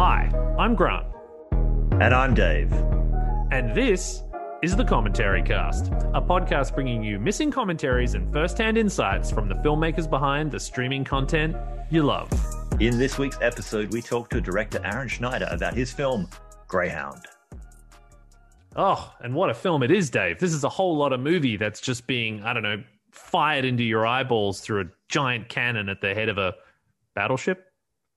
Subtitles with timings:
[0.00, 1.08] Hi, I'm Grant,
[2.00, 2.72] And I'm Dave.
[3.50, 4.22] and this
[4.62, 9.56] is the Commentary Cast, a podcast bringing you missing commentaries and first-hand insights from the
[9.56, 11.56] filmmakers behind the streaming content
[11.90, 12.30] you love.
[12.78, 16.28] In this week's episode, we talk to director Aaron Schneider about his film,
[16.68, 17.24] Greyhound.
[18.76, 20.38] Oh, and what a film it is, Dave.
[20.38, 23.82] This is a whole lot of movie that's just being, I don't know, fired into
[23.82, 26.54] your eyeballs through a giant cannon at the head of a
[27.16, 27.67] battleship.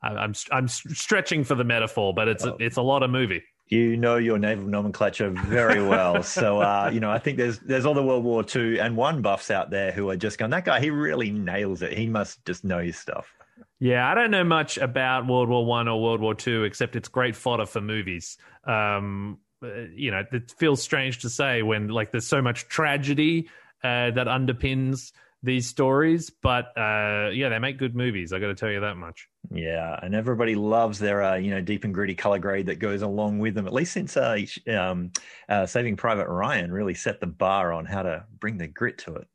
[0.01, 3.43] I, I'm I'm stretching for the metaphor, but it's a, it's a lot of movie.
[3.67, 6.23] You know your naval nomenclature very well.
[6.37, 9.21] so, uh, you know, I think there's there's all the World War II and one
[9.21, 11.97] buffs out there who are just going, that guy, he really nails it.
[11.97, 13.33] He must just know his stuff.
[13.79, 17.07] Yeah, I don't know much about World War One or World War Two, except it's
[17.07, 18.37] great fodder for movies.
[18.65, 23.49] Um, uh, you know, it feels strange to say when like there's so much tragedy
[23.83, 28.31] uh, that underpins these stories, but uh, yeah, they make good movies.
[28.31, 29.27] I got to tell you that much.
[29.49, 33.01] Yeah, and everybody loves their, uh, you know, deep and gritty color grade that goes
[33.01, 33.67] along with them.
[33.67, 34.37] At least since uh,
[34.69, 35.11] um,
[35.49, 39.15] uh, Saving Private Ryan really set the bar on how to bring the grit to
[39.15, 39.27] it.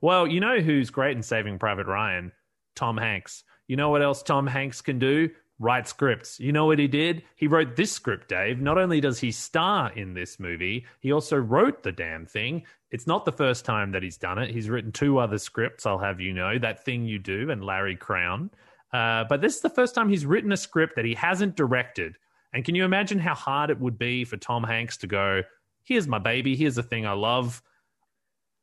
[0.00, 2.32] Well, you know who's great in Saving Private Ryan?
[2.76, 3.42] Tom Hanks.
[3.66, 5.30] You know what else Tom Hanks can do?
[5.58, 6.38] Write scripts.
[6.38, 7.22] You know what he did?
[7.34, 8.60] He wrote this script, Dave.
[8.60, 12.64] Not only does he star in this movie, he also wrote the damn thing.
[12.90, 14.50] It's not the first time that he's done it.
[14.50, 17.96] He's written two other scripts, I'll have you know That Thing You Do and Larry
[17.96, 18.50] Crowne.
[18.92, 22.16] Uh, but this is the first time he's written a script that he hasn't directed.
[22.52, 25.42] And can you imagine how hard it would be for Tom Hanks to go,
[25.82, 27.62] here's my baby, here's the thing I love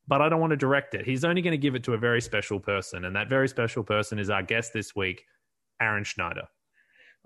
[0.08, 1.06] but I don't want to direct it.
[1.06, 3.84] He's only going to give it to a very special person, and that very special
[3.84, 5.26] person is our guest this week,
[5.82, 6.48] Aaron Schneider.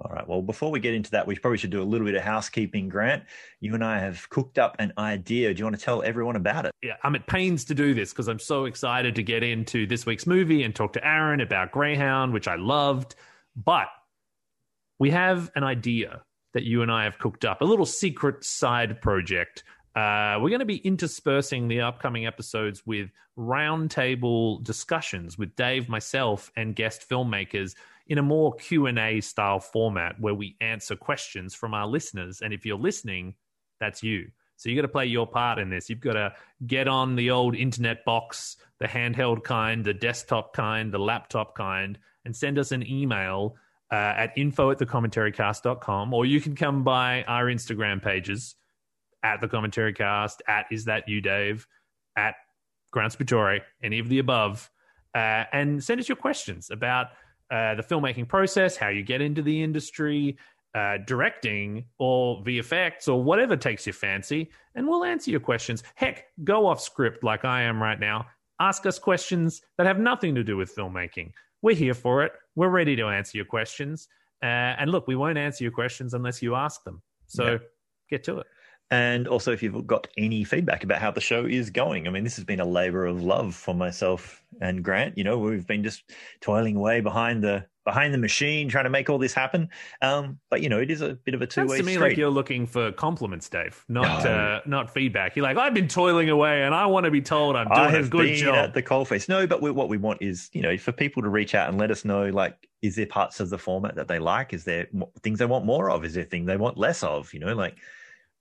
[0.02, 0.28] All right.
[0.28, 2.88] Well, before we get into that, we probably should do a little bit of housekeeping.
[2.88, 3.24] Grant,
[3.60, 5.54] you and I have cooked up an idea.
[5.54, 6.72] Do you want to tell everyone about it?
[6.82, 10.06] Yeah, I'm at pains to do this because I'm so excited to get into this
[10.06, 13.16] week's movie and talk to Aaron about Greyhound, which I loved.
[13.56, 13.88] But
[15.00, 16.22] we have an idea
[16.54, 19.64] that you and I have cooked up, a little secret side project
[19.96, 26.52] uh, we're going to be interspersing the upcoming episodes with roundtable discussions with Dave, myself,
[26.56, 27.76] and guest filmmakers
[28.10, 32.42] in a more Q&A style format where we answer questions from our listeners.
[32.42, 33.36] And if you're listening,
[33.80, 34.32] that's you.
[34.58, 35.90] So you got to play your part in this.
[35.90, 36.34] You've got to
[36.68, 41.98] get on the old internet box, the handheld kind, the desktop kind, the laptop kind,
[42.26, 43.56] and send us an email
[43.92, 48.56] uh, at info at thecommentary.cast.com, or you can come by our Instagram pages
[49.24, 51.68] at the commentary cast, at is that you, Dave,
[52.18, 52.36] at
[52.92, 53.16] Grant
[53.84, 54.70] any of the above,
[55.16, 57.08] uh, and send us your questions about
[57.52, 60.38] uh, the filmmaking process, how you get into the industry,
[60.76, 65.84] uh, directing or VFX or whatever takes your fancy, and we'll answer your questions.
[65.96, 68.28] Heck, go off script like I am right now.
[68.60, 71.32] Ask us questions that have nothing to do with filmmaking.
[71.62, 72.34] We're here for it.
[72.56, 74.08] We're ready to answer your questions.
[74.44, 74.46] Uh,
[74.78, 77.02] and look, we won't answer your questions unless you ask them.
[77.28, 77.58] So yeah.
[78.10, 78.48] get to it.
[78.92, 82.24] And also, if you've got any feedback about how the show is going, I mean,
[82.24, 85.16] this has been a labor of love for myself and Grant.
[85.16, 86.12] You know, we've been just
[86.42, 89.70] toiling away behind the behind the machine, trying to make all this happen.
[90.02, 91.78] Um, but you know, it is a bit of a two way.
[91.78, 94.32] to me like you're looking for compliments, Dave, not no.
[94.32, 95.36] uh, not feedback.
[95.36, 97.90] You're like, I've been toiling away, and I want to be told I'm doing I
[97.92, 99.30] have a good been job at the coalface.
[99.30, 101.78] No, but we, what we want is, you know, for people to reach out and
[101.78, 104.54] let us know, like, is there parts of the format that they like?
[104.54, 104.88] Is there
[105.22, 106.06] things they want more of?
[106.06, 107.34] Is there things they want less of?
[107.34, 107.78] You know, like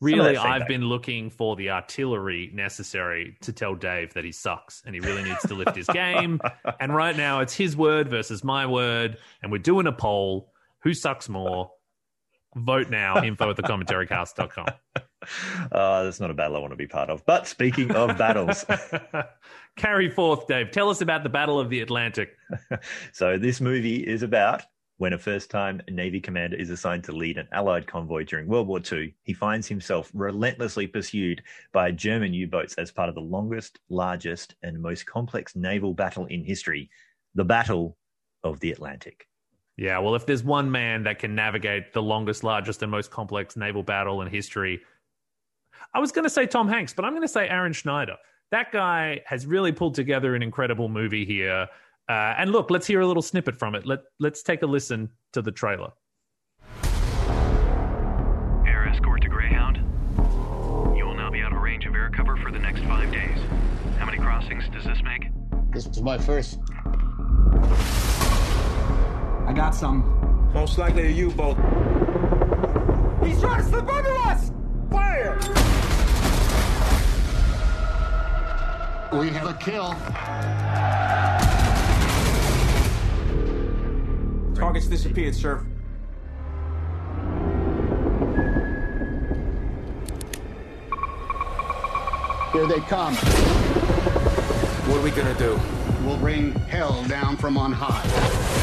[0.00, 4.94] Really, I've been looking for the artillery necessary to tell Dave that he sucks and
[4.94, 6.40] he really needs to lift his game.
[6.80, 9.18] And right now, it's his word versus my word.
[9.42, 10.52] And we're doing a poll.
[10.80, 11.72] Who sucks more?
[12.54, 13.22] Vote now.
[13.22, 14.66] Info at thecommentary.cast.com.
[15.72, 17.26] Uh, that's not a battle I want to be part of.
[17.26, 18.64] But speaking of battles,
[19.76, 20.70] carry forth, Dave.
[20.70, 22.36] Tell us about the Battle of the Atlantic.
[23.12, 24.62] so, this movie is about
[24.98, 28.66] when a first time Navy commander is assigned to lead an Allied convoy during World
[28.66, 31.42] War II, he finds himself relentlessly pursued
[31.72, 36.26] by German U boats as part of the longest, largest, and most complex naval battle
[36.26, 36.90] in history
[37.34, 37.96] the Battle
[38.42, 39.28] of the Atlantic.
[39.76, 43.56] Yeah, well, if there's one man that can navigate the longest, largest, and most complex
[43.56, 44.80] naval battle in history,
[45.94, 48.16] I was going to say Tom Hanks, but I'm going to say Aaron Schneider.
[48.50, 51.68] That guy has really pulled together an incredible movie here.
[52.08, 53.84] Uh, and look, let's hear a little snippet from it.
[53.84, 55.92] Let Let's take a listen to the trailer.
[58.66, 59.76] Air escort to Greyhound.
[60.96, 63.38] You will now be out of range of air cover for the next five days.
[63.98, 65.26] How many crossings does this make?
[65.70, 66.58] This was my first.
[69.46, 70.50] I got some.
[70.54, 71.56] Most likely a U-boat.
[73.22, 74.50] He's trying to slip under us!
[74.90, 75.38] Fire!
[79.12, 79.94] We have a kill.
[84.58, 85.64] Target's disappeared, sir.
[92.52, 93.14] Here they come.
[94.84, 95.60] What are we gonna do?
[96.04, 98.58] We'll bring hell down from on high.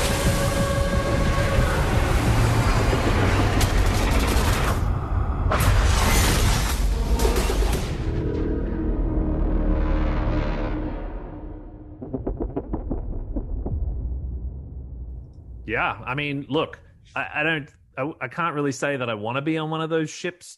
[15.75, 16.79] Yeah, I mean, look,
[17.17, 19.81] I, I don't, I, I can't really say that I want to be on one
[19.81, 20.57] of those ships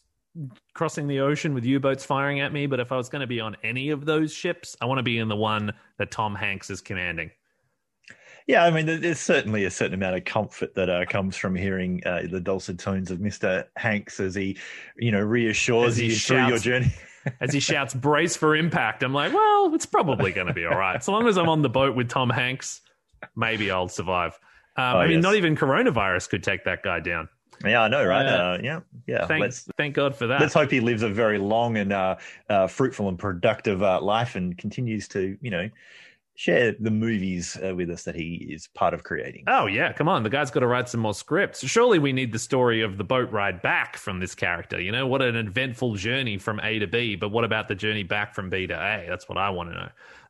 [0.74, 2.66] crossing the ocean with U-boats firing at me.
[2.66, 5.02] But if I was going to be on any of those ships, I want to
[5.02, 7.32] be in the one that Tom Hanks is commanding.
[8.46, 12.00] Yeah, I mean, there's certainly a certain amount of comfort that uh, comes from hearing
[12.06, 13.64] uh, the dulcet tones of Mr.
[13.76, 14.56] Hanks as he,
[14.96, 16.92] you know, reassures As he you through your journey.
[17.40, 20.78] As he shouts, "Brace for impact!" I'm like, well, it's probably going to be all
[20.78, 21.02] right.
[21.02, 22.80] So long as I'm on the boat with Tom Hanks,
[23.36, 24.38] maybe I'll survive.
[24.78, 25.22] Um, Oh, I mean, yes.
[25.22, 27.28] not even coronavirus could take that guy down.
[27.64, 28.24] Yeah, I know, right?
[28.24, 29.26] Uh, Uh, yeah, yeah.
[29.26, 30.40] Thank, let's thank God for that.
[30.40, 32.16] let's hope he lives a very long and uh,
[32.48, 35.68] uh, fruitful and productive uh, life and continues to, you know,
[36.36, 39.42] share the movies uh, with us that he is part of creating.
[39.48, 40.22] Oh yeah, come on.
[40.22, 41.66] The guy's got to write some more scripts.
[41.66, 44.80] Surely we need the story of the boat ride back from this character.
[44.80, 48.04] You know, what an eventful journey from A to B, but what about the journey
[48.04, 49.06] back from B to A?
[49.08, 49.88] That's what I want to know.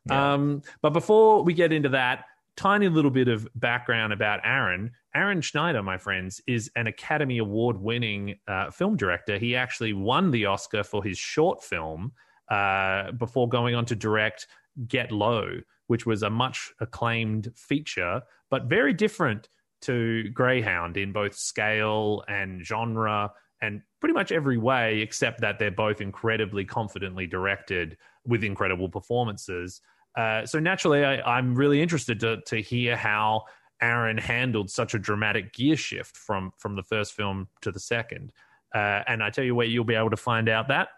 [0.09, 0.33] Yeah.
[0.33, 2.25] Um, but before we get into that,
[2.55, 4.91] tiny little bit of background about Aaron.
[5.15, 9.37] Aaron Schneider, my friends, is an Academy Award winning uh, film director.
[9.37, 12.11] He actually won the Oscar for his short film
[12.49, 14.47] uh, before going on to direct
[14.87, 19.49] Get Low, which was a much acclaimed feature, but very different
[19.81, 23.31] to Greyhound in both scale and genre
[23.61, 29.81] and pretty much every way, except that they're both incredibly confidently directed with incredible performances.
[30.17, 33.43] Uh, so naturally, I, I'm really interested to to hear how
[33.81, 38.31] Aaron handled such a dramatic gear shift from from the first film to the second.
[38.73, 40.89] Uh, and I tell you where you'll be able to find out that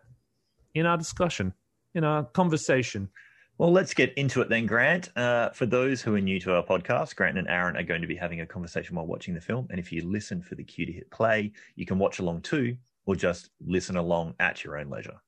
[0.73, 1.53] in our discussion,
[1.93, 3.09] in our conversation.
[3.57, 5.15] Well, let's get into it then, Grant.
[5.15, 8.07] Uh, for those who are new to our podcast, Grant and Aaron are going to
[8.07, 9.67] be having a conversation while watching the film.
[9.69, 12.75] And if you listen for the cue to hit play, you can watch along too,
[13.05, 15.21] or just listen along at your own leisure.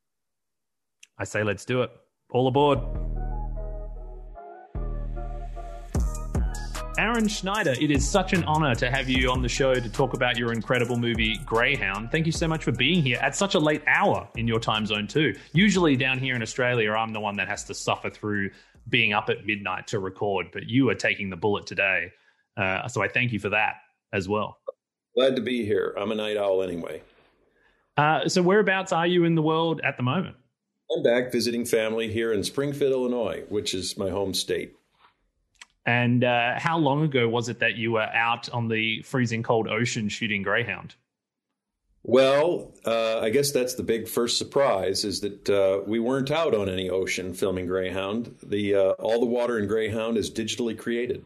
[1.20, 1.92] I say, let's do it.
[2.32, 2.80] All aboard.
[6.98, 10.14] Aaron Schneider, it is such an honor to have you on the show to talk
[10.14, 12.12] about your incredible movie Greyhound.
[12.12, 14.86] Thank you so much for being here at such a late hour in your time
[14.86, 15.36] zone, too.
[15.54, 18.52] Usually down here in Australia, I'm the one that has to suffer through
[18.90, 22.12] being up at midnight to record, but you are taking the bullet today.
[22.58, 23.76] Uh, so I thank you for that
[24.12, 24.60] as well.
[25.16, 25.96] Glad to be here.
[25.98, 27.02] I'm a night owl anyway.
[27.98, 30.36] Uh, so, whereabouts are you in the world at the moment?
[30.96, 34.76] I'm back visiting family here in Springfield, Illinois, which is my home state.
[35.86, 39.68] And uh, how long ago was it that you were out on the freezing cold
[39.68, 40.96] ocean shooting Greyhound?
[42.04, 46.54] Well, uh, I guess that's the big first surprise is that uh, we weren't out
[46.54, 48.36] on any ocean filming Greyhound.
[48.44, 51.24] The uh, all the water in Greyhound is digitally created.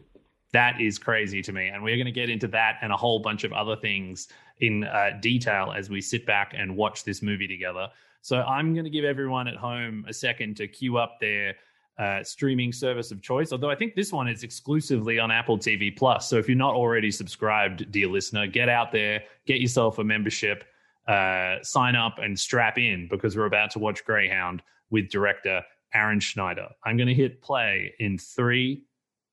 [0.52, 1.66] That is crazy to me.
[1.66, 4.28] And we're going to get into that and a whole bunch of other things
[4.60, 7.88] in uh, detail as we sit back and watch this movie together.
[8.22, 11.56] So I'm going to give everyone at home a second to queue up their
[11.98, 13.52] uh, streaming service of choice.
[13.52, 16.28] Although I think this one is exclusively on Apple TV Plus.
[16.28, 20.64] So if you're not already subscribed, dear listener, get out there, get yourself a membership,
[21.08, 26.20] uh, sign up, and strap in because we're about to watch Greyhound with director Aaron
[26.20, 26.68] Schneider.
[26.84, 28.84] I'm going to hit play in three,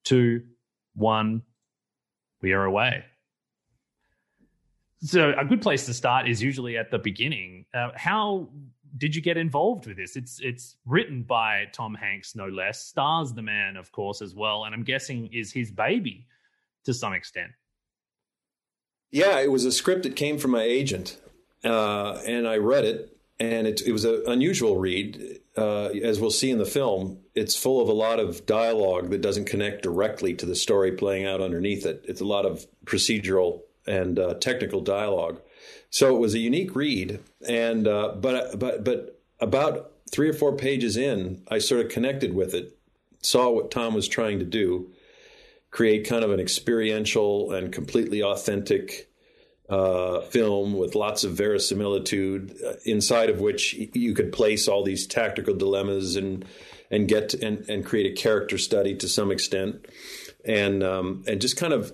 [0.03, 0.41] two,
[0.95, 1.43] one.
[2.41, 3.03] We are away.
[5.01, 7.65] So a good place to start is usually at the beginning.
[7.73, 8.49] Uh, how
[8.97, 10.15] did you get involved with this?
[10.15, 12.81] It's it's written by Tom Hanks, no less.
[12.81, 16.27] Stars the man, of course, as well, and I'm guessing is his baby
[16.85, 17.51] to some extent.
[19.11, 21.17] Yeah, it was a script that came from my agent,
[21.63, 25.39] uh, and I read it, and it, it was an unusual read.
[25.57, 29.21] Uh, as we'll see in the film, it's full of a lot of dialogue that
[29.21, 32.03] doesn't connect directly to the story playing out underneath it.
[32.05, 35.39] It's a lot of procedural and uh, technical dialogue.
[35.89, 40.55] So it was a unique read, and uh, but but but about three or four
[40.55, 42.77] pages in, I sort of connected with it,
[43.21, 44.91] saw what Tom was trying to do,
[45.71, 49.09] create kind of an experiential and completely authentic
[49.69, 55.07] uh, film with lots of verisimilitude, uh, inside of which you could place all these
[55.07, 56.45] tactical dilemmas and
[56.91, 59.85] and get to, and and create a character study to some extent,
[60.45, 61.93] and um, and just kind of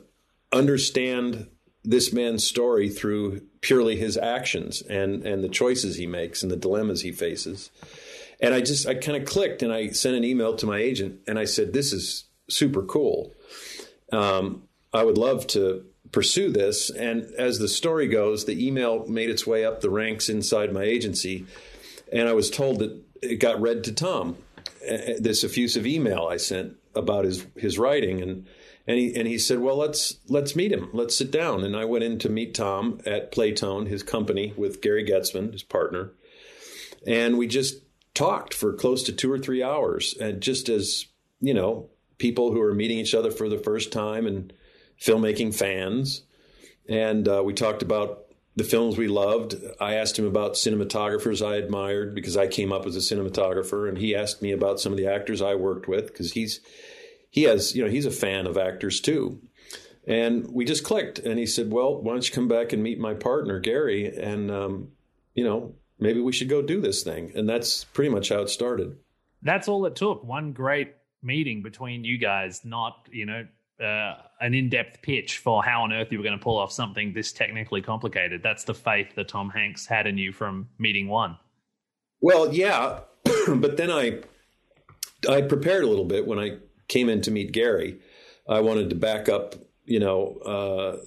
[0.51, 1.47] understand
[1.83, 6.57] this man's story through purely his actions and and the choices he makes and the
[6.57, 7.69] dilemmas he faces.
[8.39, 11.21] And I just I kind of clicked and I sent an email to my agent
[11.27, 13.33] and I said this is super cool.
[14.11, 14.63] Um,
[14.93, 16.89] I would love to pursue this.
[16.89, 20.83] And as the story goes, the email made its way up the ranks inside my
[20.83, 21.45] agency,
[22.11, 24.37] and I was told that it got read to Tom.
[25.19, 28.47] This effusive email I sent about his his writing, and
[28.87, 30.89] and he and he said, "Well, let's let's meet him.
[30.93, 34.81] Let's sit down." And I went in to meet Tom at Playtone, his company, with
[34.81, 36.11] Gary Goetzman, his partner,
[37.05, 37.81] and we just
[38.13, 41.05] talked for close to two or three hours, and just as
[41.39, 44.53] you know, people who are meeting each other for the first time and
[44.99, 46.23] filmmaking fans,
[46.87, 49.55] and uh, we talked about the films we loved.
[49.79, 53.97] I asked him about cinematographers I admired because I came up as a cinematographer, and
[53.97, 56.59] he asked me about some of the actors I worked with because he's
[57.31, 59.41] he has you know he's a fan of actors too.
[60.07, 62.99] And we just clicked, and he said, "Well, why don't you come back and meet
[62.99, 64.89] my partner Gary, and um,
[65.33, 68.49] you know maybe we should go do this thing." And that's pretty much how it
[68.49, 68.97] started.
[69.41, 70.23] That's all it took.
[70.23, 73.45] One great meeting between you guys, not, you know,
[73.83, 76.71] uh, an in depth pitch for how on earth you were going to pull off
[76.71, 78.43] something this technically complicated.
[78.43, 81.37] That's the faith that Tom Hanks had in you from meeting one.
[82.19, 82.99] Well, yeah,
[83.47, 84.19] but then I
[85.27, 86.57] I prepared a little bit when I
[86.91, 87.99] came in to meet Gary.
[88.47, 89.55] I wanted to back up,
[89.85, 90.97] you know, uh,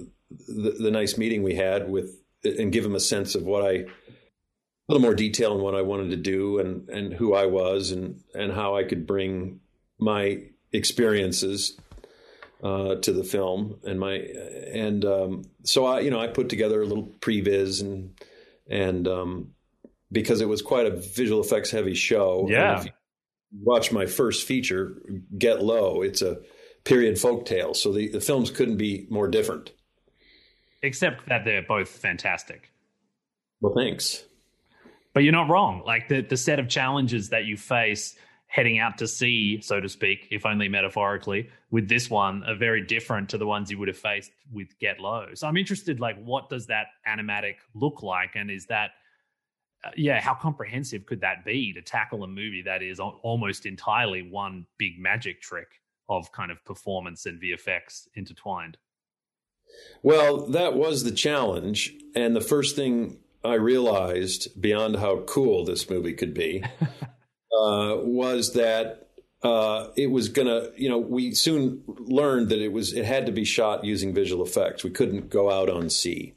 [0.48, 3.84] the, the nice meeting we had with and give him a sense of what I
[4.86, 7.90] a little more detail on what I wanted to do and and who I was
[7.90, 9.60] and and how I could bring
[9.98, 11.78] my experiences
[12.62, 16.82] uh, to the film and my and um, so I you know I put together
[16.82, 18.18] a little previs and
[18.68, 19.54] and um,
[20.10, 22.46] because it was quite a visual effects heavy show.
[22.48, 22.78] Yeah.
[22.78, 22.92] If you
[23.62, 25.02] watch my first feature,
[25.38, 26.02] Get Low.
[26.02, 26.38] It's a
[26.84, 29.72] period folk tale, so the, the films couldn't be more different.
[30.82, 32.70] Except that they're both fantastic.
[33.60, 34.24] Well, thanks.
[35.14, 35.82] But you're not wrong.
[35.86, 39.88] Like the, the set of challenges that you face heading out to sea, so to
[39.88, 43.88] speak, if only metaphorically, with this one are very different to the ones you would
[43.88, 45.28] have faced with Get Low.
[45.34, 48.36] So I'm interested, like, what does that animatic look like?
[48.36, 48.90] And is that,
[49.96, 54.66] yeah, how comprehensive could that be to tackle a movie that is almost entirely one
[54.78, 58.76] big magic trick of kind of performance and VFX intertwined?
[60.02, 61.92] Well, that was the challenge.
[62.14, 68.52] And the first thing I realized beyond how cool this movie could be uh, was
[68.54, 69.08] that
[69.42, 73.26] uh, it was going to, you know, we soon learned that it was, it had
[73.26, 74.84] to be shot using visual effects.
[74.84, 76.34] We couldn't go out on sea.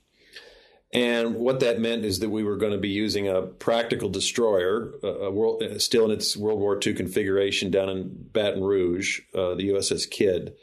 [0.97, 4.93] And what that meant is that we were going to be using a practical destroyer,
[5.03, 10.09] world, still in its World War II configuration down in Baton Rouge, uh, the USS
[10.09, 10.55] Kidd,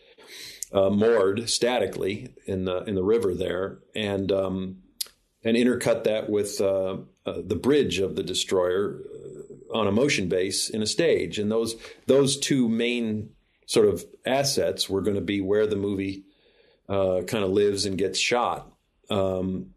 [0.72, 4.78] uh, moored statically in the in the river there, and um,
[5.44, 9.02] and intercut that with uh, uh, the bridge of the destroyer
[9.72, 11.76] on a motion base in a stage, and those
[12.06, 13.30] those two main
[13.66, 16.24] sort of assets were going to be where the movie
[16.88, 18.72] kind of lives and gets shot.
[19.10, 19.73] Um,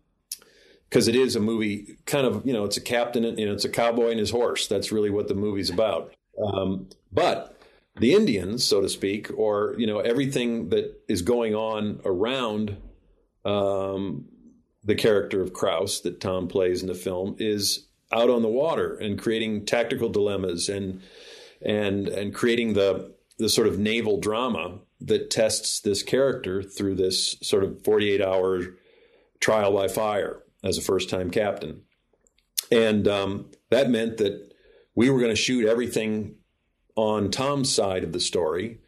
[0.89, 3.53] because it is a movie kind of you know it's a captain and you know
[3.53, 4.67] it's a cowboy and his horse.
[4.67, 6.13] That's really what the movie's about.
[6.44, 7.58] Um, but
[8.00, 12.77] the indians so to speak or you know everything that is going on around
[13.46, 14.25] um,
[14.84, 18.96] the character of Krause that tom plays in the film is out on the water
[18.96, 21.01] and creating tactical dilemmas and
[21.62, 27.36] and and creating the the sort of naval drama that tests this character through this
[27.41, 28.62] sort of 48 hour
[29.39, 31.81] trial by fire as a first time captain.
[32.71, 34.53] And um, that meant that
[34.95, 36.36] we were going to shoot everything
[36.95, 38.79] on Tom's side of the story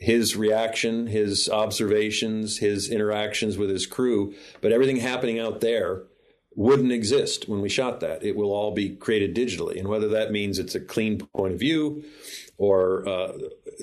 [0.00, 6.04] his reaction, his observations, his interactions with his crew, but everything happening out there
[6.56, 8.24] wouldn't exist when we shot that.
[8.24, 9.78] It will all be created digitally.
[9.78, 12.02] And whether that means it's a clean point of view
[12.56, 13.32] or uh,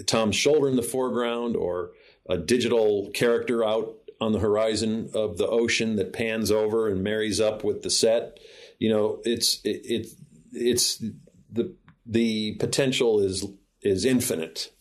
[0.07, 1.91] Tom's shoulder in the foreground or
[2.27, 7.39] a digital character out on the horizon of the ocean that pans over and marries
[7.39, 8.39] up with the set.
[8.79, 10.07] You know, it's it, it
[10.51, 11.03] it's
[11.51, 13.45] the the potential is
[13.81, 14.71] is infinite.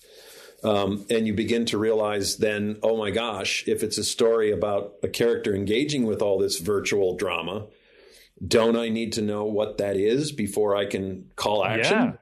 [0.64, 4.94] Um, and you begin to realize then, oh my gosh, if it's a story about
[5.02, 7.66] a character engaging with all this virtual drama,
[8.44, 11.98] don't I need to know what that is before I can call action?
[11.98, 12.12] Yeah.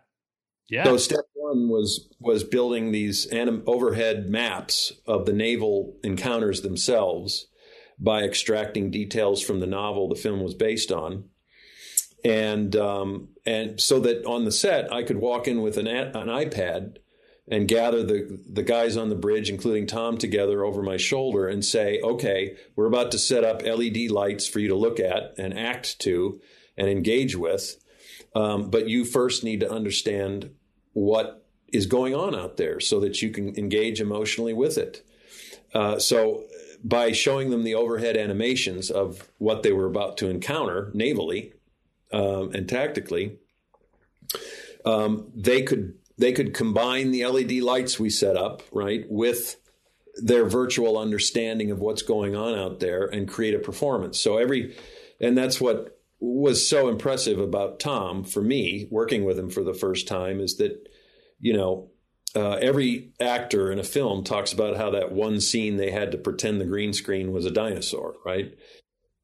[0.68, 0.84] Yeah.
[0.84, 1.24] So step
[1.68, 7.46] was was building these anim- overhead maps of the naval encounters themselves
[7.98, 11.24] by extracting details from the novel the film was based on,
[12.24, 16.12] and um, and so that on the set I could walk in with an a-
[16.14, 16.96] an iPad
[17.46, 21.64] and gather the the guys on the bridge, including Tom, together over my shoulder and
[21.64, 25.56] say, "Okay, we're about to set up LED lights for you to look at and
[25.56, 26.40] act to
[26.76, 27.76] and engage with."
[28.34, 30.50] Um, but you first need to understand
[30.92, 31.43] what
[31.74, 35.04] is going on out there so that you can engage emotionally with it.
[35.74, 36.44] Uh, so,
[36.82, 41.52] by showing them the overhead animations of what they were about to encounter navally
[42.12, 43.38] um, and tactically,
[44.84, 49.56] um, they could they could combine the LED lights we set up right with
[50.16, 54.20] their virtual understanding of what's going on out there and create a performance.
[54.20, 54.76] So every
[55.20, 59.74] and that's what was so impressive about Tom for me working with him for the
[59.74, 60.88] first time is that
[61.44, 61.90] you know
[62.34, 66.18] uh, every actor in a film talks about how that one scene they had to
[66.18, 68.56] pretend the green screen was a dinosaur, right?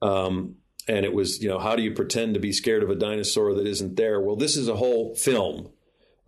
[0.00, 2.94] Um, and it was, you know, how do you pretend to be scared of a
[2.94, 4.20] dinosaur that isn't there?
[4.20, 5.70] Well, this is a whole film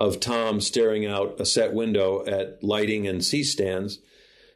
[0.00, 4.00] of Tom staring out a set window at lighting and C stands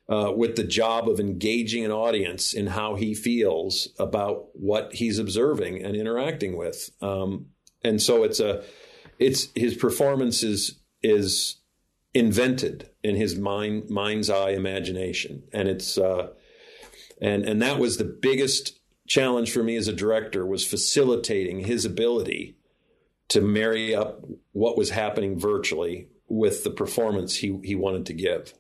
[0.09, 5.19] uh, with the job of engaging an audience in how he feels about what he's
[5.19, 6.91] observing and interacting with.
[7.01, 7.47] Um,
[7.85, 8.65] and so it's a,
[9.21, 11.57] it's his performance is is
[12.15, 16.29] invented in his mind mind's eye imagination, and it's uh,
[17.21, 21.85] and and that was the biggest challenge for me as a director was facilitating his
[21.85, 22.57] ability
[23.29, 28.55] to marry up what was happening virtually with the performance he he wanted to give.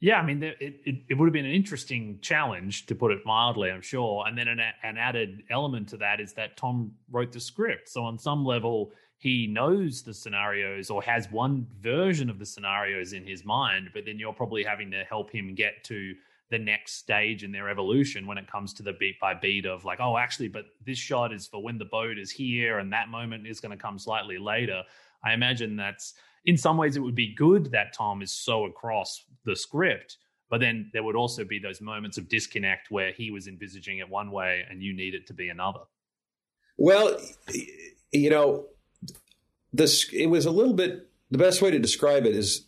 [0.00, 3.20] Yeah, I mean, it, it, it, would have been an interesting challenge, to put it
[3.24, 4.24] mildly, I'm sure.
[4.26, 7.88] And then an, an added element to that is that Tom wrote the script.
[7.88, 8.90] So, on some level,
[9.22, 14.04] he knows the scenarios or has one version of the scenarios in his mind, but
[14.04, 16.12] then you're probably having to help him get to
[16.50, 19.84] the next stage in their evolution when it comes to the beat by beat of
[19.84, 23.10] like, oh, actually, but this shot is for when the boat is here and that
[23.10, 24.82] moment is going to come slightly later.
[25.24, 26.14] I imagine that's
[26.46, 30.16] in some ways it would be good that Tom is so across the script,
[30.50, 34.08] but then there would also be those moments of disconnect where he was envisaging it
[34.08, 35.82] one way and you need it to be another.
[36.76, 37.20] Well,
[38.10, 38.66] you know,
[39.72, 42.66] this it was a little bit the best way to describe it is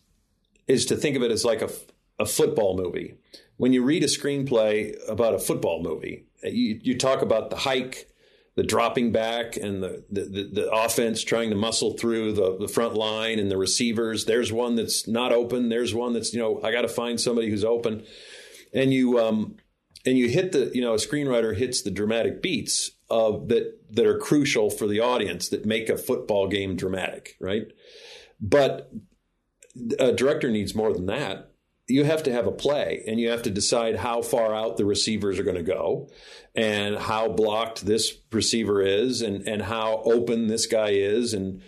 [0.67, 1.71] is to think of it as like a,
[2.19, 3.15] a football movie.
[3.57, 8.09] When you read a screenplay about a football movie, you, you talk about the hike,
[8.57, 12.95] the dropping back, and the, the, the offense trying to muscle through the, the front
[12.95, 14.25] line and the receivers.
[14.25, 15.69] There's one that's not open.
[15.69, 18.05] There's one that's, you know, I got to find somebody who's open.
[18.73, 19.57] And you, um,
[20.07, 24.07] and you hit the, you know, a screenwriter hits the dramatic beats of that that
[24.07, 27.67] are crucial for the audience that make a football game dramatic, right?
[28.41, 28.91] But
[29.99, 31.51] a director needs more than that.
[31.87, 34.87] You have to have a play and you have to decide how far out the
[34.87, 36.09] receivers are going to go
[36.55, 41.35] and how blocked this receiver is and, and how open this guy is.
[41.35, 41.63] And,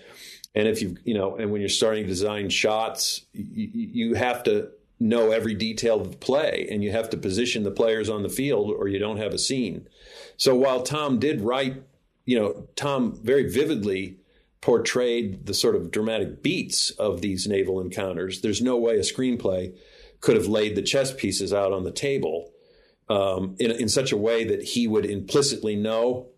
[0.54, 4.42] and if you, you know, and when you're starting to design shots, you, you have
[4.44, 8.22] to know every detail of the play and you have to position the players on
[8.22, 9.88] the field or you don't have a scene.
[10.36, 11.82] So while Tom did write,
[12.24, 14.18] you know, Tom very vividly
[14.60, 19.76] portrayed the sort of dramatic beats of these naval encounters, there's no way a screenplay
[20.20, 22.52] could have laid the chess pieces out on the table
[23.08, 26.28] um, in, in such a way that he would implicitly know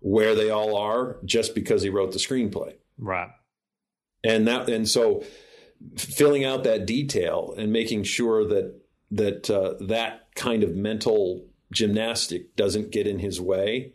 [0.00, 2.74] where they all are just because he wrote the screenplay.
[2.98, 3.30] Right.
[4.24, 5.24] And that, and so
[5.96, 12.54] filling out that detail and making sure that that uh, that kind of mental gymnastic
[12.56, 13.92] doesn't get in his way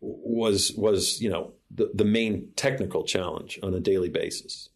[0.00, 4.68] was was you know the, the main technical challenge on a daily basis.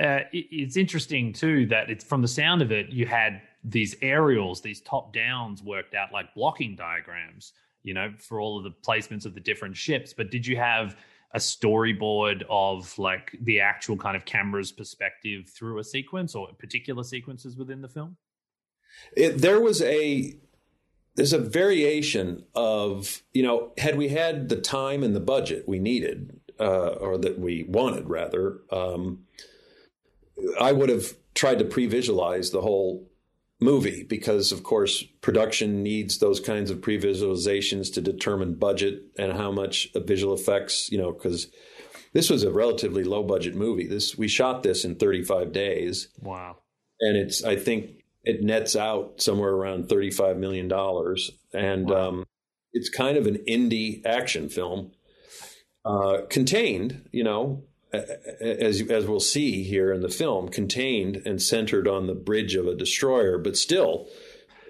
[0.00, 3.96] Uh, it, it's interesting too that it's from the sound of it, you had these
[4.02, 8.74] aerials, these top downs worked out like blocking diagrams, you know, for all of the
[8.86, 10.12] placements of the different ships.
[10.12, 10.96] But did you have
[11.34, 17.02] a storyboard of like the actual kind of camera's perspective through a sequence or particular
[17.02, 18.16] sequences within the film?
[19.16, 20.34] It, there was a
[21.16, 25.78] there's a variation of you know had we had the time and the budget we
[25.78, 29.24] needed uh, or that we wanted rather um,
[30.60, 33.08] i would have tried to pre-visualize the whole
[33.64, 39.50] movie because of course production needs those kinds of pre-visualizations to determine budget and how
[39.50, 41.48] much visual effects you know because
[42.12, 46.56] this was a relatively low budget movie this we shot this in 35 days wow
[47.00, 50.70] and it's i think it nets out somewhere around $35 million.
[51.52, 52.08] And wow.
[52.08, 52.24] um,
[52.72, 54.92] it's kind of an indie action film,
[55.84, 57.64] uh, contained, you know,
[58.40, 62.66] as, as we'll see here in the film, contained and centered on the bridge of
[62.66, 64.08] a destroyer, but still,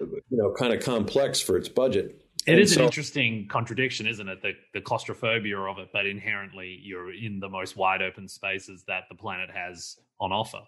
[0.01, 2.21] you know, kind of complex for its budget.
[2.47, 4.43] It and is so, an interesting contradiction, isn't it?
[4.43, 9.05] The, the claustrophobia of it, but inherently you're in the most wide open spaces that
[9.09, 10.61] the planet has on offer.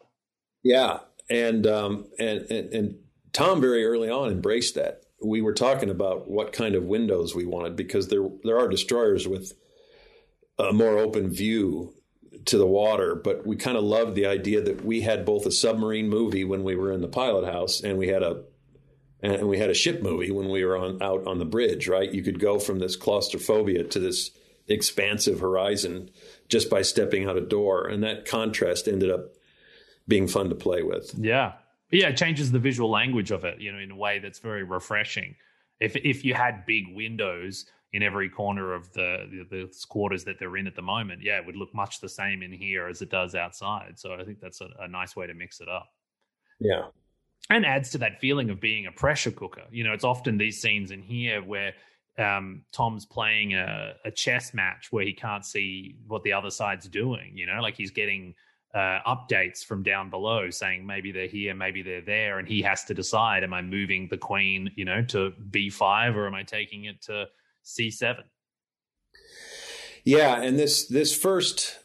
[0.63, 2.95] Yeah, and um, and, and and
[3.33, 5.03] Tom very early on embraced that.
[5.23, 9.29] We were talking about what kind of windows we wanted because there there are destroyers
[9.29, 9.53] with
[10.59, 11.93] a more open view
[12.45, 15.51] to the water, but we kind of loved the idea that we had both a
[15.51, 18.43] submarine movie when we were in the pilot house and we had a
[19.23, 22.13] and we had a ship movie when we were on out on the bridge, right?
[22.13, 24.31] You could go from this claustrophobia to this
[24.69, 26.11] expansive horizon
[26.49, 27.87] just by stepping out a door.
[27.87, 29.33] And that contrast ended up
[30.07, 31.15] being fun to play with.
[31.17, 31.55] Yeah.
[31.91, 34.65] Yeah, it changes the visual language of it, you know, in a way that's very
[34.65, 35.37] refreshing.
[35.79, 37.67] If if you had big windows
[37.97, 41.39] in every corner of the, the, the quarters that they're in at the moment, yeah,
[41.39, 43.99] it would look much the same in here as it does outside.
[43.99, 45.89] So I think that's a, a nice way to mix it up.
[46.61, 46.89] Yeah.
[47.49, 49.63] And adds to that feeling of being a pressure cooker.
[49.71, 51.73] You know, it's often these scenes in here where
[52.19, 56.89] um, Tom's playing a, a, chess match where he can't see what the other side's
[56.89, 57.33] doing.
[57.35, 58.35] You know, like he's getting
[58.75, 62.85] uh, updates from down below saying maybe they're here, maybe they're there, and he has
[62.85, 66.43] to decide: am I moving the queen, you know, to b five, or am I
[66.43, 67.27] taking it to
[67.67, 68.25] c seven?
[70.05, 71.81] Yeah, and this this first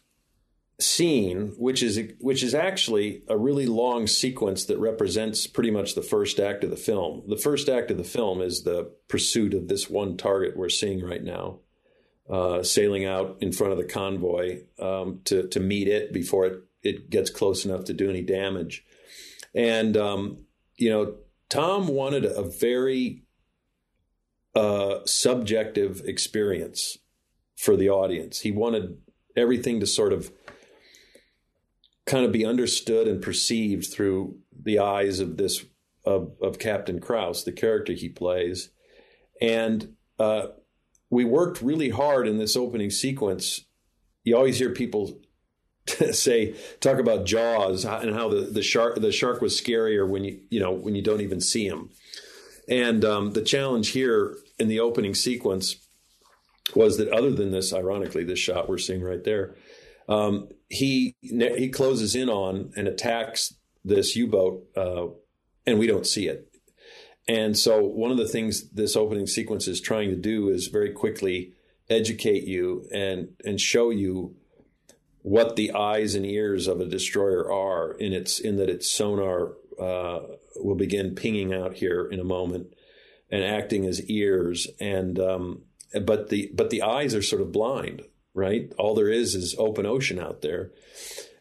[0.80, 6.02] scene, which is which is actually a really long sequence that represents pretty much the
[6.02, 7.24] first act of the film.
[7.28, 11.04] The first act of the film is the pursuit of this one target we're seeing
[11.04, 11.60] right now,
[12.30, 16.63] uh, sailing out in front of the convoy um, to to meet it before it
[16.84, 18.86] it gets close enough to do any damage.
[19.56, 20.46] And um,
[20.78, 21.15] you know,
[21.50, 23.24] Tom wanted a very
[24.55, 26.97] uh, subjective experience
[27.55, 28.41] for the audience.
[28.41, 28.97] He wanted
[29.35, 30.31] everything to sort of
[32.05, 35.65] kind of be understood and perceived through the eyes of this
[36.03, 38.71] of, of Captain Krause, the character he plays,
[39.39, 40.47] and uh,
[41.11, 43.65] we worked really hard in this opening sequence.
[44.23, 45.19] You always hear people
[46.11, 50.39] say talk about Jaws and how the, the shark the shark was scarier when you
[50.49, 51.91] you know when you don't even see him,
[52.67, 55.78] and um, the challenge here in the opening sequence
[56.76, 59.56] was that other than this, ironically, this shot we're seeing right there,
[60.08, 65.08] um, he he closes in on and attacks this U-boat, uh,
[65.65, 66.47] and we don't see it.
[67.28, 70.91] And so, one of the things this opening sequence is trying to do is very
[70.91, 71.54] quickly
[71.89, 74.36] educate you and and show you
[75.24, 79.54] what the eyes and ears of a destroyer are in its in that its sonar
[79.80, 80.19] uh,
[80.58, 82.74] will begin pinging out here in a moment
[83.32, 85.62] and acting as ears and um,
[86.04, 88.72] but the but the eyes are sort of blind right?
[88.78, 90.72] All there is is open ocean out there.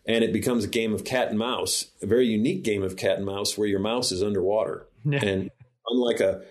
[0.06, 3.18] And it becomes a game of cat and mouse, a very unique game of cat
[3.18, 4.86] and mouse where your mouse is underwater.
[5.04, 5.24] Yeah.
[5.24, 5.50] And
[5.86, 6.42] unlike a,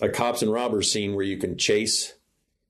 [0.00, 2.14] a cops and robbers scene where you can chase,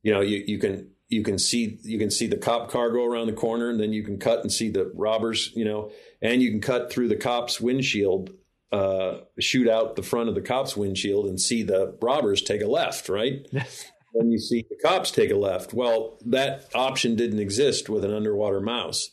[0.02, 3.04] you know, you, you can you can see you can see the cop car go
[3.04, 6.42] around the corner and then you can cut and see the robbers, you know, and
[6.42, 8.30] you can cut through the cop's windshield,
[8.70, 12.66] uh, shoot out the front of the cop's windshield and see the robbers take a
[12.66, 13.46] left, right?
[13.52, 15.72] then you see the cops take a left.
[15.72, 19.10] Well, that option didn't exist with an underwater mouse.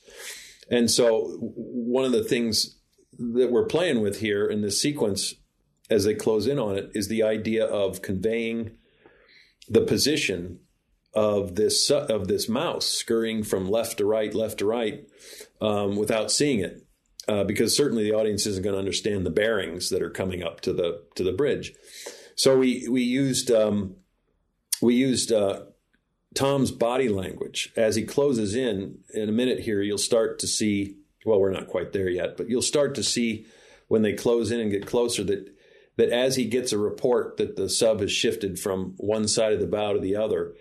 [0.69, 2.77] And so, one of the things
[3.17, 5.35] that we're playing with here in this sequence,
[5.89, 8.71] as they close in on it, is the idea of conveying
[9.69, 10.59] the position
[11.13, 15.05] of this of this mouse scurrying from left to right, left to right,
[15.61, 16.85] um, without seeing it,
[17.27, 20.61] uh, because certainly the audience isn't going to understand the bearings that are coming up
[20.61, 21.73] to the to the bridge.
[22.35, 23.95] So we we used um,
[24.81, 25.61] we used uh,
[26.35, 28.99] Tom's body language as he closes in.
[29.13, 30.97] In a minute here, you'll start to see.
[31.25, 33.47] Well, we're not quite there yet, but you'll start to see
[33.87, 35.49] when they close in and get closer that
[35.97, 39.59] that as he gets a report that the sub has shifted from one side of
[39.59, 40.53] the bow to the other,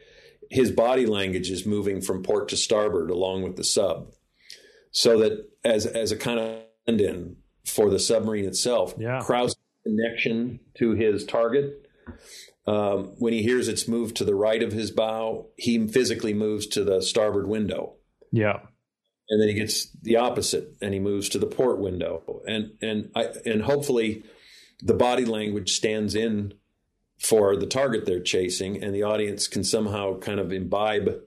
[0.50, 4.12] his body language is moving from port to starboard along with the sub,
[4.94, 9.20] so that as as a kind of end in for the submarine itself, yeah.
[9.84, 11.84] Connection to his target
[12.66, 16.66] um, when he hears it's moved to the right of his bow, he physically moves
[16.68, 17.94] to the starboard window.
[18.32, 18.60] Yeah.
[19.28, 22.42] And then he gets the opposite and he moves to the port window.
[22.46, 24.24] And and I and hopefully
[24.82, 26.54] the body language stands in
[27.18, 31.20] for the target they're chasing and the audience can somehow kind of imbibe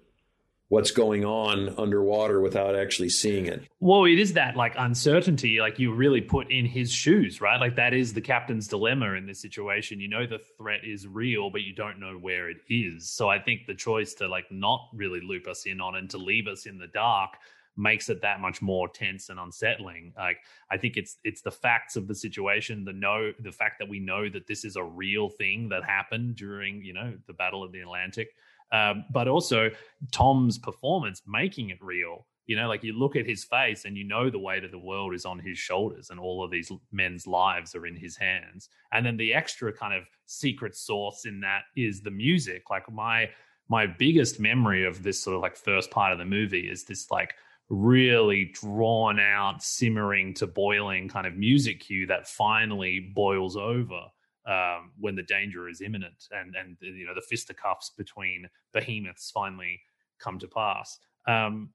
[0.69, 3.63] what's going on underwater without actually seeing it.
[3.79, 7.59] Well, it is that like uncertainty, like you really put in his shoes, right?
[7.59, 10.01] Like that is the captain's dilemma in this situation.
[10.01, 13.09] You know the threat is real, but you don't know where it is.
[13.09, 16.17] So I think the choice to like not really loop us in on and to
[16.17, 17.31] leave us in the dark
[17.77, 20.11] makes it that much more tense and unsettling.
[20.17, 23.87] Like I think it's it's the facts of the situation, the know the fact that
[23.87, 27.63] we know that this is a real thing that happened during, you know, the Battle
[27.63, 28.29] of the Atlantic
[28.71, 29.69] um, but also
[30.11, 32.27] Tom's performance making it real.
[32.45, 34.79] You know, like you look at his face and you know the weight of the
[34.79, 38.69] world is on his shoulders and all of these men's lives are in his hands.
[38.93, 42.69] And then the extra kind of secret sauce in that is the music.
[42.69, 43.29] Like my
[43.69, 47.11] my biggest memory of this sort of like first part of the movie is this
[47.11, 47.35] like
[47.69, 54.03] really drawn out, simmering to boiling kind of music cue that finally boils over
[54.47, 59.81] um, when the danger is imminent and and you know the fisticuffs between behemoths finally
[60.19, 60.99] come to pass.
[61.27, 61.69] Um,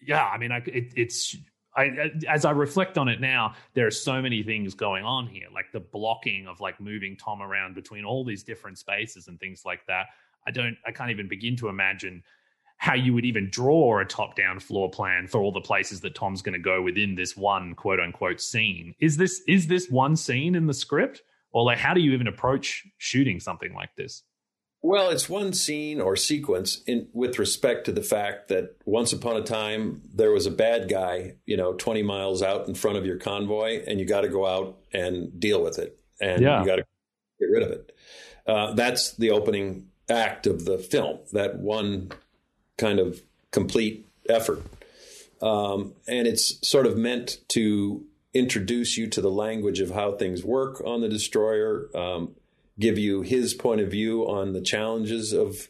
[0.00, 1.36] yeah, I mean, I, it, it's
[1.76, 5.46] I, as I reflect on it now, there are so many things going on here,
[5.52, 9.62] like the blocking of like moving Tom around between all these different spaces and things
[9.64, 10.06] like that.
[10.46, 12.22] I don't, I can't even begin to imagine
[12.76, 16.14] how you would even draw a top down floor plan for all the places that
[16.14, 18.94] Tom's going to go within this one quote unquote scene.
[19.00, 21.22] Is this, is this one scene in the script?
[21.54, 24.24] Or like, how do you even approach shooting something like this?
[24.82, 29.36] Well, it's one scene or sequence in, with respect to the fact that once upon
[29.36, 33.06] a time there was a bad guy, you know, 20 miles out in front of
[33.06, 36.60] your convoy, and you got to go out and deal with it, and yeah.
[36.60, 36.84] you got to
[37.40, 37.96] get rid of it.
[38.46, 41.20] Uh, that's the opening act of the film.
[41.32, 42.10] That one
[42.76, 44.60] kind of complete effort,
[45.40, 50.44] um, and it's sort of meant to introduce you to the language of how things
[50.44, 51.88] work on the destroyer.
[51.94, 52.34] Um,
[52.78, 55.68] give you his point of view on the challenges of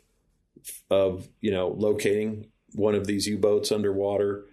[0.91, 4.47] of you know locating one of these U-boats underwater,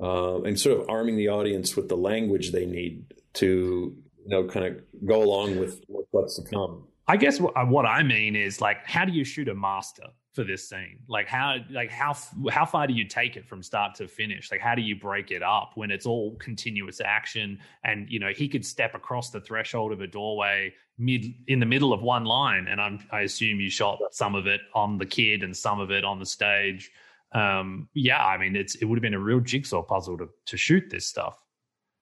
[0.00, 4.44] uh, and sort of arming the audience with the language they need to you know
[4.46, 6.84] kind of go along with, what's to come.
[7.06, 10.04] I guess what, what I mean is like, how do you shoot a master?
[10.38, 11.00] For this scene?
[11.08, 12.16] Like how like how
[12.48, 14.52] how far do you take it from start to finish?
[14.52, 18.28] Like how do you break it up when it's all continuous action and you know
[18.28, 22.24] he could step across the threshold of a doorway mid in the middle of one
[22.24, 25.80] line and I'm, I assume you shot some of it on the Kidd and some
[25.80, 26.92] of it on the stage.
[27.32, 30.56] Um, yeah, I mean it's it would have been a real jigsaw puzzle to to
[30.56, 31.36] shoot this stuff.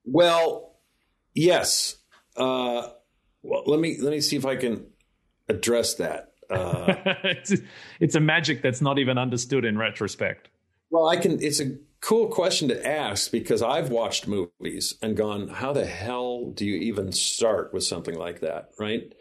[0.05, 0.77] Well,
[1.33, 1.97] yes.
[2.37, 2.89] Uh,
[3.41, 4.89] well, let me let me see if I can
[5.49, 6.33] address that.
[6.51, 7.55] Uh, it's,
[8.01, 10.49] it's a magic that's not even understood in retrospect.
[10.91, 11.43] Well, I can.
[11.43, 16.51] It's a cool question to ask because I've watched movies and gone, "How the hell
[16.51, 19.13] do you even start with something like that?" Right?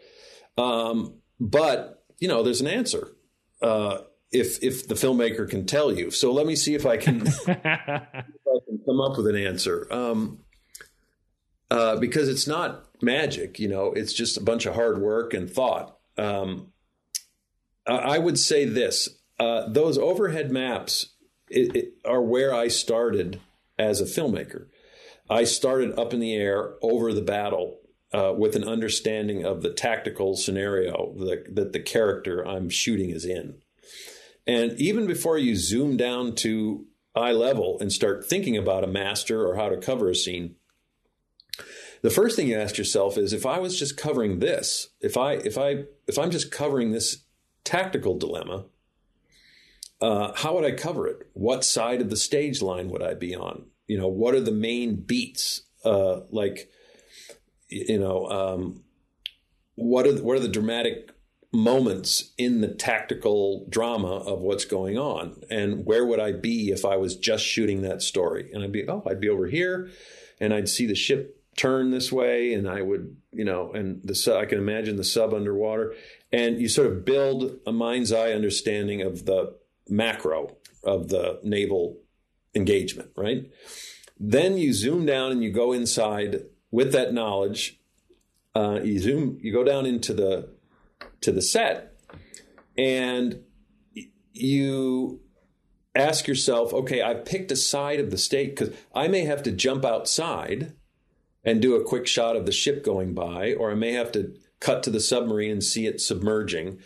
[0.56, 3.16] Um, but you know, there's an answer.
[3.60, 3.98] Uh,
[4.30, 7.48] if if the filmmaker can tell you, so let me see if I can, if
[7.48, 8.24] I
[8.66, 9.88] can come up with an answer.
[9.90, 10.40] Um,
[11.70, 15.50] uh, because it's not magic, you know, it's just a bunch of hard work and
[15.50, 15.98] thought.
[16.16, 16.72] Um,
[17.86, 21.14] I would say this: uh, those overhead maps
[21.48, 23.40] it, it are where I started
[23.78, 24.66] as a filmmaker.
[25.28, 27.78] I started up in the air over the battle
[28.12, 33.24] uh, with an understanding of the tactical scenario that, that the character I'm shooting is
[33.24, 33.56] in.
[34.46, 39.46] And even before you zoom down to eye level and start thinking about a master
[39.46, 40.54] or how to cover a scene,
[42.02, 45.32] the first thing you ask yourself is if I was just covering this, if I
[45.32, 47.24] if I if I'm just covering this
[47.66, 48.64] tactical dilemma.
[50.00, 51.28] Uh, how would I cover it?
[51.34, 53.66] What side of the stage line would I be on?
[53.86, 55.62] You know, what are the main beats?
[55.84, 56.70] Uh, like,
[57.68, 58.84] you know, um,
[59.74, 61.10] what are the, what are the dramatic
[61.52, 66.84] moments in the tactical drama of what's going on, and where would I be if
[66.84, 68.50] I was just shooting that story?
[68.52, 69.90] And I'd be, oh, I'd be over here,
[70.40, 74.38] and I'd see the ship turn this way, and I would, you know, and the
[74.38, 75.94] I can imagine the sub underwater,
[76.32, 79.56] and you sort of build a mind's eye understanding of the
[79.88, 81.98] macro of the naval
[82.54, 83.50] engagement, right?
[84.18, 87.78] Then you zoom down and you go inside with that knowledge.
[88.54, 90.54] Uh, you zoom, you go down into the
[91.20, 91.94] to the set,
[92.78, 93.42] and
[94.32, 95.20] you
[95.94, 99.52] ask yourself, okay, I've picked a side of the state because I may have to
[99.52, 100.74] jump outside
[101.44, 104.34] and do a quick shot of the ship going by, or I may have to
[104.60, 106.78] cut to the submarine and see it submerging.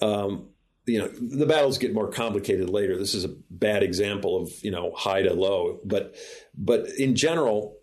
[0.00, 0.48] Um,
[0.86, 2.98] you know, the battles get more complicated later.
[2.98, 6.14] This is a bad example of you know high to low, but
[6.54, 7.78] but in general,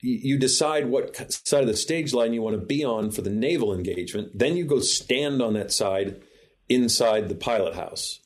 [0.00, 3.30] you decide what side of the stage line you want to be on for the
[3.30, 4.30] naval engagement.
[4.34, 6.22] Then you go stand on that side
[6.68, 8.20] inside the pilot house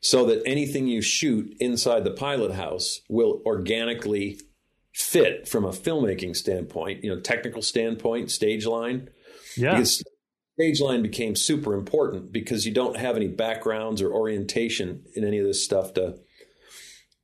[0.00, 4.38] so that anything you shoot inside the pilot house will organically
[4.92, 9.08] fit from a filmmaking standpoint, you know, technical standpoint, stage line.
[9.56, 9.72] Yeah.
[9.72, 10.02] Because
[10.54, 15.38] stage line became super important because you don't have any backgrounds or orientation in any
[15.38, 16.18] of this stuff to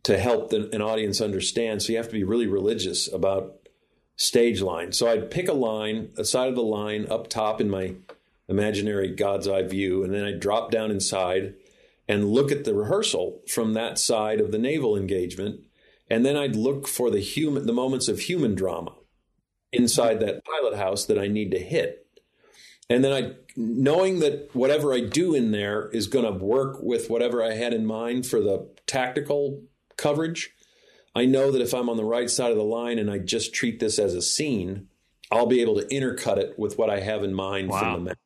[0.04, 1.82] to help the, an audience understand.
[1.82, 3.68] So you have to be really religious about
[4.16, 4.92] stage line.
[4.92, 7.94] So I'd pick a line, a side of the line up top in my
[8.48, 11.54] imaginary God's eye view, and then I'd drop down inside
[12.08, 15.60] and look at the rehearsal from that side of the naval engagement.
[16.08, 18.94] And then I'd look for the human the moments of human drama
[19.72, 22.06] inside that pilot house that I need to hit
[22.90, 27.10] and then I, knowing that whatever I do in there is going to work with
[27.10, 29.62] whatever I had in mind for the tactical
[29.96, 30.50] coverage,
[31.14, 33.54] I know that if I'm on the right side of the line and I just
[33.54, 34.88] treat this as a scene,
[35.30, 37.80] I'll be able to intercut it with what I have in mind wow.
[37.80, 38.16] from the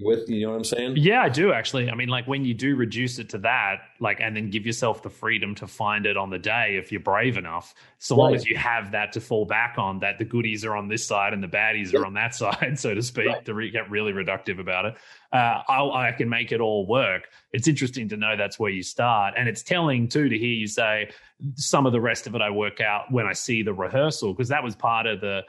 [0.00, 0.94] with you know what I'm saying?
[0.96, 1.90] Yeah, I do actually.
[1.90, 5.02] I mean, like when you do reduce it to that, like, and then give yourself
[5.02, 7.74] the freedom to find it on the day if you're brave enough.
[7.98, 10.88] So long as you have that to fall back on, that the goodies are on
[10.88, 13.44] this side and the baddies are on that side, so to speak, Right.
[13.44, 14.94] to re- get really reductive about it.
[15.32, 17.28] Uh, I'll, I can make it all work.
[17.52, 20.66] It's interesting to know that's where you start, and it's telling too to hear you
[20.66, 21.10] say
[21.54, 24.48] some of the rest of it I work out when I see the rehearsal because
[24.48, 25.42] that was part of the,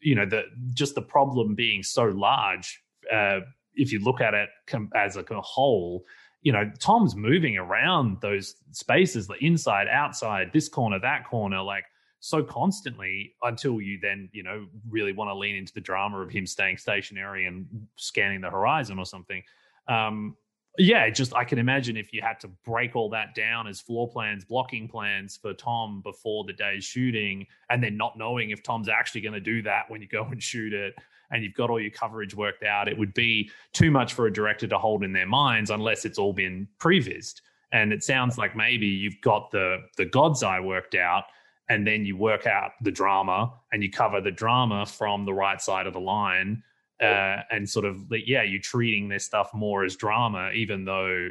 [0.00, 2.82] you know, the just the problem being so large.
[3.12, 3.40] Uh,
[3.80, 4.48] if you look at it
[4.94, 6.04] as a, whole,
[6.42, 11.84] you know, Tom's moving around those spaces, the inside, outside, this corner, that corner, like
[12.20, 16.30] so constantly until you then, you know, really want to lean into the drama of
[16.30, 17.66] him staying stationary and
[17.96, 19.42] scanning the horizon or something.
[19.88, 20.36] Um,
[20.78, 24.08] yeah, just I can imagine if you had to break all that down as floor
[24.08, 28.88] plans, blocking plans for Tom before the day's shooting, and then not knowing if Tom's
[28.88, 30.94] actually going to do that when you go and shoot it,
[31.30, 34.32] and you've got all your coverage worked out, it would be too much for a
[34.32, 37.40] director to hold in their minds unless it's all been prevised.
[37.72, 41.24] And it sounds like maybe you've got the the God's Eye worked out,
[41.68, 45.60] and then you work out the drama and you cover the drama from the right
[45.60, 46.64] side of the line
[47.00, 51.30] uh, and sort of yeah, you're treating this stuff more as drama, even though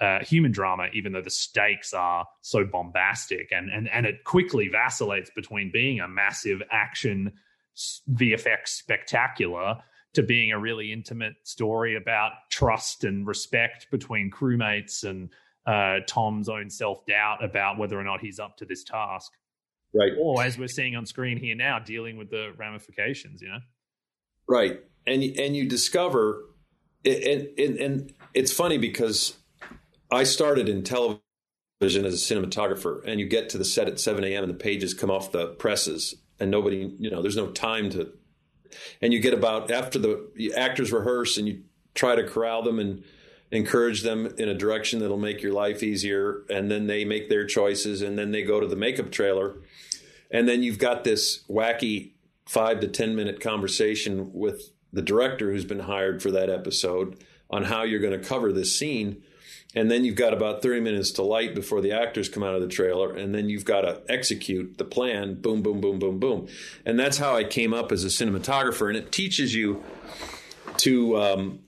[0.00, 4.68] uh, human drama, even though the stakes are so bombastic, and and and it quickly
[4.68, 7.32] vacillates between being a massive action
[7.76, 9.76] VFX spectacular
[10.14, 15.30] to being a really intimate story about trust and respect between crewmates and
[15.66, 19.32] uh, Tom's own self doubt about whether or not he's up to this task,
[19.94, 20.12] Right.
[20.18, 23.40] or as we're seeing on screen here now, dealing with the ramifications.
[23.42, 23.58] You know.
[24.48, 24.80] Right.
[25.06, 26.42] And and you discover
[27.04, 29.38] and and, and it's funny because
[30.10, 31.20] I started in television
[31.80, 34.42] as a cinematographer and you get to the set at 7 a.m.
[34.44, 38.12] and the pages come off the presses and nobody, you know, there's no time to
[39.00, 41.62] and you get about after the actors rehearse and you
[41.94, 43.02] try to corral them and
[43.50, 47.44] encourage them in a direction that'll make your life easier and then they make their
[47.44, 49.56] choices and then they go to the makeup trailer
[50.30, 52.12] and then you've got this wacky
[52.46, 57.64] five to ten minute conversation with the director who's been hired for that episode on
[57.64, 59.22] how you're going to cover this scene
[59.74, 62.60] and then you've got about 30 minutes to light before the actors come out of
[62.60, 66.48] the trailer and then you've got to execute the plan boom boom boom boom boom
[66.84, 69.82] and that's how i came up as a cinematographer and it teaches you
[70.78, 71.60] to um,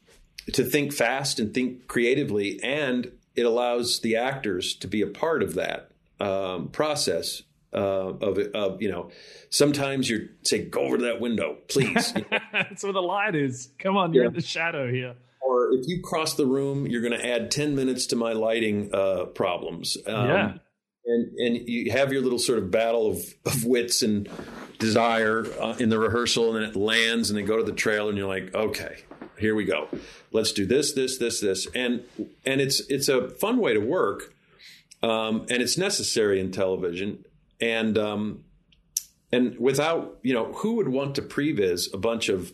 [0.52, 5.42] to think fast and think creatively and it allows the actors to be a part
[5.42, 7.78] of that um, process uh,
[8.20, 9.10] of, of you know
[9.48, 12.12] sometimes you're say go over to that window please
[12.52, 13.70] That's where the light is.
[13.78, 14.28] Come on, you're Yeah.
[14.28, 15.14] in the shadow here.
[15.52, 18.90] Or if you cross the room you're going to add 10 minutes to my lighting
[18.94, 19.96] uh, problems.
[20.06, 20.52] Um, Yeah.
[21.06, 24.28] and and you have your little sort of battle of, of wits and
[24.78, 28.08] desire uh, in the rehearsal and then it lands and they go to the trailer
[28.10, 28.96] and you're like okay
[29.38, 29.88] here we go.
[30.30, 31.66] Let's do this this this this.
[31.74, 32.04] And
[32.46, 34.34] and it's it's a fun way to work
[35.02, 37.24] um, and it's necessary in television.
[37.60, 38.44] And um,
[39.32, 42.52] and without you know who would want to previs a bunch of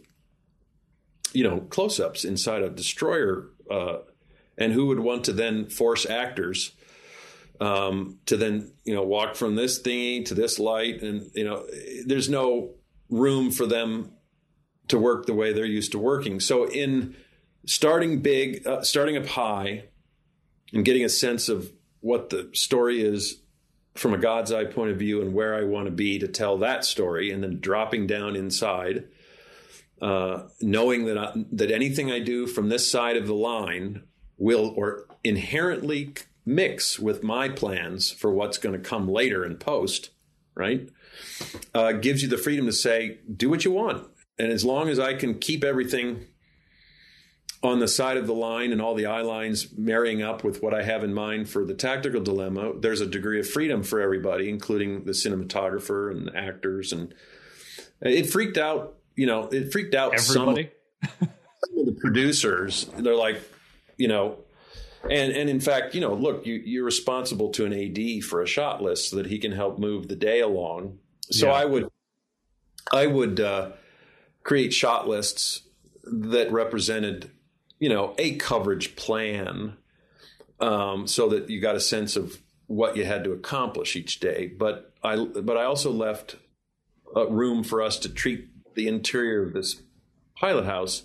[1.33, 3.99] you know close-ups inside a destroyer uh,
[4.57, 6.73] and who would want to then force actors
[7.61, 11.03] um, to then you know walk from this thingy to this light?
[11.03, 11.67] And you know
[12.07, 12.75] there's no
[13.11, 14.13] room for them
[14.89, 16.41] to work the way they're used to working.
[16.41, 17.15] So in
[17.67, 19.85] starting big uh, starting up high
[20.73, 23.43] and getting a sense of what the story is
[23.95, 26.57] from a god's eye point of view and where i want to be to tell
[26.59, 29.05] that story and then dropping down inside
[30.01, 34.05] uh, knowing that I, that anything I do from this side of the line
[34.37, 36.15] will or inherently
[36.47, 40.11] mix with my plans for what's going to come later in post,
[40.55, 40.89] right?
[41.75, 44.09] Uh, gives you the freedom to say, do what you want,
[44.39, 46.27] and as long as I can keep everything
[47.63, 50.73] on the side of the line and all the eye lines marrying up with what
[50.73, 54.49] I have in mind for the tactical dilemma, there's a degree of freedom for everybody,
[54.49, 56.93] including the cinematographer and the actors.
[56.93, 57.13] And
[58.01, 60.71] it freaked out, you know, it freaked out some, Everybody.
[61.19, 62.89] some of the producers.
[62.97, 63.43] They're like,
[63.97, 64.39] you know,
[65.03, 68.47] and and in fact, you know, look, you, you're responsible to an AD for a
[68.47, 70.99] shot list so that he can help move the day along.
[71.33, 71.55] So Yeah.
[71.55, 71.89] I would,
[72.93, 73.73] I would uh,
[74.45, 75.63] create shot lists
[76.05, 77.33] that represented,
[77.81, 79.77] you know, a coverage plan,
[80.61, 84.47] um, so that you got a sense of what you had to accomplish each day.
[84.47, 86.37] But I, but I also left
[87.17, 88.49] uh, room for us to treat
[88.79, 89.83] the interior of this
[90.37, 91.03] pilot house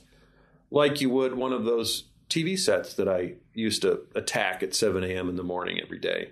[0.70, 5.04] like you would one of those TV sets that I used to attack at 7
[5.04, 5.30] a.m.
[5.30, 6.32] in the morning every day.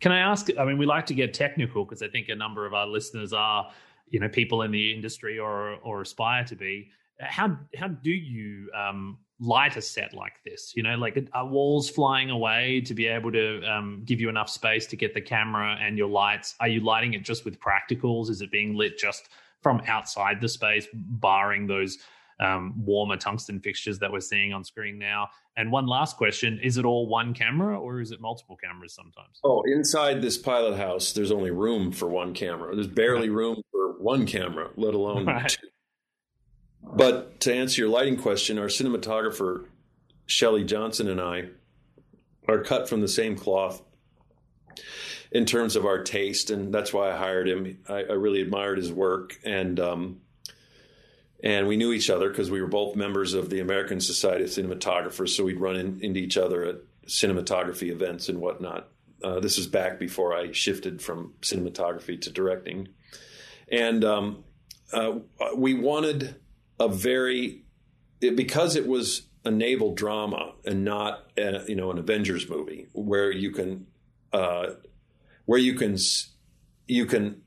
[0.00, 0.48] Can I ask?
[0.58, 3.32] I mean, we like to get technical because I think a number of our listeners
[3.32, 3.70] are,
[4.08, 6.90] you know, people in the industry or or aspire to be.
[7.18, 10.74] how how do you um, light a set like this?
[10.76, 14.50] You know, like are walls flying away to be able to um, give you enough
[14.50, 16.54] space to get the camera and your lights?
[16.60, 18.28] Are you lighting it just with practicals?
[18.28, 19.30] Is it being lit just
[19.66, 21.98] from outside the space, barring those
[22.38, 25.26] um, warmer tungsten fixtures that we're seeing on screen now?
[25.56, 29.40] And one last question: Is it all one camera or is it multiple cameras sometimes?
[29.42, 32.76] Oh, inside this pilot house, there's only room for one camera.
[32.76, 35.48] There's barely room for one camera, let alone Right.
[35.48, 35.66] two.
[36.94, 39.64] But to answer your lighting question, our cinematographer
[40.26, 41.48] Shelly Johnson and I
[42.46, 43.82] are cut from the same cloth
[45.30, 47.78] in terms of our taste, and that's why I hired him.
[47.88, 50.20] I, I really admired his work, and um,
[51.42, 54.50] and we knew each other because we were both members of the American Society of
[54.50, 55.30] Cinematographers.
[55.30, 58.88] So we'd run in, into each other at cinematography events and whatnot.
[59.22, 62.88] Uh, this is back before I shifted from cinematography to directing,
[63.70, 64.44] and um,
[64.92, 65.18] uh,
[65.56, 66.36] we wanted
[66.78, 67.64] a very
[68.20, 72.86] it, because it was a naval drama and not a, you know an Avengers movie
[72.92, 73.86] where you can
[74.32, 74.70] uh,
[75.46, 75.96] where you can
[76.86, 77.42] you can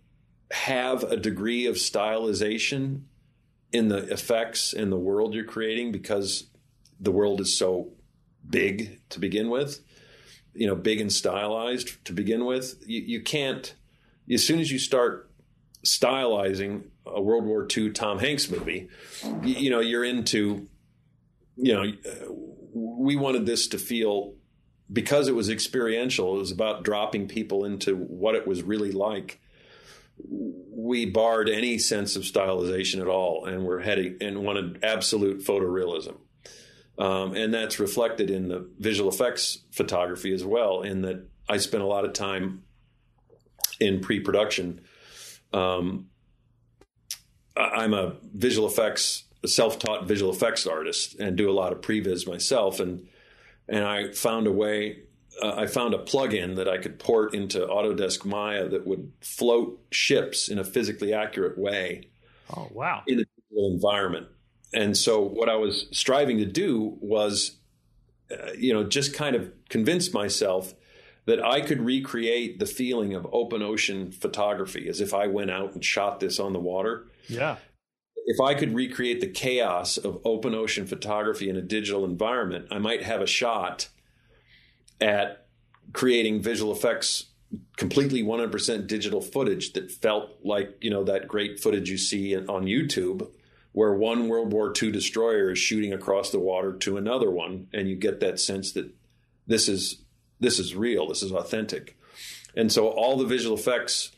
[0.51, 3.03] have a degree of stylization
[3.71, 6.47] in the effects in the world you're creating because
[6.99, 7.91] the world is so
[8.49, 9.79] big to begin with
[10.53, 12.83] you know big and stylized to begin with.
[12.85, 13.73] You, you can't
[14.31, 15.31] as soon as you start
[15.85, 18.89] stylizing a World War II Tom Hanks movie,
[19.43, 20.67] you, you know, you're into,
[21.55, 22.31] you know, uh,
[22.73, 24.33] we wanted this to feel
[24.91, 26.35] because it was experiential.
[26.35, 29.39] It was about dropping people into what it was really like.
[30.27, 36.17] We barred any sense of stylization at all, and we're heading and wanted absolute photorealism.
[36.97, 40.81] Um, and that's reflected in the visual effects photography as well.
[40.81, 42.63] In that I spent a lot of time
[43.79, 44.81] in pre-production.
[45.53, 46.09] Um,
[47.55, 52.79] I'm a visual effects, self-taught visual effects artist, and do a lot of previs myself.
[52.79, 53.07] And
[53.69, 54.99] and I found a way.
[55.41, 59.79] Uh, I found a plugin that I could port into Autodesk Maya that would float
[59.91, 62.09] ships in a physically accurate way
[62.53, 63.03] Oh wow!
[63.07, 64.27] in a digital environment.
[64.73, 67.57] And so, what I was striving to do was,
[68.31, 70.73] uh, you know, just kind of convince myself
[71.25, 75.73] that I could recreate the feeling of open ocean photography as if I went out
[75.73, 77.07] and shot this on the water.
[77.27, 77.57] Yeah,
[78.29, 82.77] If I could recreate the chaos of open ocean photography in a digital environment, I
[82.77, 83.89] might have a shot
[85.01, 85.47] at
[85.93, 87.25] creating visual effects
[87.75, 92.65] completely 100% digital footage that felt like you know that great footage you see on
[92.65, 93.27] YouTube
[93.71, 97.89] where one World War II destroyer is shooting across the water to another one and
[97.89, 98.93] you get that sense that
[99.47, 100.03] this is
[100.39, 101.97] this is real this is authentic.
[102.55, 104.11] And so all the visual effects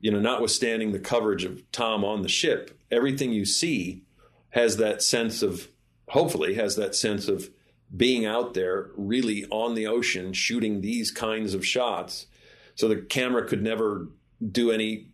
[0.00, 4.04] you know notwithstanding the coverage of Tom on the ship everything you see
[4.50, 5.68] has that sense of
[6.08, 7.50] hopefully has that sense of
[7.94, 12.26] being out there really on the ocean shooting these kinds of shots
[12.74, 14.08] so the camera could never
[14.50, 15.08] do any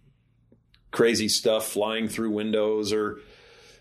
[0.91, 3.19] crazy stuff flying through windows or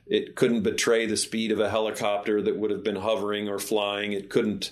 [0.10, 4.12] it couldn't betray the speed of a helicopter that would have been hovering or flying.
[4.12, 4.72] It couldn't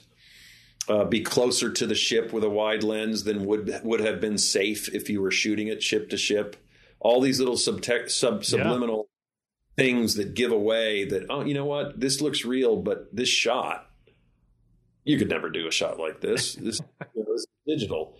[0.89, 4.37] uh, be closer to the ship with a wide lens than would would have been
[4.39, 6.55] safe if you were shooting it ship to ship.
[6.99, 9.06] All these little subtec- sub subliminal
[9.77, 11.99] things that give away that oh you know what?
[11.99, 13.87] This looks real but this shot
[15.07, 16.55] you could never do a shot like this.
[16.61, 16.81] This,
[17.15, 18.17] you know, this digital.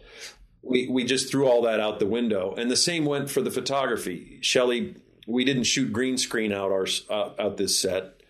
[0.62, 2.55] We we just threw all that out the window.
[2.58, 4.39] And the same went for the photography.
[4.41, 4.95] Shelly
[5.28, 8.22] we didn't shoot green screen out our uh, out this set.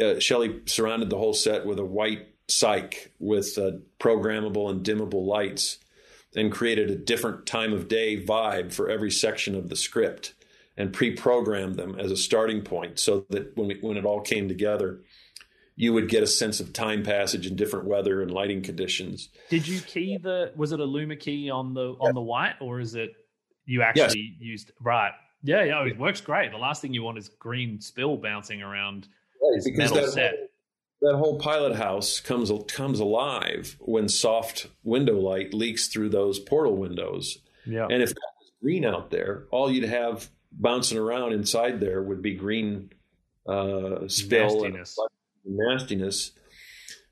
[0.00, 5.24] Uh, Shelly surrounded the whole set with a white cyc with uh, programmable and dimmable
[5.24, 5.78] lights
[6.34, 10.34] and created a different time of day vibe for every section of the script
[10.76, 14.48] and pre-programmed them as a starting point so that when we, when it all came
[14.48, 15.00] together
[15.76, 19.66] you would get a sense of time passage in different weather and lighting conditions Did
[19.66, 20.52] you key the?
[20.56, 23.12] Was it a Luma key on the on the white, or is it
[23.66, 25.12] you actually used right?
[25.42, 26.52] Yeah, yeah, it works great.
[26.52, 29.08] The last thing you want is green spill bouncing around
[29.54, 30.34] this because metal that set.
[30.34, 36.38] whole, that whole pilot house comes comes alive when soft window light leaks through those
[36.38, 41.32] portal windows Yeah, And if that was green out there, all you'd have bouncing around
[41.32, 42.90] inside there would be green
[43.46, 44.96] uh, spill Nastiness.
[45.44, 46.32] and nastiness.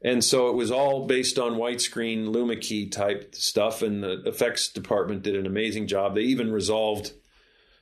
[0.04, 4.68] And so it was all based on widescreen Luma key type stuff, and the effects
[4.68, 6.14] department did an amazing job.
[6.14, 7.12] They even resolved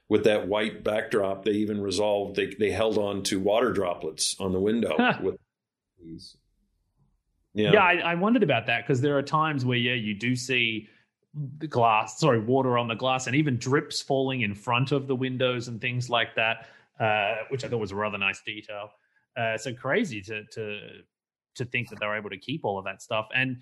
[0.08, 1.44] with that white backdrop.
[1.44, 2.36] They even resolved.
[2.36, 5.36] They they held on to water droplets on the window with
[5.98, 6.36] these.
[7.54, 7.82] Yeah, yeah.
[7.82, 10.88] I, I wondered about that because there are times where yeah, you do see
[11.68, 15.68] glass, sorry, water on the glass, and even drips falling in front of the windows
[15.68, 16.66] and things like that,
[16.98, 18.90] uh, which I thought was a rather nice detail.
[19.36, 20.80] Uh, so crazy to to
[21.54, 23.58] to think that they're able to keep all of that stuff and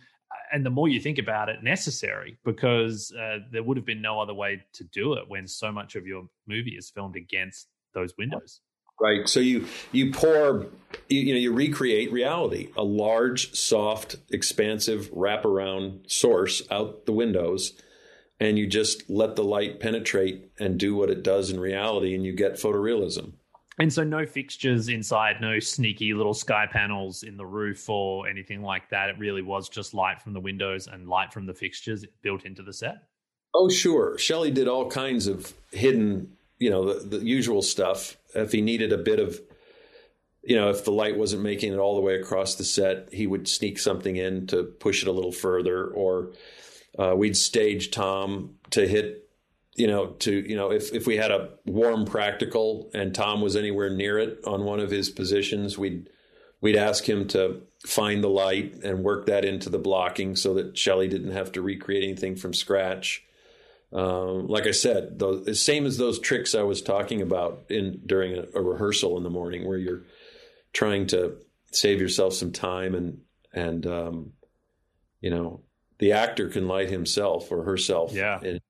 [0.53, 4.21] and the more you think about it necessary because uh, there would have been no
[4.21, 8.15] other way to do it when so much of your movie is filmed against those
[8.19, 8.61] windows
[9.01, 9.29] Right.
[9.29, 10.67] So you you pour
[11.09, 17.81] you, you know you recreate reality, a large, soft, expansive wraparound source out the windows,
[18.41, 22.25] and you just let the light penetrate and do what it does in reality, and
[22.25, 23.35] you get photorealism.
[23.81, 28.63] And so, no fixtures inside, no sneaky little sky panels in the roof or anything
[28.63, 29.09] like that.
[29.11, 32.63] It really was just light from the windows and light from the fixtures built into
[32.63, 32.97] the set.
[33.55, 34.19] Oh, sure.
[34.19, 38.17] Shelly did all kinds of hidden, you know, the, the usual stuff.
[38.35, 39.41] If he needed a bit of,
[40.43, 43.27] you know, if the light wasn't making it all the way across the set, he
[43.27, 46.33] would sneak something in to push it a little further, or
[46.99, 49.29] uh, we'd stage Tom to hit
[49.79, 53.55] you know, to you know, if if we had a warm practical and Tom was
[53.55, 56.11] anywhere near it on one of his positions, we'd
[56.61, 60.77] we'd ask him to find the light and work that into the blocking so that
[60.77, 63.25] Shelly didn't have to recreate anything from scratch.
[63.93, 68.37] Um, like I said, the same as those tricks I was talking about in during
[68.37, 70.03] a, a rehearsal in the morning, where you're
[70.73, 71.39] trying to
[71.73, 73.21] save yourself some time and
[73.53, 74.33] and um,
[75.21, 75.63] you know
[75.99, 78.41] the actor can light himself or herself yeah.
[78.43, 78.61] in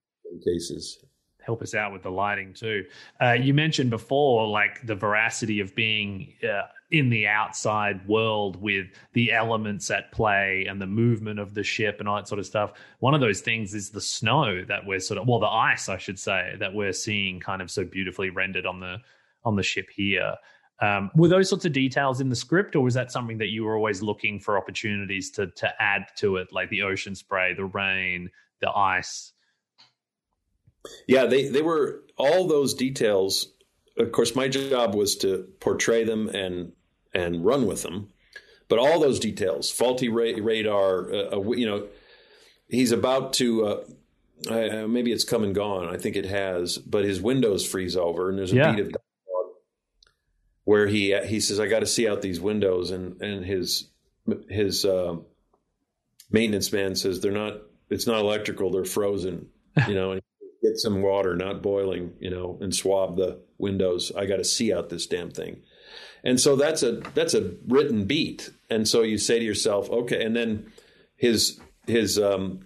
[0.44, 1.04] cases
[1.48, 2.84] help us out with the lighting too.
[3.22, 8.86] Uh, you mentioned before, like the veracity of being uh, in the outside world with
[9.12, 12.46] the elements at play and the movement of the ship and all that sort of
[12.46, 12.72] stuff.
[13.00, 15.98] One of those things is the snow that we're sort of, well, the ice, I
[15.98, 18.98] should say, that we're seeing kind of so beautifully rendered on the
[19.44, 20.34] on the ship here.
[20.80, 23.64] Um, were those sorts of details in the script, or was that something that you
[23.64, 27.64] were always looking for opportunities to to add to it, like the ocean spray, the
[27.64, 28.30] rain,
[28.60, 29.32] the ice?
[31.06, 33.52] Yeah, they they were all those details.
[33.98, 36.72] Of course, my job was to portray them and
[37.14, 38.10] and run with them,
[38.68, 41.86] but all those details, faulty ra- radar, uh, uh, you know,
[42.68, 43.64] he's about to.
[43.66, 43.84] Uh,
[44.48, 45.88] uh, maybe it's come and gone.
[45.88, 48.70] I think it has, but his windows freeze over, and there's a Yeah.
[48.72, 49.54] beat of dialogue
[50.64, 53.88] where he he says, "I got to see out these windows," and and his
[54.48, 55.16] his uh,
[56.30, 57.62] maintenance man says, "They're not.
[57.90, 58.70] It's not electrical.
[58.70, 59.48] They're frozen."
[59.86, 60.22] You know, and
[60.60, 64.10] get some water, not boiling, you know, and swab the windows.
[64.16, 65.62] I got to see out this damn thing.
[66.24, 68.50] And so that's a that's a written beat.
[68.70, 70.24] And so you say to yourself, okay.
[70.24, 70.72] And then
[71.16, 72.60] his his um,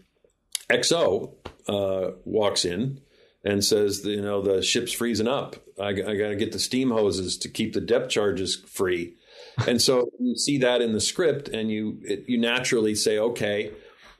[0.70, 1.34] XO
[1.68, 3.00] uh, walks in
[3.44, 5.56] and says, you know, the ship's freezing up.
[5.80, 9.14] I, I got to get the steam hoses to keep the depth charges free.
[9.66, 13.72] And so you see that in the script, and you it, you naturally say, okay,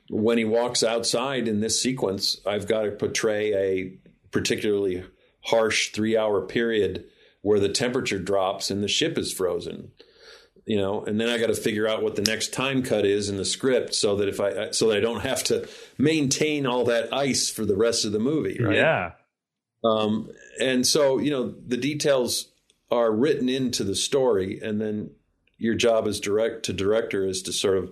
[0.09, 3.93] when he walks outside in this sequence, I've got to portray a
[4.31, 5.03] particularly
[5.41, 7.05] harsh three hour period
[7.43, 9.91] where the temperature drops and the ship is frozen.
[10.65, 13.27] You know, and then I got to figure out what the next time cut is
[13.27, 15.67] in the script so that if I so that I don't have to
[15.97, 18.77] maintain all that ice for the rest of the movie, right?
[18.77, 19.11] Yeah.
[19.83, 20.31] Um,
[20.61, 22.53] and so you know the details
[22.89, 25.11] are written into the story, and then
[25.57, 27.91] your job as direct to director is to sort of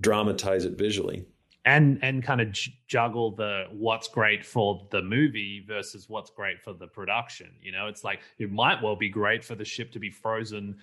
[0.00, 1.26] dramatize it visually.
[1.68, 6.60] And and kind of j- juggle the what's great for the movie versus what's great
[6.60, 7.86] for the production you know?
[7.86, 10.76] It's like it might well be great for the ship to be frozen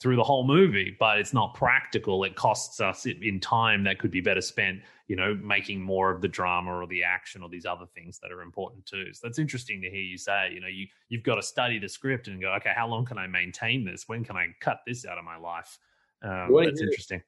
[0.00, 2.24] through the whole movie but it's not practical.
[2.24, 6.20] It costs us in- time that could be better spent you know making more of
[6.20, 9.12] the drama or the action or these other things that are important too.
[9.12, 11.88] So that's interesting to hear you say you know you you've got to study the
[11.88, 14.08] script and go okay how long can i maintain this?
[14.08, 15.78] When can i cut this out of my life?
[16.22, 16.86] Um, that's yeah.
[16.86, 17.22] interesting.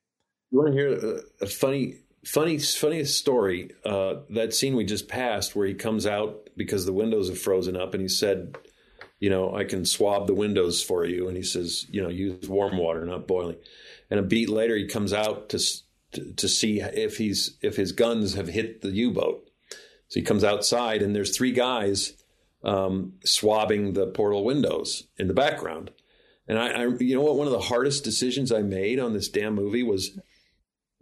[0.50, 3.70] You want to hear a, a funny, funny, funniest story?
[3.84, 7.76] Uh, that scene we just passed, where he comes out because the windows have frozen
[7.76, 8.56] up, and he said,
[9.20, 12.48] "You know, I can swab the windows for you." And he says, "You know, use
[12.48, 13.56] warm water, not boiling."
[14.10, 15.58] And a beat later, he comes out to
[16.12, 19.50] to, to see if he's if his guns have hit the U boat.
[20.08, 22.14] So he comes outside, and there's three guys
[22.62, 25.90] um, swabbing the portal windows in the background.
[26.46, 27.36] And I, I, you know what?
[27.36, 30.18] One of the hardest decisions I made on this damn movie was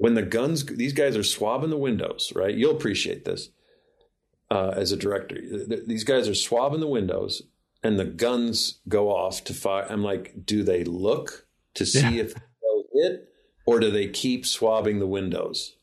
[0.03, 0.67] when the guns.
[0.67, 2.55] These guys are swabbing the windows, right?
[2.55, 3.51] You'll appreciate this
[4.51, 5.37] uh, as a director.
[5.87, 7.43] These guys are swabbing the windows,
[7.83, 9.87] and the guns go off to fire.
[9.89, 12.25] I'm like, do they look to see Yeah.
[12.25, 12.35] if
[12.93, 13.29] hit,
[13.65, 15.77] or do they keep swabbing the windows?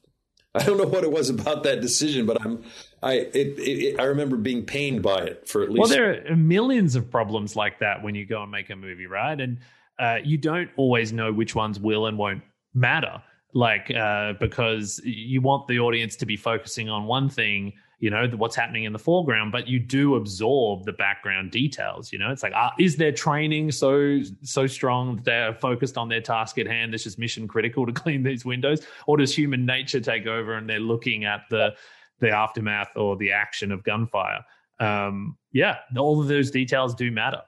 [0.53, 2.63] I don't know what it was about that decision, but I'm
[3.01, 5.79] I it, it, it, I remember being pained by it for at least.
[5.79, 9.05] Well, there are millions of problems like that when you go and make a movie,
[9.05, 9.39] right?
[9.39, 9.59] And
[9.99, 12.41] uh, you don't always know which ones will and won't
[12.73, 13.21] matter,
[13.53, 18.27] like uh, because you want the audience to be focusing on one thing, you know
[18.35, 22.31] what's happening in the foreground but you do absorb the background details you know?
[22.31, 26.57] It's like uh, is their training so so strong that they're focused on their task
[26.57, 26.93] at hand?
[26.93, 28.85] It's just mission critical to clean these windows.
[29.07, 31.75] Or does human nature take over and they're looking at the
[32.19, 34.45] the aftermath or the action of gunfire?
[34.79, 37.41] Um, yeah all of those details do matter.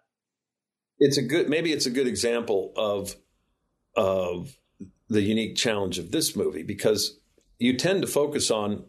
[1.00, 3.16] It's a good maybe it's a good example of
[3.96, 4.56] of
[5.12, 7.20] the unique challenge of this movie because
[7.60, 8.86] you tend to focus on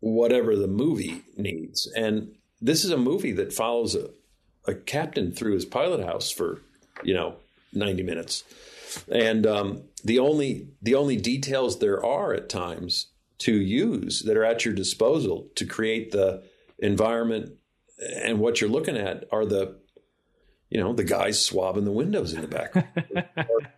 [0.00, 1.90] whatever the movie needs.
[1.96, 4.10] And this is a movie that follows a,
[4.66, 6.60] a captain through his pilot house for,
[7.02, 7.36] you know,
[7.72, 8.44] 90 minutes.
[9.10, 13.06] And um, the only the only details there are at times
[13.38, 16.42] to use that are at your disposal to create the
[16.78, 17.52] environment
[18.22, 19.76] and what you're looking at are the
[20.70, 22.72] you know the guys swabbing the windows in the back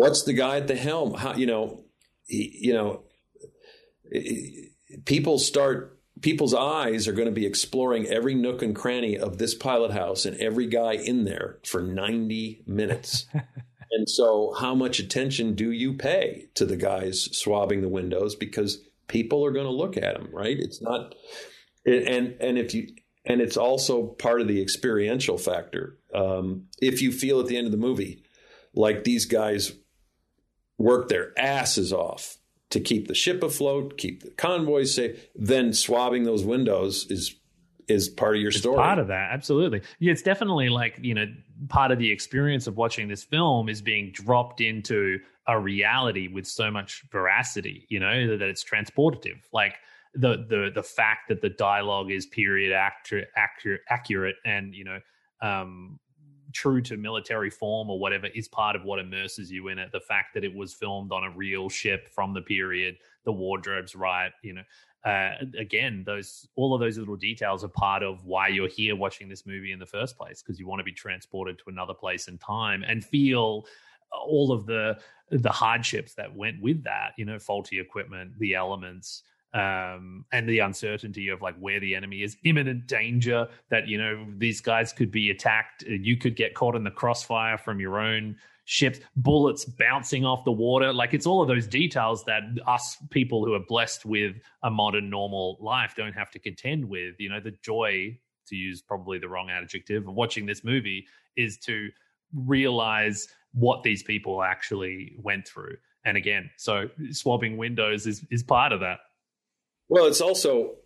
[0.00, 1.84] what's the guy at the helm how you know
[2.26, 3.02] he, you know
[5.04, 9.54] people start people's eyes are going to be exploring every nook and cranny of this
[9.54, 13.26] pilot house and every guy in there for 90 minutes.
[13.90, 18.82] and so how much attention do you pay to the guys swabbing the windows because
[19.08, 20.58] people are going to look at them, right?
[20.58, 21.14] It's not
[21.86, 22.88] and and if you
[23.24, 25.98] and it's also part of the experiential factor.
[26.14, 28.24] Um, if you feel at the end of the movie
[28.74, 29.72] like these guys
[30.80, 32.38] work their asses off
[32.70, 37.36] to keep the ship afloat, keep the convoys safe, then swabbing those windows is
[37.86, 38.76] is part of your it's story.
[38.76, 39.82] Part of that, absolutely.
[39.98, 41.26] Yeah, it's definitely like you know
[41.68, 46.46] part of the experience of watching this film is being dropped into a reality with
[46.46, 47.86] so much veracity.
[47.90, 49.40] You know that it's transportative.
[49.52, 49.74] Like
[50.14, 54.98] the the the fact that the dialogue is period accurate accurate accurate and you know
[55.42, 55.98] um
[56.52, 59.92] true to military form or whatever is part of what immerses you in it.
[59.92, 63.94] The fact that it was filmed on a real ship from the period, the wardrobe's
[63.94, 64.62] right, you know.
[65.02, 69.30] Uh, again, those all of those little details are part of why you're here watching
[69.30, 72.28] this movie in the first place because you want to be transported to another place
[72.28, 73.64] in time and feel
[74.12, 74.98] all of the
[75.30, 77.12] the hardships that went with that.
[77.16, 79.22] You know, faulty equipment, the elements,
[79.52, 84.26] um, and the uncertainty of like where the enemy is, imminent danger that you know
[84.38, 87.98] these guys could be attacked, uh, you could get caught in the crossfire from your
[87.98, 90.92] own ships, bullets bouncing off the water.
[90.92, 95.10] Like it's all of those details that us people who are blessed with a modern
[95.10, 97.16] normal life don't have to contend with.
[97.18, 101.58] You know, the joy to use probably the wrong adjective of watching this movie is
[101.58, 101.88] to
[102.32, 105.76] realize what these people actually went through.
[106.04, 109.00] And again, so swabbing windows is is part of that.
[109.90, 110.76] Well, it's also,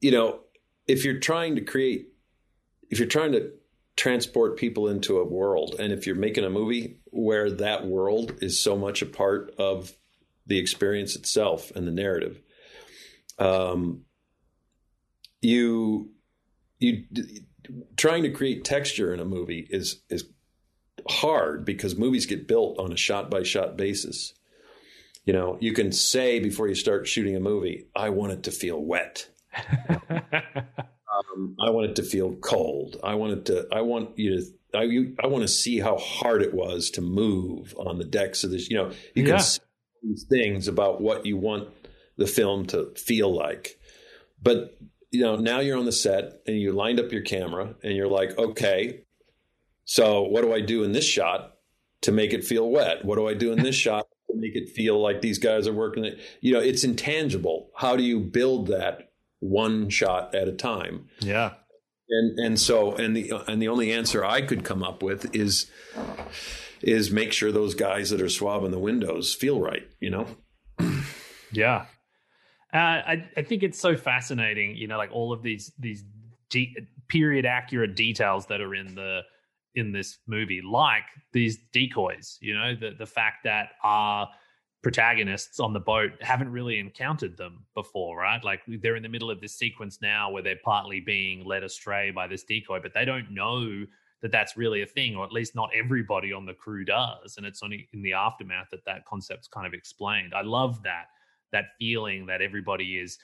[0.00, 0.42] you know,
[0.86, 2.06] if you're trying to create,
[2.88, 3.50] if you're trying to
[3.96, 8.62] transport people into a world, and if you're making a movie where that world is
[8.62, 9.92] so much a part of
[10.46, 12.40] the experience itself and the narrative,
[13.40, 14.02] um,
[15.42, 16.12] you
[16.78, 17.06] you
[17.96, 20.24] trying to create texture in a movie is is
[21.08, 24.34] hard because movies get built on a shot by shot basis
[25.24, 28.50] you know, you can say before you start shooting a movie, I want it to
[28.50, 29.28] feel wet.
[30.10, 32.98] um, I want it to feel cold.
[33.02, 35.98] I want it to, I want you to, I, you, I want to see how
[35.98, 38.70] hard it was to move on the decks of this.
[38.70, 39.38] You know, you can yeah.
[39.38, 39.60] say
[40.02, 41.68] these things about what you want
[42.16, 43.78] the film to feel like.
[44.42, 44.78] But,
[45.10, 48.08] you know, now you're on the set and you lined up your camera and you're
[48.08, 49.04] like, okay,
[49.84, 51.56] so what do I do in this shot
[52.02, 53.04] to make it feel wet?
[53.04, 54.06] What do I do in this shot
[54.36, 56.18] make it feel like these guys are working it.
[56.40, 57.70] You know, it's intangible.
[57.76, 61.08] How do you build that one shot at a time?
[61.20, 61.54] Yeah.
[62.08, 65.70] And and so and the and the only answer I could come up with is
[66.82, 70.26] is make sure those guys that are swabbing the windows feel right, you know?
[71.52, 71.86] Yeah.
[72.72, 76.04] Uh, I I think it's so fascinating, you know, like all of these these
[76.48, 76.74] de-
[77.08, 79.22] period accurate details that are in the
[79.74, 82.38] in this movie, like these decoys.
[82.40, 84.28] You know, the the fact that our
[84.82, 88.42] protagonists on the boat haven't really encountered them before, right?
[88.42, 92.10] Like they're in the middle of this sequence now where they're partly being led astray
[92.10, 93.84] by this decoy, but they don't know
[94.22, 97.36] that that's really a thing, or at least not everybody on the crew does.
[97.36, 100.32] And it's only in the aftermath that that concept's kind of explained.
[100.34, 101.06] I love that
[101.52, 103.18] that feeling that everybody is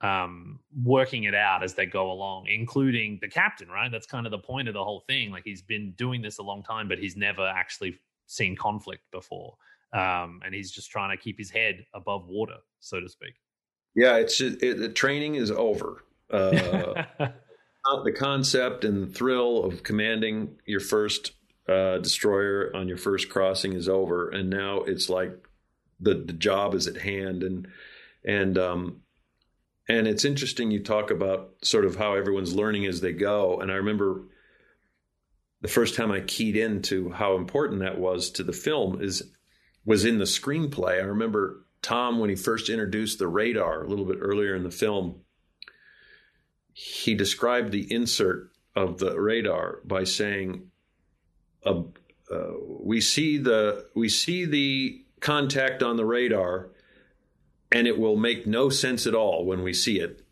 [0.00, 3.90] um, working it out as they go along, including the captain, right?
[3.90, 5.30] That's kind of the point of the whole thing.
[5.30, 9.56] Like he's been doing this a long time, but he's never actually seen conflict before.
[9.92, 13.34] Um, and he's just trying to keep his head above water, so to speak.
[13.94, 16.04] Yeah, it's just, it, the training is over.
[16.30, 17.04] Uh,
[18.04, 21.32] the concept and the thrill of commanding your first
[21.68, 25.32] uh, destroyer on your first crossing is over, and now it's like
[26.00, 27.68] the the job is at hand, and
[28.24, 29.02] and um,
[29.90, 33.60] and it's interesting you talk about sort of how everyone's learning as they go.
[33.60, 34.22] And I remember
[35.62, 39.32] the first time I keyed into how important that was to the film is
[39.84, 41.00] was in the screenplay.
[41.00, 44.70] I remember Tom when he first introduced the radar a little bit earlier in the
[44.70, 45.22] film.
[46.72, 50.70] He described the insert of the radar by saying,
[51.66, 51.82] uh,
[52.30, 56.70] uh, "We see the we see the contact on the radar,
[57.72, 60.22] and it will make no sense at all when we see it,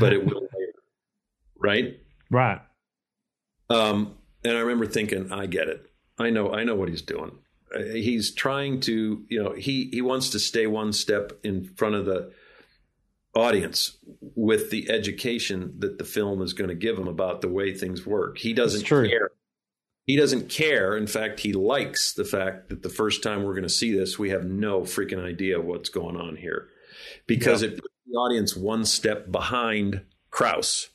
[0.00, 0.52] but it will later."
[1.60, 1.98] Right.
[2.30, 2.60] Right.
[3.68, 5.90] Um, and I remember thinking, I get it.
[6.18, 7.32] I know, I know what he's doing.
[7.74, 11.96] Uh, he's trying to, you know, he he wants to stay one step in front
[11.96, 12.32] of the
[13.34, 13.98] audience
[14.34, 18.06] with the education that the film is going to give him about the way things
[18.06, 18.38] work.
[18.38, 19.30] He doesn't care.
[20.06, 20.96] He doesn't care.
[20.96, 24.18] In fact, he likes the fact that the first time we're going to see this,
[24.18, 26.68] we have no freaking idea what's going on here
[27.26, 27.68] because yeah.
[27.68, 30.88] it puts the audience one step behind Krause,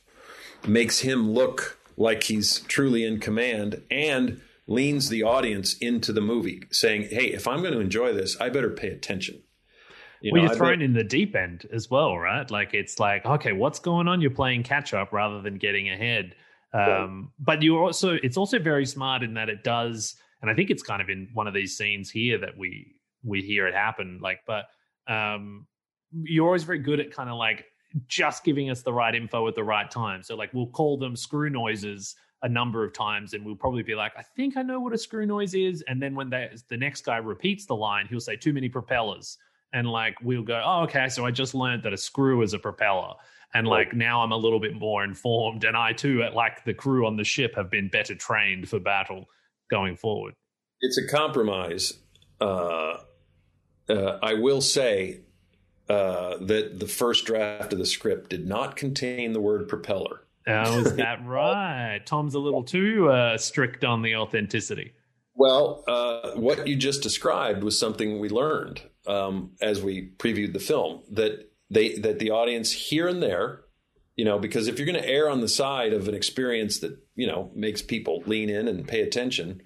[0.66, 6.62] makes him look like he's truly in command and leans the audience into the movie,
[6.70, 9.42] saying, "Hey, if I'm going to enjoy this, I better pay attention."
[10.20, 12.50] You well, know, you're thrown bet- in the deep end as well, right?
[12.50, 14.22] Like it's like, okay, what's going on?
[14.22, 16.34] You're playing catch up rather than getting ahead.
[16.72, 20.70] Um, But you're also, it's also very smart in that it does, and I think
[20.70, 24.18] it's kind of in one of these scenes here that we we hear it happen.
[24.22, 24.64] Like, but
[25.06, 25.66] um,
[26.22, 27.66] you're always very good at kind of like
[28.06, 30.22] just giving us the right info at the right time.
[30.22, 33.94] So like we'll call them screw noises a number of times and we'll probably be
[33.94, 35.82] like, I think I know what a screw noise is.
[35.88, 39.38] And then when they, the next guy repeats the line, he'll say too many propellers.
[39.72, 42.58] And like we'll go, oh, okay, so I just learned that a screw is a
[42.58, 43.14] propeller.
[43.54, 45.64] And like now I'm a little bit more informed.
[45.64, 49.26] And I too, like the crew on the ship, have been better trained for battle
[49.70, 50.34] going forward.
[50.80, 51.92] It's a compromise.
[52.40, 52.98] Uh,
[53.88, 55.20] uh, I will say
[55.88, 60.20] uh, that the first draft of the script did not contain the word propeller.
[60.46, 62.00] Oh, is that right?
[62.04, 64.92] Tom's a little too uh, strict on the authenticity.
[65.34, 70.60] Well, uh, what you just described was something we learned um, as we previewed the
[70.60, 73.62] film that they that the audience here and there,
[74.16, 76.96] you know, because if you're going to err on the side of an experience that
[77.16, 79.60] you know makes people lean in and pay attention,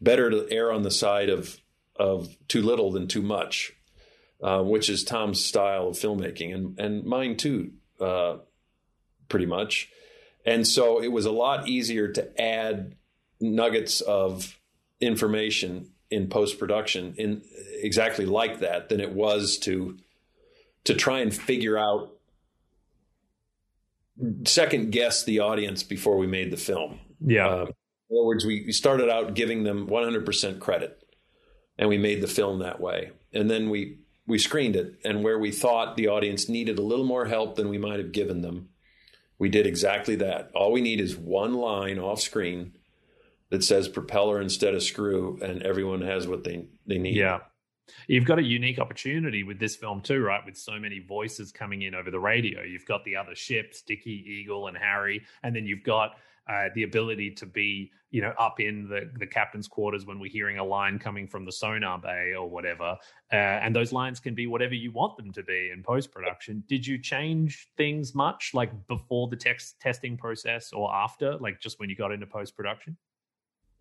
[0.00, 1.58] better to err on the side of
[1.96, 3.72] of too little than too much
[4.44, 8.36] uh, which is Tom's style of filmmaking and and mine too, uh,
[9.30, 9.88] pretty much.
[10.44, 12.94] And so it was a lot easier to add
[13.40, 14.60] nuggets of
[15.00, 17.40] information in post production in
[17.80, 19.96] exactly like that than it was to
[20.84, 22.12] to try and figure out
[24.44, 27.00] second guess the audience before we made the film.
[27.18, 27.48] Yeah.
[27.48, 27.66] Uh,
[28.10, 31.02] in other words, we, we started out giving them 100% credit,
[31.78, 33.12] and we made the film that way.
[33.32, 37.04] And then we we screened it, and where we thought the audience needed a little
[37.04, 38.70] more help than we might have given them,
[39.38, 40.50] we did exactly that.
[40.54, 42.76] All we need is one line off screen
[43.50, 47.16] that says propeller instead of screw, and everyone has what they, they need.
[47.16, 47.40] Yeah.
[48.08, 50.44] You've got a unique opportunity with this film too, right?
[50.44, 52.62] With so many voices coming in over the radio.
[52.62, 56.12] You've got the other ships, Dickie, Eagle, and Harry, and then you've got
[56.48, 60.30] uh, the ability to be, you know, up in the, the captain's quarters when we're
[60.30, 62.96] hearing a line coming from the sonar bay or whatever.
[63.32, 66.62] Uh, and those lines can be whatever you want them to be in post production.
[66.68, 71.80] Did you change things much, like before the text testing process or after, like just
[71.80, 72.96] when you got into post production?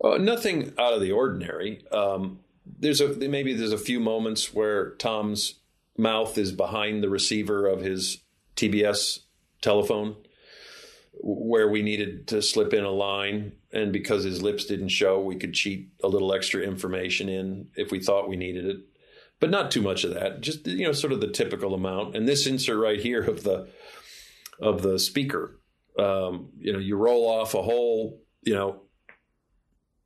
[0.04, 1.86] Uh, nothing out of the ordinary.
[1.92, 2.40] Um,
[2.80, 5.56] there's a maybe there's a few moments where Tom's
[5.98, 8.20] mouth is behind the receiver of his
[8.56, 9.20] TBS
[9.62, 10.16] telephone
[11.22, 15.36] where we needed to slip in a line and because his lips didn't show we
[15.36, 18.78] could cheat a little extra information in if we thought we needed it.
[19.40, 22.16] But not too much of that just you know sort of the typical amount.
[22.16, 23.68] And this insert right here of the
[24.60, 25.60] of the speaker
[26.00, 28.82] um, you know you roll off a whole you know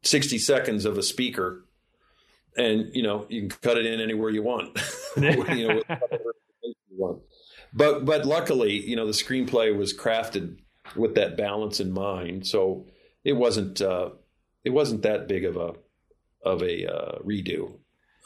[0.03, 1.65] 60 seconds of a speaker
[2.57, 4.77] and you know you can cut it in anywhere you want.
[5.17, 5.81] You know
[7.73, 10.57] but but luckily you know the screenplay was crafted
[10.95, 12.47] with that balance in mind.
[12.47, 12.87] So
[13.23, 14.11] it wasn't uh,
[14.63, 15.73] it wasn't that big of a
[16.43, 17.73] of a uh, redo.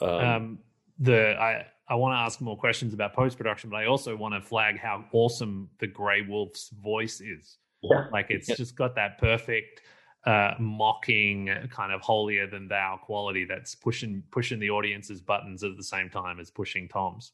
[0.00, 0.58] Um, um,
[0.98, 4.34] the I I want to ask more questions about post production, but I also want
[4.34, 7.58] to flag how awesome the Grey Wolf's voice is.
[7.82, 8.06] Yeah.
[8.12, 8.54] Like it's yeah.
[8.54, 9.80] just got that perfect
[10.24, 15.76] uh, mocking kind of holier than thou quality that's pushing pushing the audience's buttons at
[15.76, 17.32] the same time as pushing Tom's.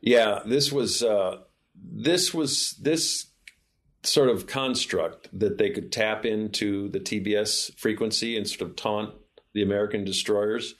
[0.00, 1.42] Yeah, this was uh,
[1.74, 3.26] this was this
[4.02, 9.14] sort of construct that they could tap into the TBS frequency and sort of taunt
[9.52, 10.74] the American destroyers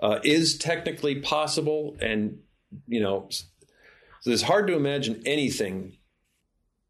[0.00, 2.38] uh, is technically possible, and
[2.86, 3.28] you know
[4.26, 5.98] it's hard to imagine anything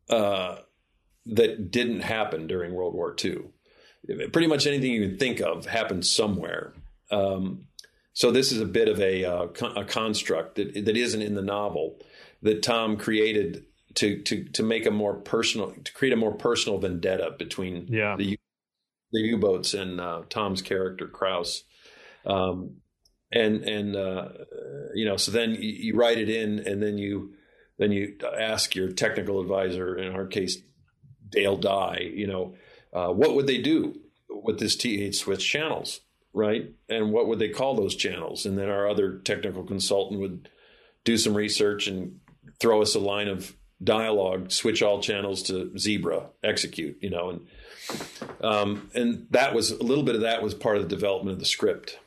[0.09, 0.57] uh,
[1.27, 3.43] that didn't happen during World War II.
[4.33, 6.75] Pretty much anything you can think of happened somewhere.
[7.11, 7.67] Um,
[8.13, 9.47] so this is a bit of a, uh,
[9.77, 11.99] a construct that, that isn't in the novel
[12.43, 13.65] that Tom created
[13.97, 18.17] to to to make a more personal to create a more personal vendetta between Yeah.
[18.17, 18.39] the
[19.13, 21.65] the U-boats and uh, Tom's character Krause.
[22.27, 22.79] Um,
[23.31, 24.29] and and uh,
[24.95, 27.35] you know, so then you, write it in, and then you
[27.79, 30.59] then you ask your technical advisor, in our case,
[31.29, 32.55] Dale Dye, you know,
[32.93, 36.01] uh, what would they do with this T8 switch channels,
[36.33, 36.73] right?
[36.89, 38.47] And what would they call those channels?
[38.47, 40.49] And then our other technical consultant would
[41.05, 42.21] do some research and
[42.61, 47.47] throw us a line of dialogue, switch all channels to zebra, execute, you know, and
[48.41, 51.39] um, and that was a little bit of that was part of the development of
[51.39, 51.99] the script.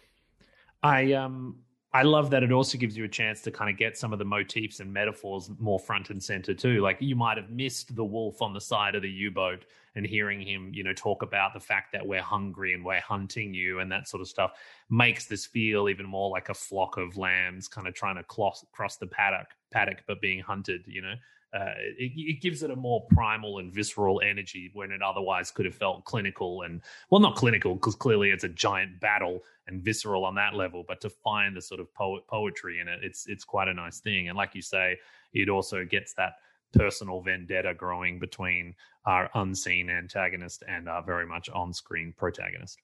[0.82, 1.58] I um
[1.94, 4.20] I love that it also gives you a chance to kind of get some of
[4.20, 6.82] the motifs and metaphors more front and center too.
[6.82, 9.66] Like you might have missed the wolf on the side of the U-boat
[9.96, 13.54] and hearing him, you know, talk about the fact that we're hungry and we're hunting
[13.54, 14.52] you and that sort of stuff
[14.90, 18.64] makes this feel even more like a flock of lambs kind of trying to cross,
[18.72, 21.16] cross the paddock, paddock, but being hunted, you know.
[21.54, 25.66] Uh, it, it gives it a more primal and visceral energy when it otherwise could
[25.66, 30.26] have felt clinical and well not clinical because clearly it's a giant battle and visceral
[30.26, 33.46] on that level but to find the sort of poet poetry in it it's it's
[33.46, 34.28] quite a nice thing.
[34.28, 34.98] And like you say
[35.34, 36.34] it also gets that
[36.74, 38.76] personal vendetta growing between
[39.06, 42.78] our unseen antagonist and our very much on-screen protagonist.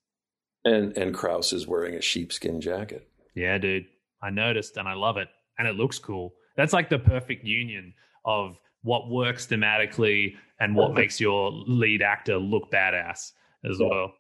[0.64, 3.10] And and Krause is wearing a sheepskin jacket.
[3.36, 3.88] yeah dude.
[4.22, 5.28] I noticed and i love it.
[5.60, 6.34] And it looks cool.
[6.56, 7.94] That's like the perfect union
[8.26, 13.32] of what works thematically and what makes your lead actor look badass
[13.64, 13.88] as Yeah.
[13.90, 14.14] well.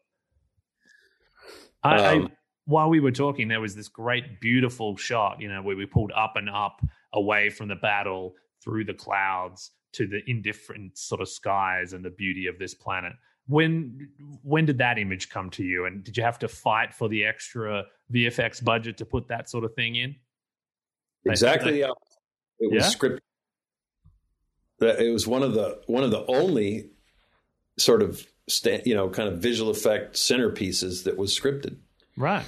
[1.83, 2.31] I, I, Um,
[2.65, 6.11] while we were talking, there was this great, beautiful shot, you know, where we pulled
[6.13, 6.81] up and up
[7.13, 12.09] away from the battle through the clouds to the indifferent sort of skies and the
[12.09, 13.13] beauty of this planet.
[13.47, 14.09] When
[14.41, 17.25] when did that image come to you, and did you have to fight for the
[17.25, 20.15] extra VFX budget to put that sort of thing in?
[21.25, 21.83] Exactly.
[21.83, 22.19] opposite.
[22.59, 22.89] It was Yeah?
[22.89, 23.19] scripted.
[24.79, 26.89] That it was one of the one of the only
[27.77, 31.77] sort of sta- you know kind of visual effect centerpieces that was scripted.
[32.17, 32.45] Right.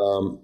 [0.00, 0.42] Um,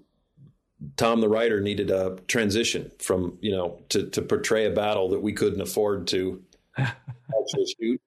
[0.95, 5.21] Tom, the writer, needed a transition from you know to to portray a battle that
[5.21, 6.41] we couldn't afford to
[6.77, 8.01] actually shoot.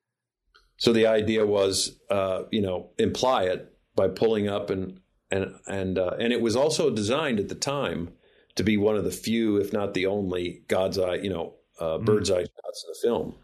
[0.76, 5.00] So the idea was, uh, you know, imply it by pulling up and
[5.30, 8.10] and and uh, and it was also designed at the time
[8.56, 11.98] to be one of the few, if not the only, God's eye, you know, uh,
[11.98, 13.34] bird's eye shots in the film.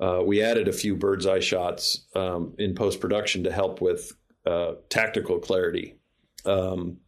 [0.00, 4.12] Uh, we added a few bird's eye shots um, in post production to help with
[4.46, 5.96] uh, tactical clarity.
[6.44, 6.98] Um,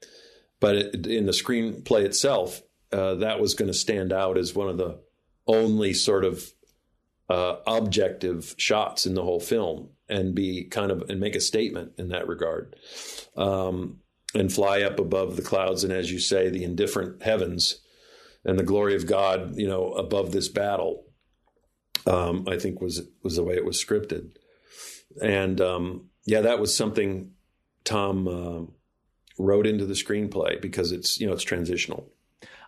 [0.58, 2.62] but it, in the screenplay itself,
[2.92, 4.98] uh, that was going to stand out as one of the
[5.46, 6.52] only sort of
[7.28, 11.92] uh, objective shots in the whole film, and be kind of and make a statement
[11.96, 12.74] in that regard,
[13.36, 14.00] um,
[14.34, 17.80] and fly up above the clouds, and as you say, the indifferent heavens,
[18.44, 21.04] and the glory of God, you know, above this battle.
[22.06, 24.30] Um, I think was was the way it was scripted,
[25.22, 27.32] and um, yeah, that was something
[27.84, 28.62] Tom uh,
[29.38, 32.10] wrote into the screenplay because it's you know it's transitional.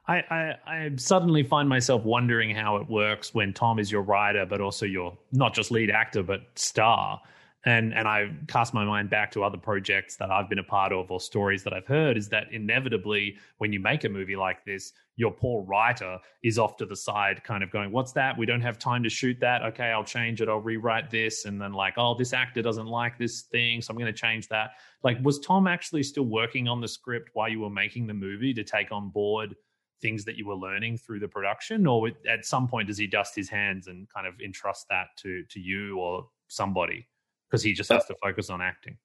[0.09, 4.45] I, I, I suddenly find myself wondering how it works when Tom is your writer,
[4.45, 7.20] but also your not just lead actor, but star.
[7.64, 10.93] And and I cast my mind back to other projects that I've been a part
[10.93, 14.64] of or stories that I've heard is that inevitably when you make a movie like
[14.64, 18.36] this, your poor writer is off to the side, kind of going, What's that?
[18.36, 19.62] We don't have time to shoot that.
[19.62, 23.18] Okay, I'll change it, I'll rewrite this, and then like, oh, this actor doesn't like
[23.18, 24.72] this thing, so I'm gonna change that.
[25.02, 28.54] Like, was Tom actually still working on the script while you were making the movie
[28.54, 29.54] to take on board
[30.02, 33.34] things that you were learning through the production or at some point does he dust
[33.36, 37.08] his hands and kind of entrust that to to you or somebody
[37.48, 38.98] because he just has to focus on acting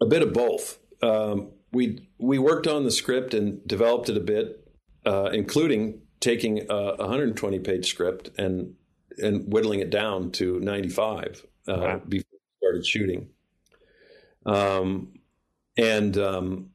[0.00, 0.78] A bit of both.
[1.02, 4.65] Um, we we worked on the script and developed it a bit,
[5.06, 8.74] uh, including taking a 120 page script and
[9.18, 12.02] and whittling it down to 95 uh, Wow.
[12.06, 13.28] before we started shooting.
[14.44, 15.14] Um,
[15.78, 16.70] and um,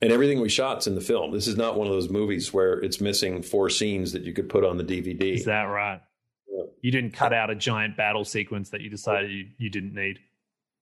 [0.00, 1.32] and everything we shot's in the film.
[1.32, 4.48] This is not one of those movies where it's missing four scenes that you could
[4.48, 5.34] put on the DVD.
[5.34, 6.00] is that right
[6.48, 6.64] Yeah.
[6.82, 10.18] you didn't cut out a giant battle sequence that you decided you, you didn't need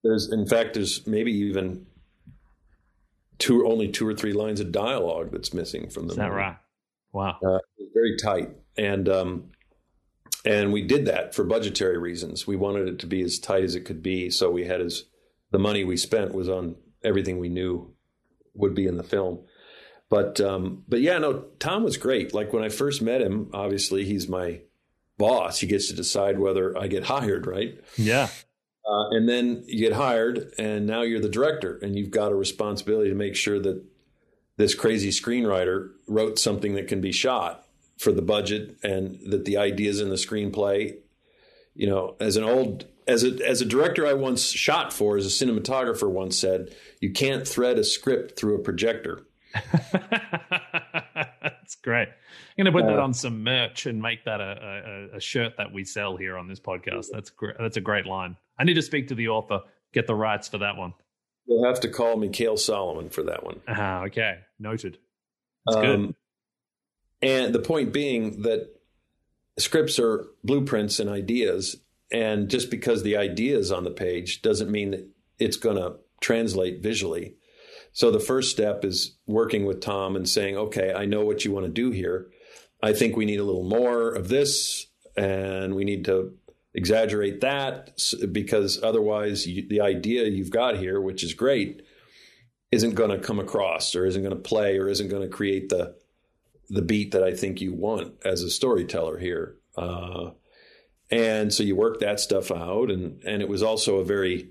[0.04, 1.86] There's, in fact, there's maybe even
[3.38, 6.36] two, only two or three lines of dialogue that's missing from the is that movie.
[6.36, 6.56] right
[7.16, 7.58] wow Uh,
[7.94, 9.50] very tight, and um,
[10.44, 12.46] and we did that for budgetary reasons.
[12.46, 15.04] We wanted it to be as tight as it could be, so we had as
[15.50, 17.94] the money we spent was on everything we knew
[18.54, 19.40] would be in the film.
[20.08, 22.34] But um, but yeah, no, Tom was great.
[22.34, 24.60] Like when I first met him, obviously he's my
[25.18, 25.60] boss.
[25.60, 27.80] He gets to decide whether I get hired, right?
[27.96, 28.28] Yeah.
[28.88, 32.36] Uh, and then you get hired, and now you're the director, and you've got a
[32.36, 33.82] responsibility to make sure that
[34.56, 37.64] this crazy screenwriter wrote something that can be shot
[37.98, 40.96] for the budget, and that the ideas in the screenplay.
[41.74, 45.26] You know, as an old as a as a director, I once shot for, as
[45.26, 49.26] a cinematographer once said, you can't thread a script through a projector.
[51.14, 52.08] That's great.
[52.08, 55.20] I'm going to put that Uh, on some merch and make that a, a, a
[55.20, 57.06] shirt that we sell here on this podcast.
[57.12, 57.56] That's great.
[57.58, 58.36] That's a great line.
[58.58, 59.60] I need to speak to the author,
[59.92, 60.94] get the rights for that one.
[61.46, 63.60] You'll have to call me Cale Solomon for that one.
[63.68, 64.38] Ah, okay.
[64.58, 64.98] Noted.
[65.66, 65.94] That's good.
[65.94, 66.16] Um,
[67.22, 68.68] and the point being that
[69.58, 71.76] scripts are blueprints and ideas,
[72.12, 75.96] and just because the idea is on the page doesn't mean that it's going to
[76.20, 77.34] translate visually.
[77.92, 81.52] So the first step is working with Tom and saying, "Okay, I know what you
[81.52, 82.28] want to do here.
[82.82, 84.86] I think we need a little more of this,
[85.16, 86.36] and we need to
[86.76, 87.98] exaggerate that
[88.30, 91.82] because otherwise, you, the idea you've got here, which is great,
[92.70, 95.70] isn't going to come across, or isn't going to play, or isn't going to create
[95.70, 95.96] the
[96.68, 99.56] the beat that I think you want as a storyteller here.
[99.76, 100.30] Uh,
[101.10, 104.50] and so you work that stuff out, and and it was also a very,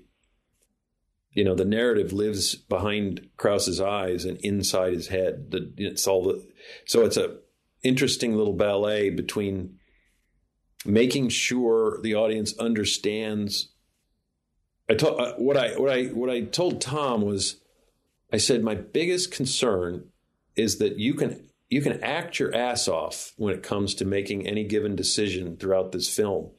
[1.30, 5.52] you know, the narrative lives behind Krause's eyes and inside his head.
[5.52, 6.44] The, it's all the,
[6.86, 7.36] so it's a
[7.84, 9.78] interesting little ballet between
[10.86, 13.68] making sure the audience understands.
[14.88, 17.56] I told uh, what I what I what I told Tom was,
[18.32, 20.08] I said my biggest concern
[20.54, 24.46] is that you can you can act your ass off when it comes to making
[24.46, 26.50] any given decision throughout this film.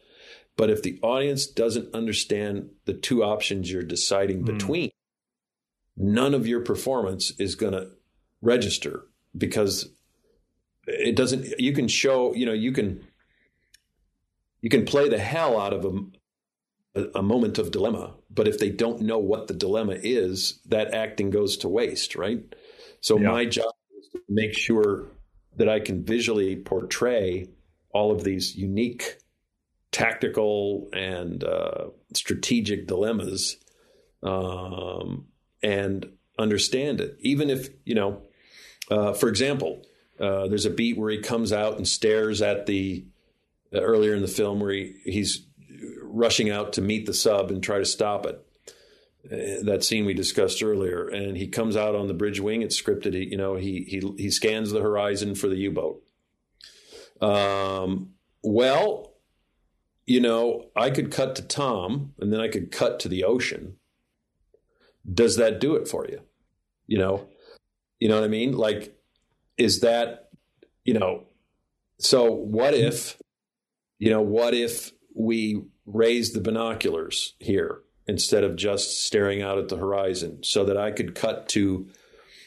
[0.58, 4.90] But if the audience doesn't understand the two options you're deciding between,
[5.96, 7.92] none of your performance is going to
[8.42, 9.06] register
[9.38, 9.90] because
[10.88, 13.06] it doesn't you can show, you know, you can
[14.62, 18.58] you can play the hell out of a, a, a moment of dilemma, but if
[18.58, 22.44] they don't know what the dilemma is, that acting goes to waste, right?
[23.02, 23.30] So Yeah.
[23.30, 25.08] my job is to make sure
[25.56, 27.50] that I can visually portray
[27.92, 29.18] all of these unique
[29.92, 33.58] tactical and uh, strategic dilemmas
[34.22, 35.28] um,
[35.64, 37.18] and understand it.
[37.22, 38.22] Even if, you know,
[38.92, 39.82] uh, for example,
[40.20, 43.06] uh, there's a beat where he comes out and stares at the
[43.74, 45.46] uh, earlier in the film where he, he's
[46.02, 48.44] rushing out to meet the sub and try to stop it.
[49.26, 52.62] Uh, that scene we discussed earlier, and he comes out on the bridge wing.
[52.62, 53.14] It's scripted.
[53.14, 56.02] He, you know, he he he scans the horizon for the U-boat.
[57.20, 58.12] Um,
[58.42, 59.16] well,
[60.06, 63.76] you know, I could cut to Tom, and then I could cut to the ocean.
[65.12, 66.22] Does that do it for you?
[66.86, 67.28] You know,
[68.00, 68.54] you know what I mean?
[68.54, 68.98] Like,
[69.58, 70.30] is that,
[70.86, 71.26] you know,
[72.00, 73.18] so what if,
[74.00, 79.70] you know, what if we raise the binoculars here instead of just staring out at
[79.70, 81.88] the horizon so that I could cut to,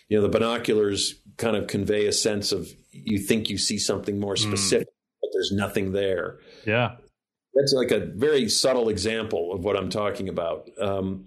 [0.09, 4.18] you know, the binoculars kind of convey a sense of you think you see something
[4.20, 4.88] more specific,
[5.20, 6.96] but there's nothing there Yeah.
[7.55, 10.68] that's like a very subtle example of what I'm talking about.
[10.80, 11.26] Um,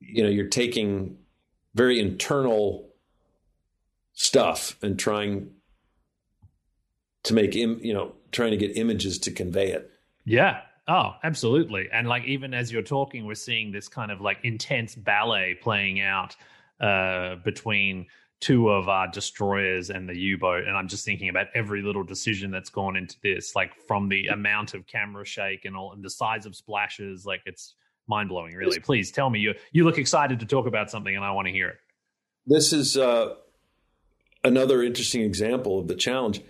[0.00, 1.18] you know, you're taking
[1.74, 2.90] very internal
[4.12, 5.50] stuff and trying
[7.24, 9.90] to make Im- you know trying to get images to convey it.
[10.26, 10.60] Yeah.
[10.86, 11.88] Oh, absolutely.
[11.90, 16.02] And like even as you're talking, we're seeing this kind of like intense ballet playing
[16.02, 16.36] out
[16.78, 18.06] uh, between
[18.40, 20.64] two of our destroyers and the U-boat.
[20.64, 24.26] And I'm just thinking about every little decision that's gone into this, like from the
[24.26, 27.24] amount of camera shake and all, and the size of splashes.
[27.24, 27.74] Like it's
[28.06, 28.80] mind blowing, really.
[28.80, 31.52] Please tell me you you look excited to talk about something, and I want to
[31.52, 31.76] hear it.
[32.46, 33.36] This is uh,
[34.42, 36.42] another interesting example of the challenge.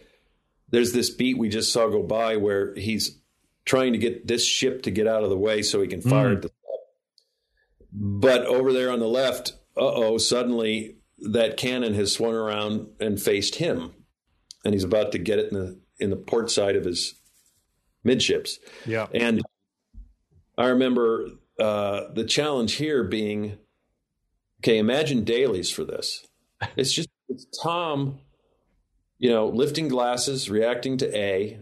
[0.75, 3.20] There's this beat we just saw go by where he's
[3.64, 6.31] trying to get this ship to get out of the way so he can fire
[6.31, 6.37] Mm.
[6.37, 6.51] at the
[7.93, 13.22] But over there on the left, uh oh, suddenly that cannon has swung around and
[13.22, 13.95] faced him.
[14.64, 17.14] And he's about to get it in the in the port side of his
[18.03, 18.59] midships.
[18.85, 19.07] Yeah.
[19.14, 19.43] And
[20.59, 21.29] I remember
[21.61, 23.59] uh, the challenge here being
[24.61, 26.27] okay, imagine dailies for this.
[26.77, 28.18] It's just it's Tom,
[29.19, 31.61] you know, lifting glasses, reacting to A,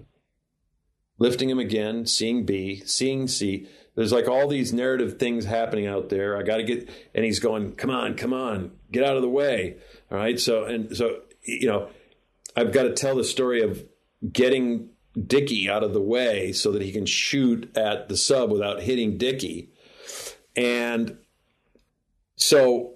[1.18, 3.68] lifting him again, seeing B, seeing C.
[3.94, 6.36] There's like all these narrative things happening out there.
[6.36, 9.28] I got to get, and he's going, come on, come on, get out of the
[9.28, 9.76] way.
[10.10, 10.40] All right.
[10.40, 11.88] So, and so, you know,
[12.56, 13.84] I've got to tell the story of
[14.30, 14.90] getting
[15.26, 19.18] Dicky out of the way so that he can shoot at the sub without hitting
[19.18, 19.70] Dicky.
[20.56, 21.18] And
[22.36, 22.94] so,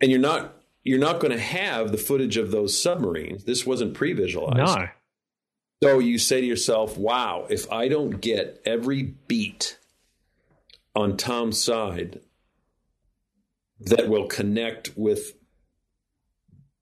[0.00, 3.44] and you're not, you're not going to have the footage of those submarines.
[3.44, 4.78] This wasn't pre-visualized.
[4.78, 4.88] No.
[5.82, 9.78] So you say to yourself, wow, if I don't get every beat
[10.94, 12.20] on Tom's side
[13.80, 15.34] that will connect with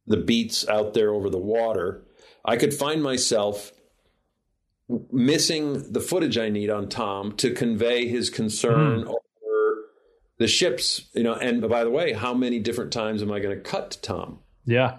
[0.06, 2.02] the beats out there over the water,
[2.44, 3.72] I could find myself
[5.10, 9.19] missing the footage I need on Tom to convey his concern over
[10.40, 13.54] the ships, you know, and by the way, how many different times am I going
[13.54, 14.40] to cut to Tom?
[14.64, 14.96] Yeah.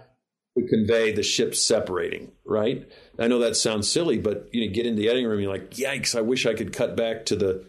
[0.58, 2.88] to convey the ships separating, right?
[3.18, 5.72] I know that sounds silly, but you know, get in the editing room, you're like,
[5.72, 7.66] yikes, I wish I could cut back to the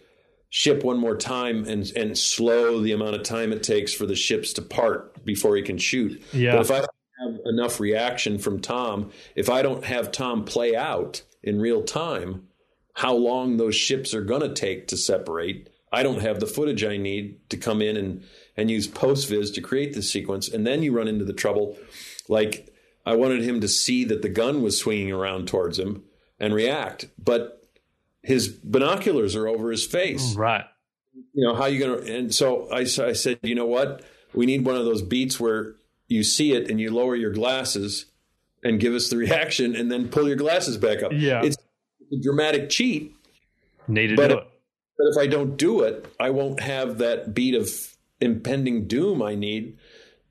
[0.50, 4.14] ship one more time and and slow the amount of time it takes for the
[4.14, 6.22] ships to part before he can shoot.
[6.32, 6.52] Yeah.
[6.52, 11.22] But if I have enough reaction from Tom, if I don't have Tom play out
[11.42, 12.48] in real time
[12.94, 16.82] how long those ships are going to take to separate, I don't have the footage
[16.84, 18.24] I need to come in and
[18.56, 21.76] and use post viz to create the sequence, and then you run into the trouble
[22.28, 22.68] like
[23.04, 26.04] I wanted him to see that the gun was swinging around towards him
[26.38, 27.62] and react, but
[28.22, 30.34] his binoculars are over his face.
[30.34, 30.64] Mm, right.
[31.34, 32.16] You know how you going to?
[32.16, 34.02] And so I, I said, you know what?
[34.32, 35.74] We need one of those beats where
[36.08, 38.06] you see it and you lower your glasses
[38.62, 41.10] and give us the reaction, and then pull your glasses back up.
[41.12, 41.42] Yeah.
[41.42, 41.56] it's
[42.12, 43.12] a dramatic cheat,
[43.88, 44.48] Need to But do it- it.
[45.02, 47.68] But if I don't do it, I won't have that beat of
[48.20, 49.76] impending doom I need.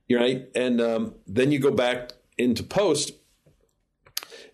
[0.09, 0.47] Right.
[0.55, 3.13] And um, then you go back into post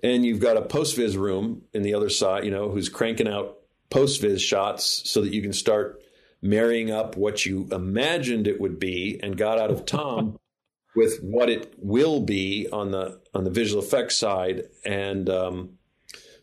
[0.03, 3.27] and you've got a post viz room in the other side, you know, who's cranking
[3.27, 3.57] out
[3.89, 6.01] post viz shots so that you can start
[6.41, 10.37] marrying up what you imagined it would be and got out of Tom
[10.95, 14.63] with what it will be on the on the visual effects side.
[14.85, 15.77] And um,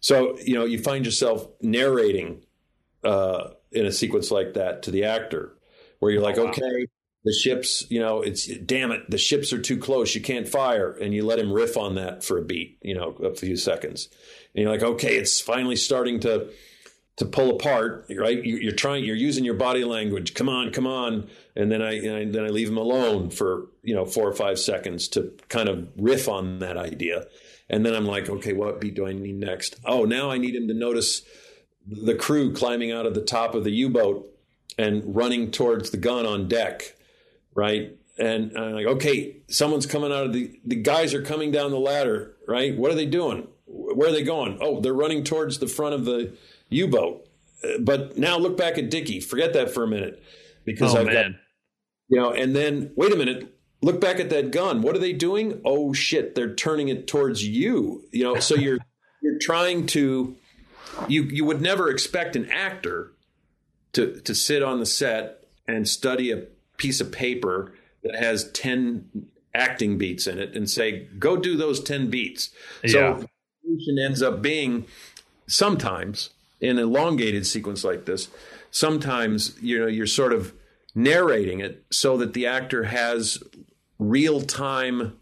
[0.00, 2.42] so, you know, you find yourself narrating
[3.04, 5.56] uh, in a sequence like that to the actor,
[5.98, 6.50] where you're like, oh, wow.
[6.50, 6.86] okay,
[7.24, 10.92] the ships, you know, it's damn it, the ships are too close, you can't fire,
[10.92, 14.08] and you let him riff on that for a beat, you know, a few seconds,
[14.54, 16.50] and you're like, okay, it's finally starting to
[17.16, 18.44] to pull apart, right?
[18.44, 20.34] You, you're trying, you're using your body language.
[20.34, 23.68] Come on, come on, and then I, and I then I leave him alone for
[23.82, 27.26] you know four or five seconds to kind of riff on that idea,
[27.70, 29.76] and then I'm like, okay, what beat do I need next?
[29.84, 31.22] Oh, now I need him to notice
[31.86, 34.30] the crew climbing out of the top of the U-boat
[34.78, 36.96] and running towards the gun on deck,
[37.54, 37.96] right?
[38.18, 41.78] And I'm like, okay, someone's coming out of the the guys are coming down the
[41.78, 42.76] ladder, right?
[42.76, 43.48] What are they doing?
[43.66, 44.58] Where are they going?
[44.60, 46.36] Oh, they're running towards the front of the
[46.70, 47.26] U-boat.
[47.62, 49.20] Uh, But now look back at Dickie.
[49.20, 50.22] Forget that for a minute,
[50.64, 51.26] because Oh I've got
[52.08, 52.30] you know.
[52.30, 53.50] And then wait a minute.
[53.82, 54.80] Look back at that gun.
[54.80, 55.60] What are they doing?
[55.64, 56.34] Oh shit!
[56.34, 58.04] They're turning it towards you.
[58.12, 58.38] You know.
[58.38, 58.78] So you're
[59.22, 60.36] you're trying to.
[61.08, 63.12] You you would never expect an actor
[63.92, 66.44] to to sit on the set and study a
[66.76, 67.72] piece of paper
[68.02, 72.50] that has 10 acting beats in it and say go do those 10 beats
[72.82, 72.90] Yeah.
[72.90, 73.28] so the
[73.62, 74.84] solution ends up being
[75.46, 76.30] sometimes
[76.60, 78.28] in an elongated sequence like this
[78.72, 80.52] sometimes you know you're sort of
[80.96, 83.42] narrating it so that the actor has
[84.00, 85.16] real time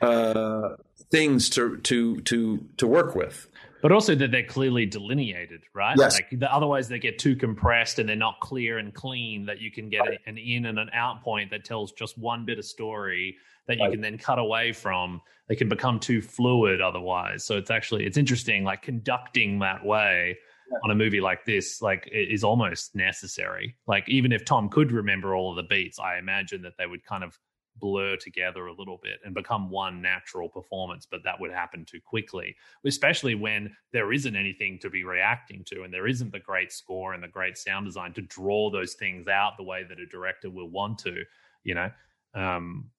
[0.00, 0.70] uh,
[1.10, 3.46] things to to to to work with
[3.84, 5.94] But also that they're clearly delineated, right?
[5.98, 6.14] Yes.
[6.14, 9.44] Like the, otherwise, they get too compressed and they're not clear and clean.
[9.44, 12.46] That you can get a- an in and an out point that tells just one
[12.46, 13.36] bit of story
[13.68, 13.92] that you Right.
[13.92, 15.20] can then cut away from.
[15.48, 17.44] They can become too fluid otherwise.
[17.44, 18.64] So it's actually it's interesting.
[18.64, 20.38] Like conducting that way
[20.82, 23.76] on a movie like this, like is almost necessary.
[23.86, 27.04] Like even if Tom could remember all of the beats, I imagine that they would
[27.04, 27.38] kind of
[27.78, 32.00] blur together a little bit and become one natural performance but that would happen too
[32.04, 32.54] quickly
[32.86, 37.14] especially when there isn't anything to be reacting to and there isn't the great score
[37.14, 40.50] and the great sound design to draw those things out the way that a director
[40.50, 41.22] will want to
[41.64, 41.90] you know?
[42.34, 42.90] Um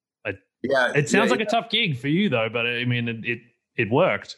[0.64, 3.40] yeah it sounds like a tough gig for you though but i mean it it,
[3.76, 4.38] it worked.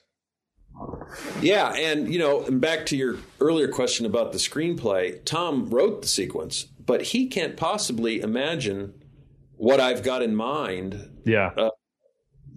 [1.41, 6.01] Yeah, and you know, and back to your earlier question about the screenplay, Tom wrote
[6.01, 8.93] the sequence, but he can't possibly imagine
[9.57, 11.51] what I've got in mind, yeah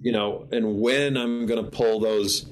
[0.03, 2.47] you know, and when I'm going to pull those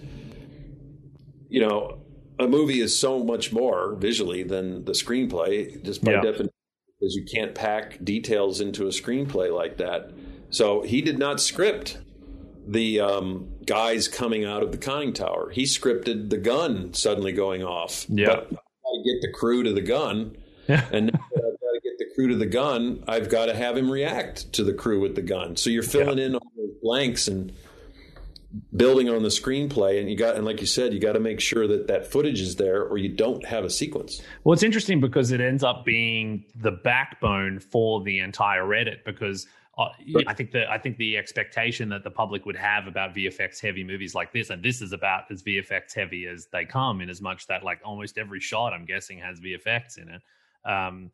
[1.49, 2.01] you know,
[2.39, 6.21] a movie is so much more visually than the screenplay just by Yeah.
[6.21, 6.53] definition
[7.01, 10.11] because you can't pack details into a screenplay like that.
[10.51, 11.99] So he did not script
[12.67, 15.49] the um, guys coming out of the conning tower.
[15.51, 18.05] He scripted the gun suddenly going off.
[18.11, 18.27] Yeah.
[18.27, 18.57] But to
[19.05, 20.37] get the crew to the gun.
[20.69, 20.85] Yeah.
[20.93, 21.19] And
[22.19, 25.23] crew to the gun, I've got to have him react to the crew with the
[25.23, 25.55] gun.
[25.55, 27.53] So you're filling in all those blanks and
[28.75, 30.01] building on the screenplay.
[30.01, 32.41] And you got, and like you said, you got to make sure that that footage
[32.41, 34.21] is there or you don't have a sequence.
[34.43, 39.47] Well, it's interesting because it ends up being the backbone for the entire edit because
[39.79, 39.91] uh,
[40.27, 43.85] I think the I think the expectation that the public would have about VFX heavy
[43.85, 47.23] movies like this, and this is about as VFX heavy as they come, in as
[47.23, 50.23] much that like almost every shot I'm guessing has VFX in it.
[50.69, 51.13] Um,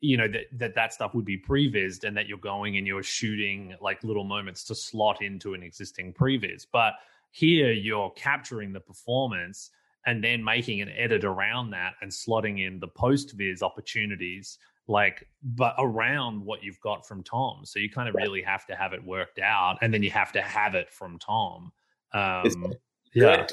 [0.00, 3.02] you know that, that that stuff would be prevised, and that you're going and you're
[3.02, 6.66] shooting like little moments to slot into an existing previs.
[6.70, 6.94] But
[7.30, 9.70] here you're capturing the performance
[10.06, 15.26] and then making an edit around that and slotting in the post viz opportunities like
[15.42, 17.64] but around what you've got from tom.
[17.64, 20.30] So you kind of really have to have it worked out and then you have
[20.32, 21.72] to have it from tom.
[22.12, 22.74] Um,
[23.14, 23.46] yeah.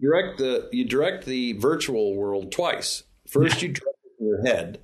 [0.00, 3.02] direct the you direct the virtual world twice.
[3.26, 4.78] First you direct it in your head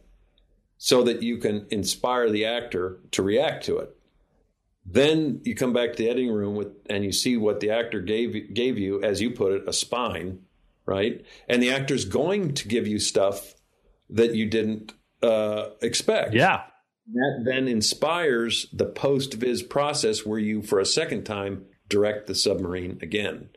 [0.85, 3.97] so that you can inspire the actor to react to it
[4.85, 8.01] then you come back to the editing room with and you see what the actor
[8.01, 10.41] gave gave you as you put it a spine
[10.87, 13.55] right and the actor's going to give you stuff
[14.11, 14.93] that you didn't
[15.23, 16.35] uh, expect.
[16.35, 16.65] Yeah.
[17.13, 22.35] That then inspires the post viz process where you, for a second time, direct the
[22.35, 23.49] submarine again.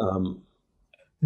[0.00, 0.42] Um,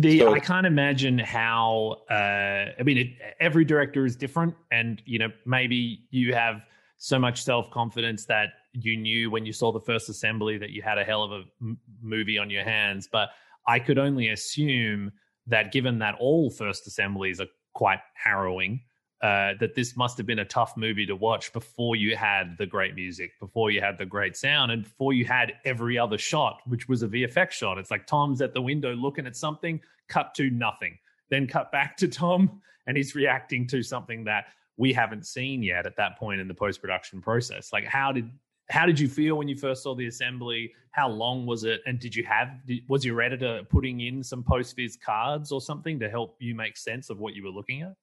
[0.01, 2.03] the so, I can't imagine how.
[2.11, 3.09] Uh, I mean, it,
[3.41, 6.63] every director is different, and you know, maybe you have
[6.99, 10.83] so much self confidence that you knew when you saw the first assembly that you
[10.83, 13.09] had a hell of a m- movie on your hands.
[13.11, 13.31] But
[13.67, 15.13] I could only assume
[15.47, 18.81] that, given that all first assemblies are quite harrowing,
[19.21, 22.67] uh, that this must have been a tough movie to watch before you had the
[22.67, 26.61] great music, before you had the great sound, and before you had every other shot,
[26.67, 27.79] which was a VFX shot.
[27.79, 30.99] It's like Tom's at the window looking at something, cut to nothing,
[31.31, 34.47] then cut back to Tom, and he's reacting to something that
[34.77, 37.73] we haven't seen yet at that point in the post production process.
[37.73, 38.31] Like, how did
[38.71, 40.73] how did you feel when you first saw the assembly?
[40.93, 41.81] How long was it?
[41.87, 42.51] And did you have
[42.87, 46.77] was your editor putting in some post viz cards or something to help you make
[46.77, 47.95] sense of what you were looking at?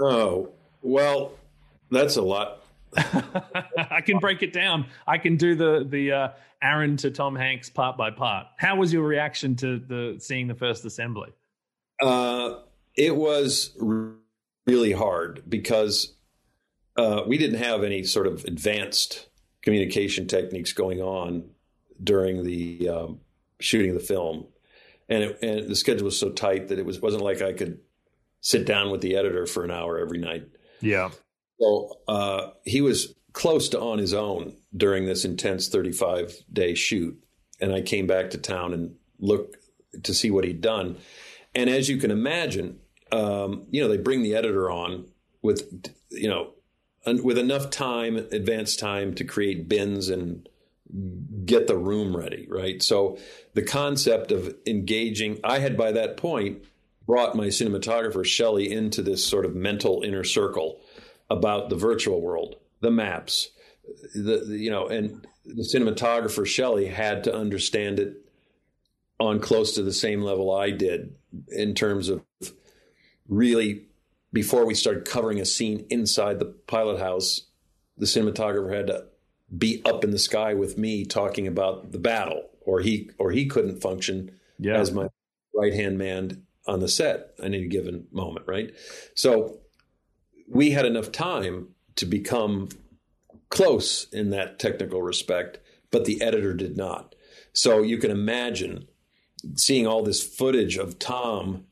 [0.00, 0.50] Oh,
[0.80, 1.32] well,
[1.90, 2.64] that's a lot.
[2.96, 4.86] I can break it down.
[5.06, 6.28] I can do the the uh,
[6.62, 8.46] Aaron to Tom Hanks part by part.
[8.58, 11.30] How was your reaction to the seeing the first assembly?
[12.00, 12.56] Uh,
[12.96, 13.76] it was
[14.66, 16.14] really hard because
[16.96, 19.28] uh, we didn't have any sort of advanced
[19.62, 21.50] communication techniques going on
[22.02, 23.20] during the um,
[23.60, 24.46] shooting of the film,
[25.08, 27.78] and it, and the schedule was so tight that it was wasn't like I could
[28.42, 30.46] sit down with the editor for an hour every night.
[30.80, 31.10] Yeah.
[31.58, 37.18] So uh, he was close to on his own during this intense 35 day shoot.
[37.60, 39.56] And I came back to town and looked
[40.02, 40.98] to see what he'd done.
[41.54, 42.80] And as you can imagine,
[43.12, 45.06] um, you know, they bring the editor on
[45.40, 46.50] with, you know,
[47.06, 50.48] with enough time, advanced time to create bins and
[51.44, 52.82] get the room ready, right?
[52.82, 53.18] So
[53.54, 56.64] the concept of engaging, I had by that point
[57.06, 60.80] brought my cinematographer Shelly into this sort of mental inner circle
[61.30, 63.50] about the virtual world, the maps,
[64.14, 68.16] the, the you know, and the cinematographer Shelly had to understand it
[69.18, 71.14] on close to the same level I did
[71.48, 72.22] in terms of
[73.28, 73.86] really
[74.32, 77.42] before we started covering a scene inside the pilot house,
[77.96, 79.04] the cinematographer had to
[79.56, 83.46] be up in the sky with me talking about the battle, or he or he
[83.46, 84.78] couldn't function yeah.
[84.78, 85.08] as my
[85.54, 88.72] right hand man on the set at any given moment, right?
[89.14, 89.58] So
[90.48, 92.68] we had enough time to become
[93.48, 95.58] close in that technical respect,
[95.90, 97.14] but the editor did not.
[97.52, 98.86] So you can imagine
[99.56, 101.66] seeing all this footage of Tom,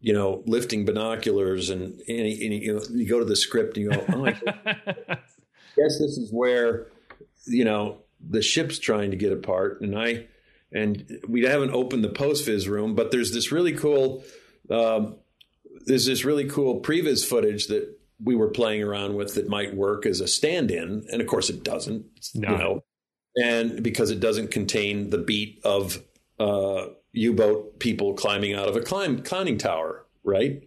[0.00, 3.84] you know, lifting binoculars, and, and, and you, know, you go to the script and
[3.84, 4.32] you go, "Oh, I
[5.76, 6.86] guess this is where,
[7.46, 10.26] you know, the ship's trying to get apart," and I
[10.72, 14.24] and we haven't opened the post viz room, but there's this really cool
[14.70, 15.16] um,
[15.86, 20.06] there's this really cool previs footage that we were playing around with that might work
[20.06, 22.06] as a stand-in, and of course it doesn't.
[22.34, 22.50] No.
[22.50, 22.84] You know,
[23.36, 26.02] and because it doesn't contain the beat of
[26.40, 30.66] uh, U-boat people climbing out of a climb, climbing tower, right?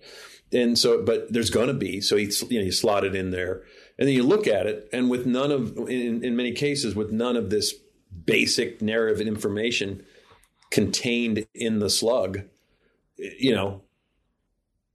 [0.52, 2.02] And so, but there's going to be.
[2.02, 3.64] So he, you know, you slot it in there,
[3.98, 7.12] and then you look at it, and with none of, in, in many cases, with
[7.12, 7.74] none of this
[8.30, 10.06] basic narrative information
[10.72, 12.42] contained in the slug,
[13.18, 13.82] you know,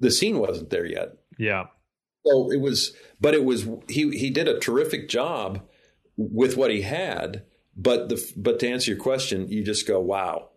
[0.01, 1.16] the scene wasn't there yet.
[1.39, 1.65] Yeah.
[2.27, 5.62] So it was, but it was he he did a terrific job
[6.16, 7.44] with what he had.
[7.77, 10.51] But the but to answer your question, you just go, wow,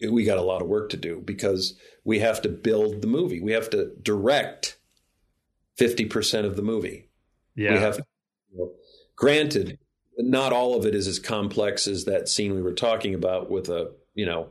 [0.00, 3.40] we got a lot of work to do because we have to build the movie.
[3.40, 4.78] We have to direct
[5.76, 7.08] fifty percent of the movie.
[7.54, 7.72] Yeah.
[7.72, 7.96] We have,
[8.50, 8.72] you know,
[9.16, 9.78] granted,
[10.22, 13.68] not all of it is as complex as that scene we were talking about with
[13.68, 14.48] a you know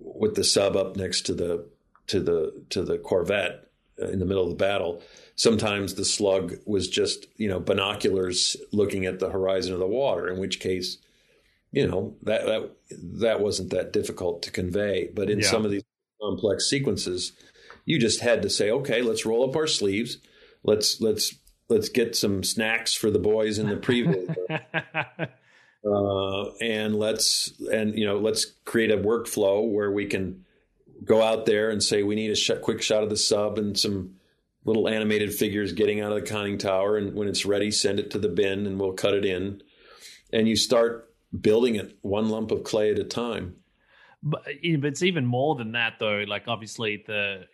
[0.00, 1.66] with the sub up next to the
[2.08, 3.68] to the to the Corvette
[4.02, 5.02] uh, in the middle of the battle.
[5.36, 10.28] Sometimes the slug was just you know binoculars looking at the horizon of the water,
[10.28, 10.98] in which case,
[11.70, 15.08] you know that that that wasn't that difficult to convey.
[15.14, 15.50] But in Yeah.
[15.50, 15.84] some of these
[16.20, 17.32] complex sequences,
[17.84, 20.18] you just had to say, okay, let's roll up our sleeves,
[20.64, 21.34] let's let's
[21.68, 24.34] let's get some snacks for the boys in the preview.
[25.84, 30.44] uh, and let's and you know let's create a workflow where we can
[31.04, 33.78] go out there and say we need a sh- quick shot of the sub and
[33.78, 34.14] some
[34.64, 36.96] little animated figures getting out of the conning tower.
[36.96, 39.62] And when it's ready send it to the bin and we'll cut it in.
[40.32, 43.56] And you start building it one lump of clay at a time.
[44.22, 46.24] But but it's even more than that though.
[46.26, 47.44] Like obviously the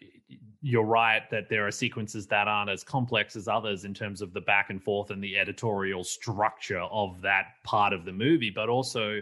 [0.67, 4.33] you're right that there are sequences that aren't as complex as others in terms of
[4.33, 8.71] the back and forth and the editorial structure of that part of the movie but
[8.71, 9.21] also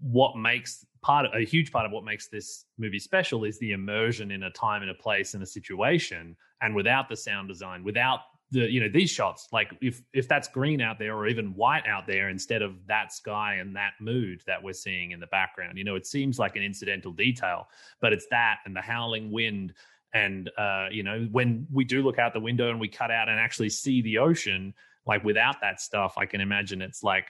[0.00, 4.30] what makes part a huge part of what makes this movie special is the immersion
[4.30, 8.20] in a time and a place and a situation and without the sound design without
[8.50, 11.86] the you know these shots like if if that's green out there or even white
[11.86, 15.78] out there instead of that sky and that mood that we're seeing in the background
[15.78, 17.66] you know it seems like an incidental detail
[18.00, 19.72] but it's that and the howling wind
[20.14, 23.28] and uh you know when we do look out the window and we cut out
[23.28, 24.72] and actually see the ocean
[25.06, 27.26] like without that stuff i can imagine it's like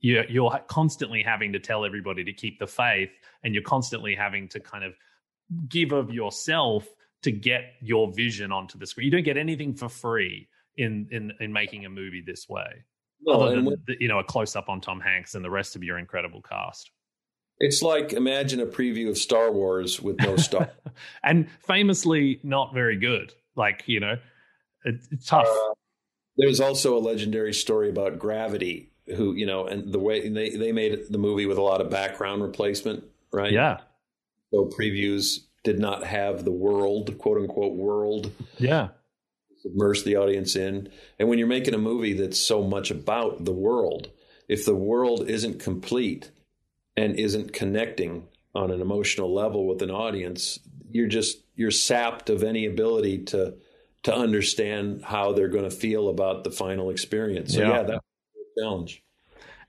[0.00, 3.10] you're, you're constantly having to tell everybody to keep the faith
[3.44, 4.94] and you're constantly having to kind of
[5.68, 6.86] give of yourself
[7.22, 9.04] to get your vision onto the screen.
[9.04, 12.84] You don't get anything for free in in in making a movie this way
[13.22, 15.74] well, other than when- you know a close up on tom hanks and the rest
[15.76, 16.90] of your incredible cast
[17.60, 20.70] it's like imagine a preview of star wars with no star
[21.22, 23.32] and famously not very good.
[23.54, 24.16] Like you know
[24.84, 25.46] it, it's tough.
[25.46, 25.74] Uh,
[26.36, 30.72] There's also a legendary story about Gravity, who you know, and the way they they
[30.72, 33.52] made the movie with a lot of background replacement, right?
[33.52, 33.80] yeah.
[34.52, 38.88] So previews did not have the world, quote unquote, world yeah.
[39.62, 40.90] submerge the audience in.
[41.18, 44.10] And when you're making a movie that's so much about the world,
[44.48, 46.30] if the world isn't complete
[47.00, 50.58] and isn't connecting on an emotional level with an audience,
[50.90, 53.54] you're just you're sapped of any ability to
[54.02, 57.54] to understand how they're going to feel about the final experience.
[57.54, 57.68] So Yeah.
[57.70, 59.02] yeah, that's a challenge.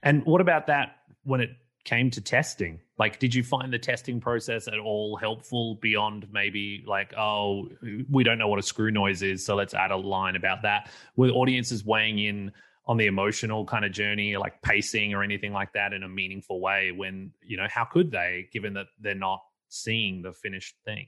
[0.02, 1.50] And what about that when it
[1.84, 2.80] came to testing?
[2.98, 7.68] Like, did you find the testing process at all helpful beyond maybe like, oh,
[8.10, 10.90] we don't know what a screw noise is, so let's add a line about that?
[11.16, 12.52] Were audiences weighing in
[12.86, 16.60] on the emotional kind of journey, like pacing or anything like that in a meaningful
[16.60, 21.06] way when, you know, how could they, given that they're not seeing the finished thing?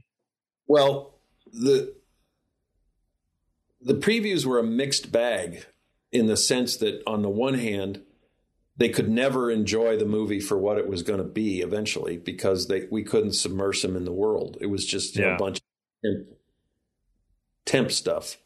[0.66, 1.18] Well,
[1.52, 1.94] the
[3.80, 5.66] the previews were a mixed bag
[6.10, 8.02] in the sense that on the one hand,
[8.76, 12.68] they could never enjoy the movie for what it was going to be eventually because
[12.68, 14.56] they we couldn't submerge them in the world.
[14.60, 15.62] It was just you know, a bunch of
[16.04, 16.26] temp,
[17.66, 18.38] temp stuff.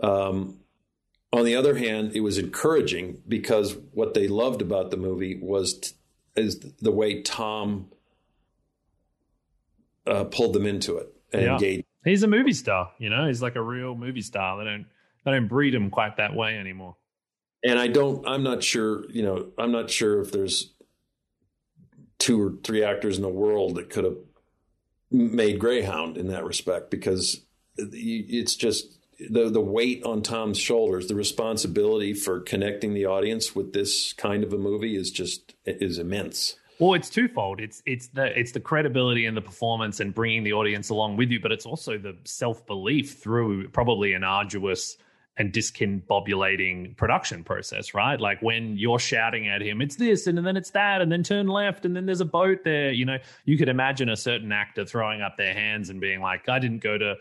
[0.00, 0.60] Um,
[1.32, 5.78] on the other hand, it was encouraging because what they loved about the movie was
[5.78, 5.90] t-
[6.36, 7.90] is the way Tom
[10.06, 11.52] uh, pulled them into it and Yeah.
[11.54, 11.84] engaged.
[12.04, 14.56] He's a movie star, you know, he's like a real movie star.
[14.58, 14.86] They don't,
[15.24, 16.96] they don't breed him quite that way anymore.
[17.64, 18.26] and I don't.
[18.26, 19.04] I'm not sure.
[19.10, 20.72] You know, I'm not sure if there's
[22.18, 24.16] two or three actors in the world that could have
[25.10, 27.42] made Greyhound in that respect because
[27.76, 33.72] it's just the the weight on Tom's shoulders, the responsibility for connecting the audience with
[33.72, 36.54] this kind of a movie is just is immense.
[36.78, 37.60] Well, it's twofold.
[37.60, 41.30] It's it's the it's the credibility and the performance and bringing the audience along with
[41.30, 44.96] you, but it's also the self belief through probably an arduous
[45.36, 48.20] and discombobulating production process, right?
[48.20, 51.48] Like when you're shouting at him, it's this and then it's that, and then turn
[51.48, 52.92] left, and then there's a boat there.
[52.92, 56.48] You know, you could imagine a certain actor throwing up their hands and being like,
[56.48, 57.16] "I didn't go to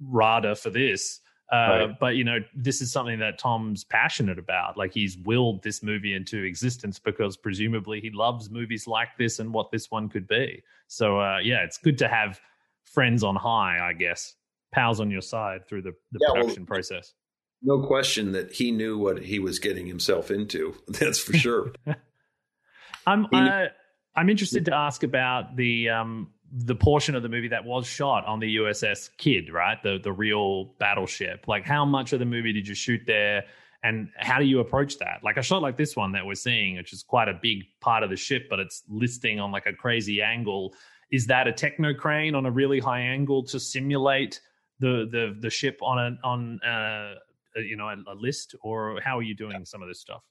[0.00, 1.20] RADA for this."
[1.52, 1.90] Uh, Right.
[2.00, 4.76] But you know, this is something that Tom's passionate about.
[4.76, 9.52] Like he's willed this movie into existence because presumably he loves movies like this and
[9.52, 10.62] what this one could be.
[10.88, 12.40] So uh, yeah, it's good to have
[12.84, 14.34] friends on high, I guess,
[14.72, 17.14] pals on your side through the, the Yeah, well- production process.
[17.62, 20.74] No question that he knew what he was getting himself into.
[20.88, 21.72] That's for sure.
[23.06, 23.66] I'm He- uh,
[24.14, 28.24] I'm interested to ask about the um the portion of the movie that was shot
[28.26, 29.82] on the USS Kidd, right?
[29.82, 31.46] The the real battleship.
[31.48, 33.44] Like how much of the movie did you shoot there
[33.82, 35.20] and how do you approach that?
[35.22, 38.02] Like a shot like this one that we're seeing, which is quite a big part
[38.02, 40.74] of the ship, but it's listing on like a crazy angle.
[41.12, 44.40] Is that a techno crane on a really high angle to simulate
[44.80, 47.14] the the the ship on a on uh
[47.56, 50.22] you know a, a list or how are you doing some of this stuff?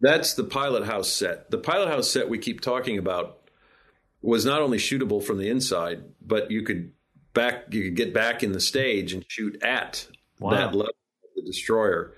[0.00, 1.50] That's the pilot house set.
[1.50, 3.37] The pilot house set we keep talking about
[4.22, 6.92] was not only shootable from the inside, but you could
[7.34, 7.72] back.
[7.72, 10.06] You could get back in the stage and shoot at
[10.40, 10.50] Wow.
[10.50, 12.14] that level of the destroyer.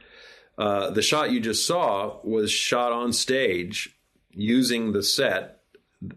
[0.59, 3.97] Uh, the shot you just saw was shot on stage
[4.33, 5.63] using the set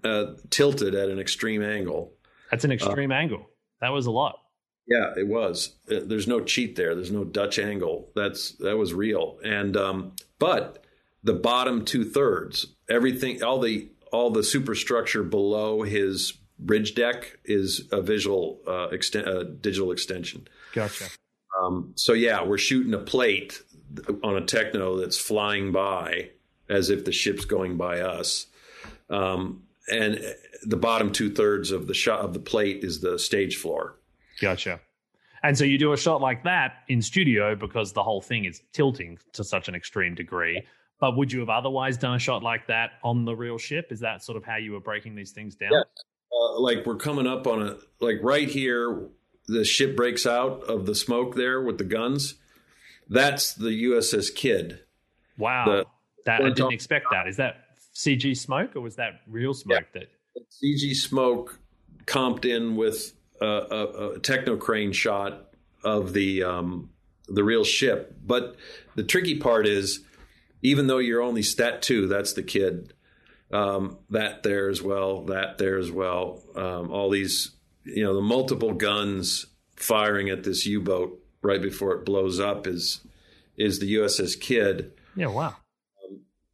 [0.03, 2.13] uh, tilted at an extreme angle.
[2.51, 3.49] That's an extreme angle.
[3.81, 4.39] That was a lot.
[4.87, 5.75] Yeah, it was.
[5.89, 6.93] Uh, There's no cheat there.
[6.93, 8.09] There's no Dutch angle.
[8.15, 9.39] That's that was real.
[9.43, 10.83] And um, but
[11.23, 17.89] the bottom two thirds, everything, all the all the superstructure below his bridge deck is
[17.91, 20.47] a visual uh, exten- uh, digital extension.
[20.71, 21.05] Gotcha.
[21.59, 23.61] Um, so yeah, we're shooting a plate
[24.23, 26.29] on a techno that's flying by
[26.69, 28.45] as if the ship's going by us.
[29.09, 30.23] Um, and
[30.63, 33.97] the bottom two thirds of the shot of the plate is the stage floor.
[34.39, 34.79] Gotcha.
[35.43, 38.61] And so you do a shot like that in studio because the whole thing is
[38.71, 40.63] tilting to such an extreme degree.
[41.03, 43.91] But would you have otherwise done a shot like that on the real ship?
[43.91, 45.73] Is that sort of how you were breaking these things down?
[45.73, 45.81] Yeah.
[46.31, 49.09] Uh, like we're coming up on a like right here,
[49.49, 52.35] the ship breaks out of the smoke there with the guns.
[53.09, 54.79] That's the USS Kidd.
[55.37, 55.65] Wow.
[55.65, 55.85] The-
[56.25, 57.27] that I didn't expect that.
[57.27, 60.07] Is that CG smoke or was that real smoke that
[60.63, 61.59] CG smoke
[62.05, 63.11] comped in with
[63.41, 65.49] a, a, a techno crane shot
[65.83, 66.91] of the um,
[67.27, 68.15] the real ship.
[68.25, 68.55] But
[68.95, 69.99] the tricky part is,
[70.63, 72.93] even though you're only stat two, that's the Kidd.
[73.51, 75.25] Um, that there as well.
[75.25, 76.41] That there as well.
[76.55, 77.51] Um, all these,
[77.83, 79.45] you know, the multiple guns
[79.75, 83.01] firing at this U-boat right before it blows up is
[83.57, 84.93] is the USS Kidd.
[85.15, 85.57] Yeah, wow.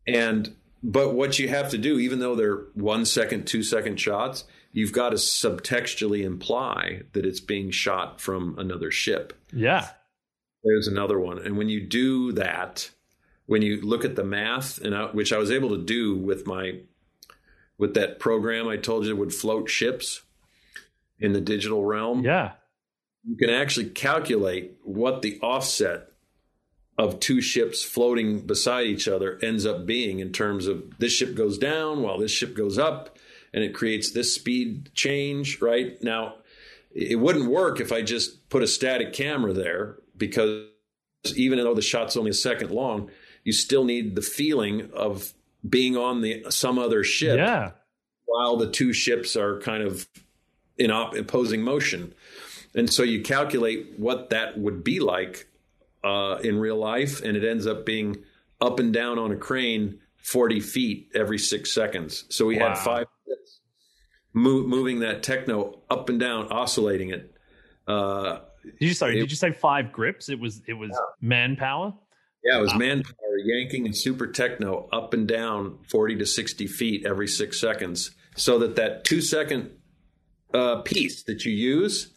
[0.06, 4.44] And but what you have to do, even though they're one second, two second shots,
[4.74, 9.34] you've got to subtextually imply that it's being shot from another ship.
[9.54, 9.88] Yeah.
[10.64, 12.90] There's another one, and when you do that,
[13.50, 16.46] when you look at the math, and I, which I was able to do with
[16.46, 16.82] my
[17.80, 20.22] with that program I told you would float ships
[21.18, 22.52] in the digital realm, Yeah.
[23.28, 26.12] you can actually calculate what the offset
[26.98, 31.34] of two ships floating beside each other ends up being in terms of this ship
[31.34, 33.18] goes down while this ship goes up
[33.52, 36.36] and it creates this speed change right now
[36.94, 40.66] it wouldn't work if i just put a static camera there because
[41.36, 43.10] even though the shot's only a second long
[43.44, 45.34] you still need the feeling of
[45.68, 47.72] being on the some other ship Yeah.
[48.26, 50.08] while the two ships are kind of
[50.78, 52.14] in op- opposing motion.
[52.76, 55.48] And so you calculate what that would be like
[56.04, 58.24] uh, in real life, and it ends up being
[58.62, 62.26] up and down on a crane 40 feet every six seconds.
[62.30, 62.70] So we Wow.
[62.70, 63.60] had five minutes
[64.34, 67.34] mo- moving that techno up and down, oscillating it.
[67.88, 70.30] Uh, Did you sorry, It- did you say five grips?
[70.30, 70.92] It was it was
[71.22, 71.94] manpower?
[72.44, 77.06] Yeah, it was manpower yanking and super techno up and down 40 to 60 feet
[77.06, 79.72] every six seconds so that that two second
[80.54, 82.12] uh, piece that you use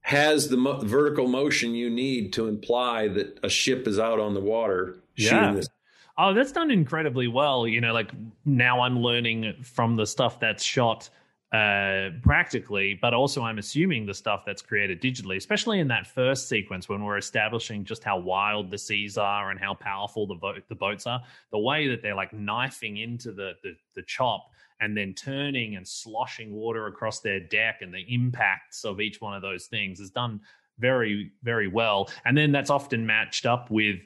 [0.00, 4.34] has the mo- vertical motion you need to imply that a ship is out on
[4.34, 5.52] the water Yeah.
[5.52, 5.68] this.
[6.16, 7.66] Oh, that's done incredibly well.
[7.66, 8.10] You know, like
[8.44, 11.10] now I'm learning from the stuff that's shot
[11.52, 16.46] uh practically but also i'm assuming the stuff that's created digitally especially in that first
[16.46, 20.62] sequence when we're establishing just how wild the seas are and how powerful the boat
[20.68, 24.50] the boats are the way that they're like knifing into the the, the chop
[24.80, 29.34] and then turning and sloshing water across their deck and the impacts of each one
[29.34, 30.40] of those things is done
[30.78, 32.08] very very well.
[32.24, 33.96] And then that's often matched up with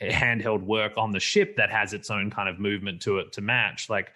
[0.00, 3.40] handheld work on the ship that has its own kind of movement to it to
[3.40, 3.88] match.
[3.88, 4.12] Like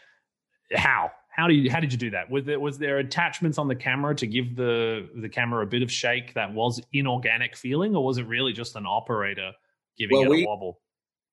[0.75, 3.69] how how do you how did you do that was there was there attachments on
[3.69, 7.95] the camera to give the the camera a bit of shake that was inorganic feeling
[7.97, 9.53] or was it really just an operator
[9.99, 10.79] giving Well, it we- a wobble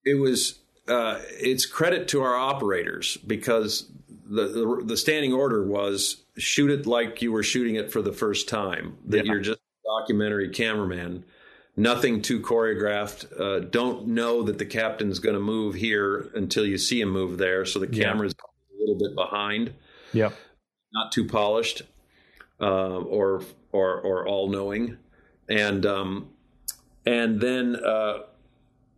[0.04, 0.58] it was
[0.88, 3.88] uh, it's credit to our operators because
[4.28, 8.12] the, the the standing order was shoot it like you were shooting it for the
[8.14, 9.34] first time that Yeah.
[9.34, 11.24] you're just a documentary cameraman
[11.78, 16.78] nothing too choreographed uh, don't know that the captain's going to move here until you
[16.80, 18.06] see him move there so the Yeah.
[18.06, 19.74] camera's a little bit behind
[20.14, 20.34] yep.
[20.94, 21.84] Not too polished
[22.60, 24.98] uh, or or or all knowing,
[25.50, 26.30] and um,
[27.06, 28.20] and then uh,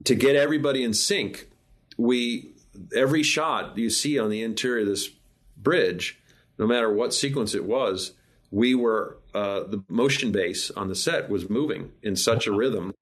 [0.03, 1.49] to get everybody in sync,
[1.97, 2.53] we
[2.95, 5.09] every shot you see on the interior of this
[5.55, 6.19] bridge,
[6.57, 8.13] no matter what sequence it was,
[8.51, 12.93] we were uh, the motion base on the set was moving in such a rhythm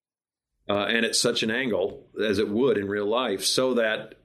[0.70, 4.16] uh, and at such an angle as it would in real life, so that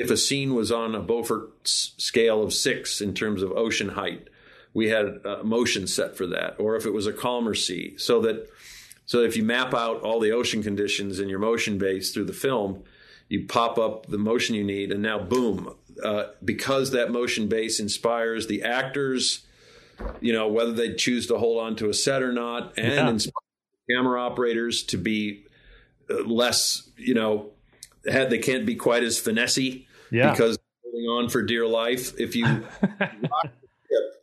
[0.00, 4.28] if a scene was on a Beaufort scale of six in terms of ocean height,
[4.72, 6.58] we had a motion set for that.
[6.58, 8.48] Or if it was a calmer sea, so that
[9.06, 12.32] so if you map out all the ocean conditions in your motion base through the
[12.32, 12.84] film,
[13.28, 17.80] you pop up the motion you need, and now boom, uh, because that motion base
[17.80, 19.46] inspires the actors
[20.20, 23.10] you know, whether they choose to hold on to a set or not, and Yeah.
[23.10, 23.32] inspire
[23.90, 25.44] camera operators to be
[26.08, 27.50] uh, less, you know,
[28.10, 30.30] had, they can't be quite as finessey Yeah.
[30.32, 32.18] because holding on for dear life.
[32.18, 32.44] If you
[32.82, 34.22] rock the ship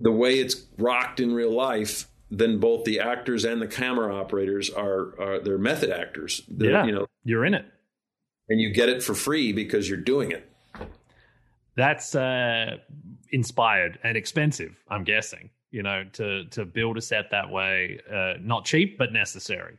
[0.00, 4.70] the way it's rocked in real life, then both the actors and the camera operators
[4.70, 6.42] are, are they're method actors.
[6.48, 6.84] They're, Yeah.
[6.86, 7.66] you know, You're in it.
[8.48, 10.48] and you get it for free because you're doing it.
[11.76, 12.78] That's uh,
[13.30, 15.50] inspired and expensive, I'm guessing.
[15.70, 19.78] You know, to to build a set that way, uh, not cheap but necessary.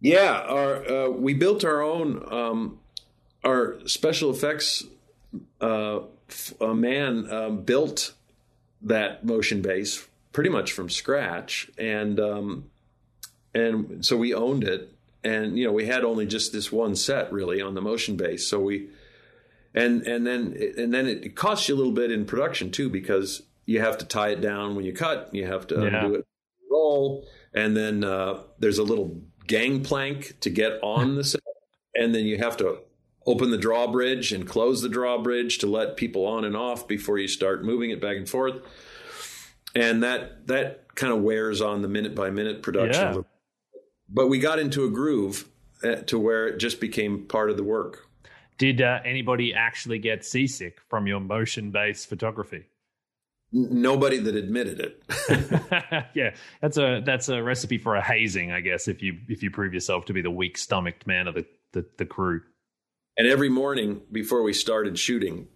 [0.00, 2.80] Yeah, our uh, we built our own um,
[3.44, 4.84] our special effects
[5.60, 8.14] uh, f- uh, man um, built
[8.82, 12.64] that motion base pretty much from scratch, and um,
[13.54, 14.92] and so we owned it,
[15.24, 18.46] and you know we had only just this one set really on the motion base,
[18.46, 18.88] so we
[19.74, 23.42] and and then and then it costs you a little bit in production too because
[23.66, 26.04] you have to tie it down when you cut, you have to Yeah.
[26.04, 26.26] undo it,
[26.70, 31.40] roll, and then uh, there's a little gangplank to get on the set,
[31.94, 32.78] and then you have to
[33.26, 37.28] open the drawbridge and close the drawbridge to let people on and off before you
[37.28, 38.56] start moving it back and forth.
[39.74, 43.14] And that that kind of wears on the minute by minute production.
[43.14, 43.20] Yeah.
[44.08, 45.48] But we got into a groove
[45.82, 48.06] uh, to where it just became part of the work.
[48.58, 52.66] Did uh, anybody actually get seasick from your motion based photography?
[53.50, 55.02] Nobody that admitted it.
[56.14, 58.88] yeah, that's a that's a recipe for a hazing, I guess.
[58.88, 61.86] If you if you prove yourself to be the weak stomached man of the, the
[61.98, 62.42] the crew.
[63.16, 65.48] And every morning before we started shooting,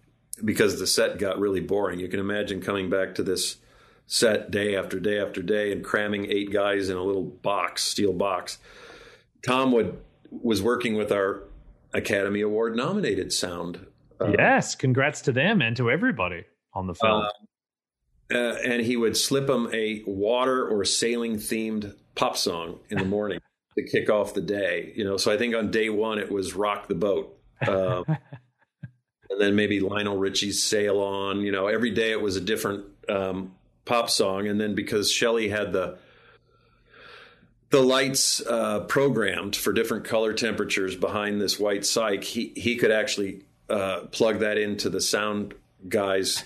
[0.43, 3.57] because the set got really boring, you can imagine coming back to this
[4.05, 8.13] set day after day after day and cramming eight guys in a little box, steel
[8.13, 8.57] box.
[9.45, 9.97] Tom would
[10.29, 11.43] was working with our
[11.93, 13.85] Academy Award nominated sound.
[14.19, 16.43] Uh, yes, congrats to them and to everybody
[16.73, 17.23] on the film.
[17.23, 17.29] Uh,
[18.33, 23.05] uh, and he would slip them a water or sailing themed pop song in the
[23.15, 23.39] morning
[23.77, 24.91] to kick off the day.
[24.95, 28.03] You know, so I think on day one it was "Rock the Boat," um,
[29.29, 32.85] and then maybe Lionel Richie's "Sail On." You know, every day it was a different
[33.09, 33.55] um,
[33.85, 35.97] pop song, and then because Shelly had the
[37.69, 42.91] the lights uh, programmed for different color temperatures behind this white cyc, he he could
[42.91, 45.53] actually uh, plug that into the sound
[45.87, 46.43] guy's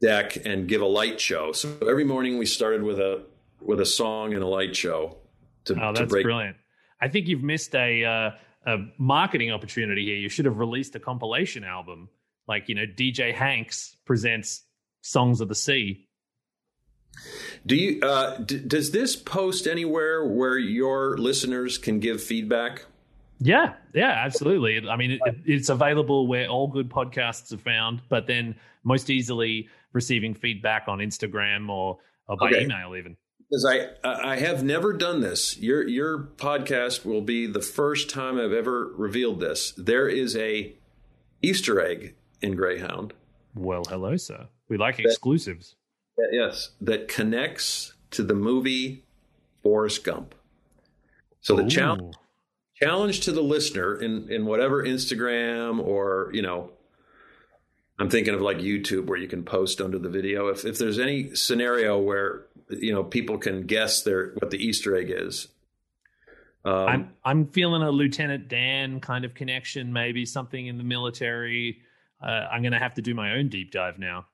[0.00, 1.52] deck and give a light show.
[1.52, 3.22] So every morning we started with a
[3.60, 5.16] with a song and a light show
[5.64, 6.24] to, oh, that's break.
[6.24, 6.56] brilliant.
[7.00, 8.30] I think you've missed a uh,
[8.66, 10.16] a marketing opportunity here.
[10.16, 12.08] You should have released a compilation album,
[12.46, 14.62] like you know, DJ Hanks presents
[15.00, 16.06] Songs of the Sea.
[17.66, 22.86] Do you uh, d- does this post anywhere where your listeners can give feedback?
[23.38, 24.88] Yeah, yeah, absolutely.
[24.88, 29.68] I mean, it, it's available where all good podcasts are found, but then most easily
[29.92, 31.98] receiving feedback on Instagram or,
[32.28, 32.62] or by Okay.
[32.62, 33.16] email, even.
[33.52, 35.58] Because I I have never done this.
[35.58, 39.72] Your your podcast will be the first time I've ever revealed this.
[39.72, 40.74] There is a
[41.42, 43.12] Easter egg in Greyhound.
[43.54, 44.48] Well, hello, sir.
[44.70, 45.76] We like exclusives.
[46.30, 49.04] Yes, that connects to the movie
[49.62, 50.34] Forrest Gump.
[51.42, 52.14] So the challenge
[52.76, 56.70] challenge to the listener in in whatever Instagram or you know,
[57.98, 60.48] I'm thinking of like YouTube where you can post under the video.
[60.48, 64.96] If if there's any scenario where you know people can guess their what the Easter
[64.96, 65.48] egg is.
[66.64, 71.80] Um, I'm I'm feeling a Lieutenant Dan kind of connection, maybe something in the military.
[72.22, 74.26] Uh, I'm going to have to do my own deep dive now.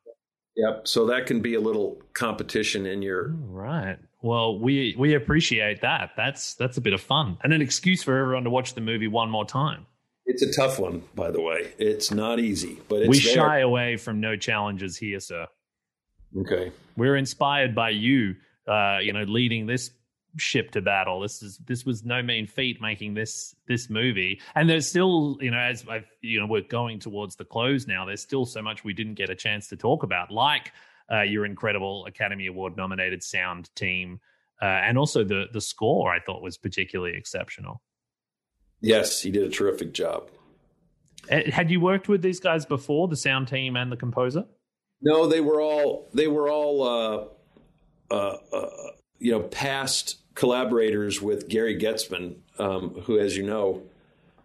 [0.56, 0.88] Yep.
[0.88, 3.30] So that can be a little competition in your.
[3.30, 3.98] All right.
[4.20, 6.10] Well, we we appreciate that.
[6.16, 9.08] That's that's a bit of fun and an excuse for everyone to watch the movie
[9.08, 9.86] one more time.
[10.26, 11.72] It's a tough one, by the way.
[11.78, 13.34] It's not easy, but it's we there.
[13.34, 15.46] shy away from no challenges here, sir.
[16.36, 16.72] Okay.
[16.96, 18.36] We're inspired by you.
[18.66, 19.90] Uh, you know, leading this
[20.36, 21.20] ship to battle.
[21.20, 24.40] This is this was no mean feat making this this movie.
[24.54, 28.04] And there's still, you know, as I've, you know, we're going towards the close now.
[28.04, 30.72] There's still so much we didn't get a chance to talk about, like
[31.10, 34.20] uh, your incredible Academy Award nominated sound team,
[34.60, 36.12] uh, and also the the score.
[36.12, 37.80] I thought was particularly exceptional.
[38.80, 40.30] Yes, he did a terrific job.
[41.30, 44.44] Uh, Had you worked with these guys before, the sound team and the composer?
[45.00, 48.70] No, they were all they were all uh, uh, uh,
[49.18, 53.82] you know past collaborators with Gary Goetzman, um, who, as you know,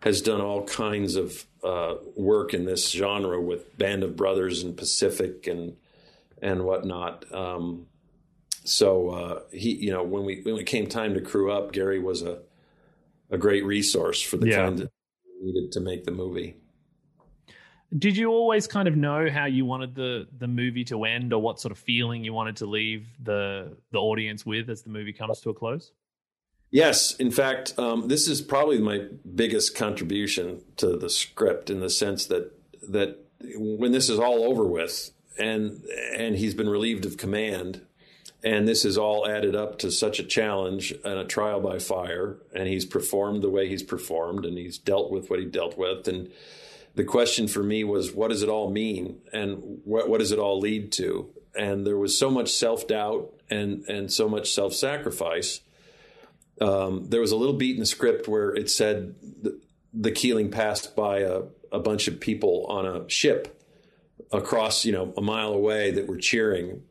[0.02, 4.76] has done all kinds of uh, work in this genre with Band of Brothers and
[4.78, 5.76] Pacific and
[6.42, 7.32] and whatnot.
[7.34, 7.88] Um,
[8.64, 12.00] so uh, he, you know, when we when it came time to crew up, Gary
[12.00, 12.40] was a
[13.32, 14.58] a great resource for the Yeah.
[14.58, 14.92] kind that
[15.42, 16.56] needed to make the movie.
[17.98, 21.42] Did you always kind of know how you wanted the the movie to end, or
[21.42, 25.14] what sort of feeling you wanted to leave the the audience with as the movie
[25.14, 25.92] comes to a close?
[26.72, 29.06] Yes, in fact, um, this is probably my
[29.36, 32.52] biggest contribution to the script in the sense that
[32.90, 33.20] that
[33.56, 35.84] when this is all over with and
[36.18, 37.82] and he's been relieved of command
[38.44, 42.38] and this is all added up to such a challenge and a trial by fire
[42.54, 46.08] and he's performed the way he's performed and he's dealt with what he dealt with
[46.08, 46.32] and
[46.96, 49.20] the question for me was what does it all mean?
[49.32, 51.30] And what, what does it all lead to?
[51.56, 55.62] And there was so much self-doubt and and so much self-sacrifice.
[56.62, 59.60] Um, there was a little beat in the script where it said the,
[59.94, 61.42] the keeling passed by a,
[61.72, 63.62] a bunch of people on a ship
[64.32, 66.82] across you know a mile away that were cheering.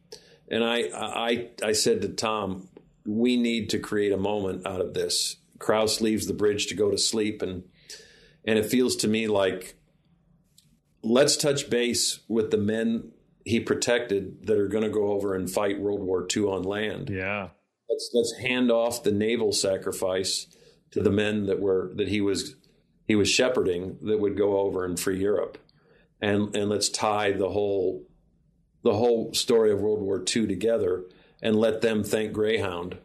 [0.49, 2.69] And I, I, I said to Tom,
[3.07, 5.37] we need to create a moment out of this.
[5.59, 7.65] Krause leaves the bridge to go to sleep, and
[8.45, 9.77] and it feels to me like
[11.03, 13.13] let's touch base with the men
[13.45, 17.11] he protected that are going to go over and fight World War II on land.
[17.11, 17.49] Yeah,
[17.89, 20.47] let's let's hand off the naval sacrifice
[20.93, 22.57] to the men that were that he was
[23.07, 25.59] he was shepherding that would go over and free Europe,
[26.21, 28.07] and and let's tie the whole
[28.83, 31.05] the whole story of World War II together
[31.41, 32.99] and let them thank Greyhound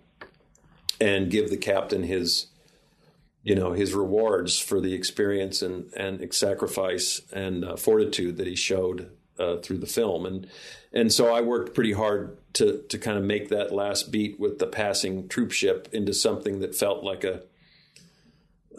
[1.00, 2.48] and give the captain his
[3.48, 8.56] you know his rewards for the experience and and sacrifice and uh, fortitude that he
[8.56, 9.10] showed
[9.40, 10.48] uh, through the film and
[10.92, 14.60] and so I worked pretty hard to to kind of make that last beat with
[14.60, 17.44] the passing troop ship into something that felt like a,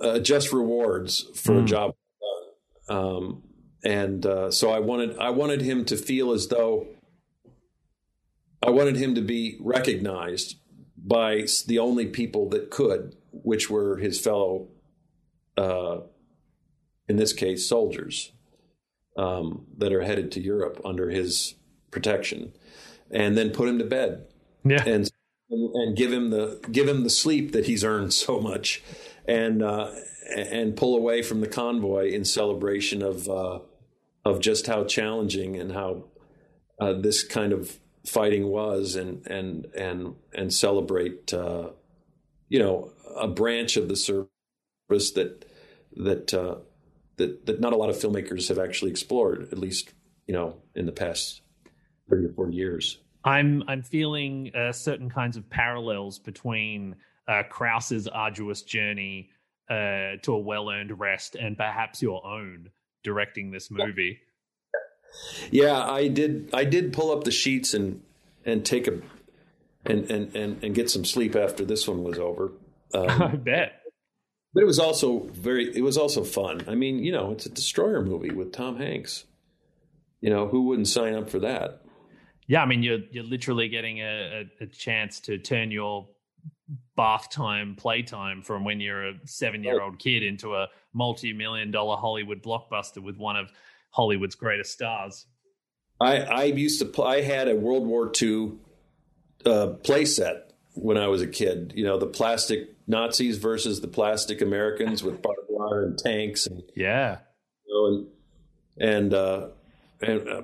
[0.00, 1.62] a just rewards for mm.
[1.62, 1.94] a job
[2.88, 2.98] done.
[2.98, 3.42] Um,
[3.84, 6.88] and uh, so I wanted I wanted him to feel as though
[8.62, 10.56] I wanted him to be recognized
[10.96, 14.68] by the only people that could, which were his fellow,
[15.56, 15.98] uh,
[17.08, 18.32] in this case, soldiers
[19.16, 21.54] um, that are headed to Europe under his
[21.90, 22.52] protection,
[23.10, 24.26] and then put him to bed.
[24.64, 25.10] Yeah, and
[25.50, 28.82] and give him the give him the sleep that he's earned so much,
[29.26, 29.92] and uh,
[30.34, 33.60] and pull away from the convoy in celebration of uh,
[34.24, 36.04] of just how challenging and how
[36.80, 41.70] uh, this kind of fighting was, and and and and celebrate, uh,
[42.48, 44.28] you know, a branch of the service
[44.88, 45.44] that
[45.96, 46.56] that uh,
[47.16, 49.92] that that not a lot of filmmakers have actually explored, at least
[50.26, 51.42] you know, in the past
[52.08, 52.98] thirty or forty years.
[53.24, 59.30] I'm I'm feeling uh, certain kinds of parallels between uh, Krause's arduous journey
[59.68, 62.70] uh, to a well-earned rest and perhaps your own
[63.02, 64.20] directing this movie.
[65.50, 66.50] Yeah, I did.
[66.52, 68.02] I did pull up the sheets and
[68.44, 69.00] and take a
[69.84, 72.52] and and and, and get some sleep after this one was over.
[72.94, 73.82] Um, I bet.
[74.54, 75.76] But it was also very.
[75.76, 76.62] It was also fun.
[76.66, 79.24] I mean, you know, it's a destroyer movie with Tom Hanks.
[80.20, 81.82] You know, who wouldn't sign up for that?
[82.46, 86.08] Yeah, I mean, you're you're literally getting a, a, a chance to turn your
[86.96, 91.70] bath time, playtime from when you're a seven year old kid into a multi million
[91.70, 93.50] dollar Hollywood blockbuster with one of
[93.90, 95.26] Hollywood's greatest stars.
[96.00, 98.52] I, I used to play, I had a World War II
[99.44, 101.72] uh, play set when I was a kid.
[101.74, 106.62] You know, the plastic Nazis versus the plastic Americans with barbed wire and tanks and
[106.74, 107.18] yeah,
[107.66, 108.06] you know, and
[108.90, 109.48] and uh,
[110.00, 110.42] and uh,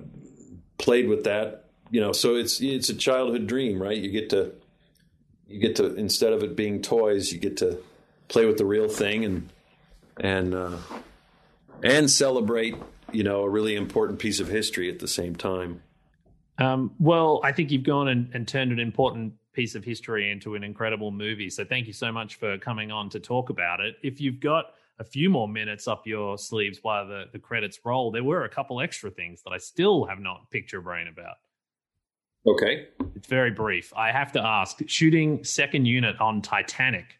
[0.78, 1.64] played with that.
[1.90, 3.96] You know, so it's it's a childhood dream, right?
[3.96, 4.52] You get to
[5.48, 7.78] you get to instead of it being toys, you get to
[8.28, 9.48] play with the real thing and
[10.18, 10.76] and uh,
[11.82, 12.76] and celebrate
[13.12, 15.82] you know a really important piece of history at the same time.
[16.58, 20.54] Um, well, I think you've gone and, and, turned an important piece of history into
[20.54, 21.48] an incredible movie.
[21.48, 23.96] So thank you so much for coming on to talk about it.
[24.02, 28.10] If you've got a few more minutes up your sleeves while the, the credits roll,
[28.10, 31.36] there were a couple extra things that I still have not picked your brain about.
[32.46, 32.88] Okay.
[33.16, 33.92] It's very brief.
[33.96, 37.18] I have to ask shooting second unit on Titanic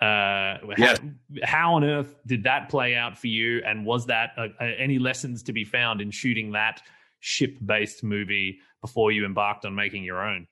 [0.00, 0.76] uh, yeah.
[0.76, 0.94] how,
[1.42, 3.62] how, on earth did that play out for you?
[3.64, 6.82] And was that uh, uh any lessons to be found in shooting that
[7.20, 10.46] ship based movie before you embarked on making your own?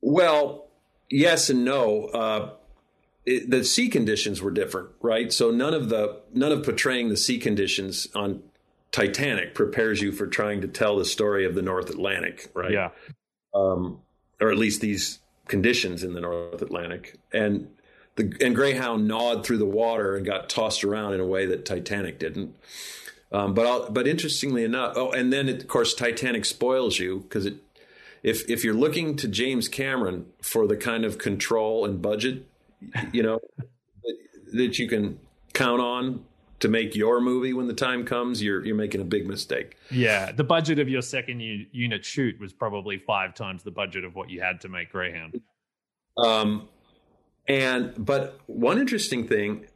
[0.00, 0.68] Well,
[1.08, 2.06] yes and no.
[2.06, 2.50] Uh,
[3.26, 5.32] it, the sea conditions were different, right?
[5.32, 8.42] So none of the none of portraying the sea conditions on
[8.92, 12.72] Titanic prepares you for trying to tell the story of the North Atlantic, right?
[12.72, 12.90] Yeah.
[13.54, 14.00] Um,
[14.40, 17.18] or at least these conditions in the North Atlantic.
[17.32, 17.68] And
[18.16, 21.64] the, and Greyhound gnawed through the water and got tossed around in a way that
[21.64, 22.54] Titanic didn't.
[23.32, 27.20] Um, but I'll, but interestingly enough, oh, and then it, of course Titanic spoils you
[27.20, 27.58] because it
[28.22, 32.46] if if you're looking to James Cameron for the kind of control and budget,
[33.12, 33.40] you know
[34.02, 34.16] that,
[34.52, 35.18] that you can
[35.52, 36.24] count on
[36.60, 39.76] to make your movie when the time comes, you're you're making a big mistake.
[39.90, 44.04] Yeah, the budget of your second u- unit shoot was probably five times the budget
[44.04, 45.40] of what you had to make Greyhound.
[46.16, 46.68] Um,
[47.48, 49.66] and but one interesting thing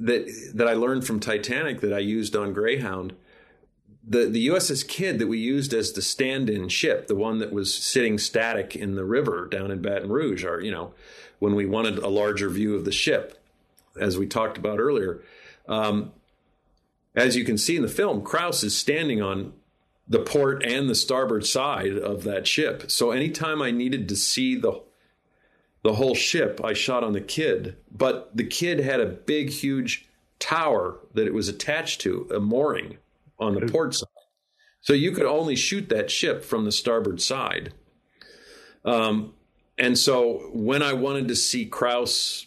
[0.00, 3.14] that that I learned from Titanic that I used on Greyhound,
[4.06, 7.74] the the USS Kidd that we used as the stand-in ship, the one that was
[7.74, 10.92] sitting static in the river down in Baton Rouge, or you know,
[11.38, 13.42] when we wanted a larger view of the ship,
[13.98, 15.22] as we talked about earlier.
[15.68, 16.12] Um,
[17.14, 19.52] as you can see in the film, Krause is standing on
[20.08, 22.90] the port and the starboard side of that ship.
[22.90, 24.82] So anytime I needed to see the
[25.82, 27.76] the whole ship, I shot on the Kidd.
[27.92, 30.08] But the Kidd had a big, huge
[30.38, 32.96] tower that it was attached to, a mooring
[33.38, 34.08] on the port side.
[34.80, 37.72] So you could only shoot that ship from the starboard side.
[38.84, 39.32] Um,
[39.78, 42.46] and so when I wanted to see Krause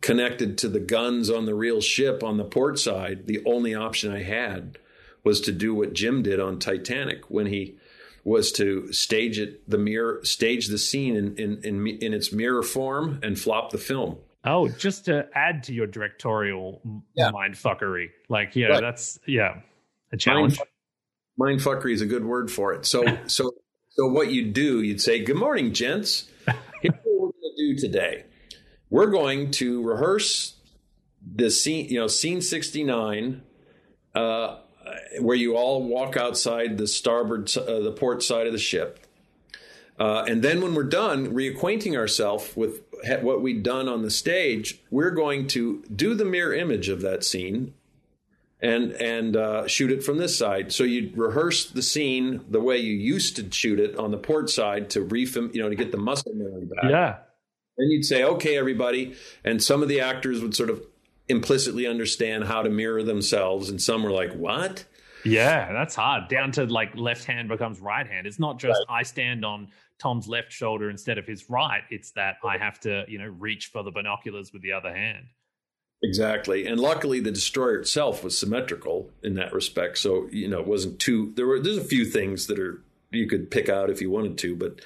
[0.00, 4.12] connected to the guns on the real ship on the port side, the only option
[4.12, 4.78] I had
[5.24, 7.76] was to do what Jim did on Titanic when he
[8.24, 12.62] was to stage it the mirror stage the scene in in in, in its mirror
[12.62, 14.18] form and flop the film.
[14.44, 16.80] Oh, just to add to your directorial
[17.14, 17.30] Yeah.
[17.30, 18.10] mind fuckery.
[18.28, 18.80] Like, yeah, Right.
[18.82, 19.60] that's yeah,
[20.12, 20.58] a challenge.
[21.36, 22.86] Mind fuckery is a good word for it.
[22.86, 23.52] So so
[23.90, 26.28] so what you do, you'd say, "Good morning, gents.
[26.82, 28.24] Here's what we're going to do today.
[28.90, 30.54] We're going to rehearse
[31.34, 33.42] the scene, you know, scene 69
[34.14, 34.58] uh,
[35.20, 39.00] where you all walk outside the starboard uh, the port side of the ship.
[39.98, 44.10] Uh, and then when we're done reacquainting ourselves with ha- what we'd done on the
[44.10, 47.74] stage, we're going to do the mirror image of that scene
[48.60, 50.72] and and uh, shoot it from this side.
[50.72, 54.50] So you'd rehearse the scene the way you used to shoot it on the port
[54.50, 56.90] side to refilm, you know, to get the muscle memory back.
[56.90, 57.16] Yeah.
[57.76, 59.14] Then you'd say, "Okay, everybody,"
[59.44, 60.82] and some of the actors would sort of
[61.28, 64.84] implicitly understand how to mirror themselves, and some were like, "What?"
[65.24, 66.28] Yeah, that's hard.
[66.28, 68.26] Down to like left hand becomes right hand.
[68.26, 69.68] It's not just I stand on
[69.98, 71.82] Tom's left shoulder instead of his right.
[71.90, 75.26] It's that I have to, you know, reach for the binoculars with the other hand.
[76.02, 79.98] Exactly, and luckily the destroyer itself was symmetrical in that respect.
[79.98, 81.32] So you know, it wasn't too.
[81.34, 82.80] There were there's a few things that are
[83.10, 84.80] you could pick out if you wanted to, but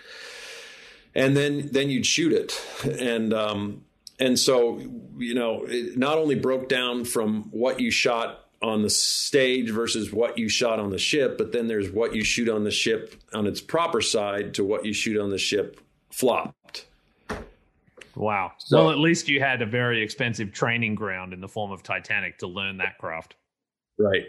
[1.15, 2.59] and then then you'd shoot it,
[2.99, 3.85] and um,
[4.19, 4.79] and so
[5.19, 10.13] you know, it not only broke down from what you shot on the stage versus
[10.13, 13.17] what you shot on the ship, but then there's what you shoot on the ship
[13.35, 15.79] on its proper side to what you shoot on the ship
[16.11, 16.87] flopped.
[18.17, 18.53] Wow.
[18.59, 21.83] So- well, at least you had a very expensive training ground in the form of
[21.83, 23.37] Titanic to learn that craft.
[23.99, 24.27] Right.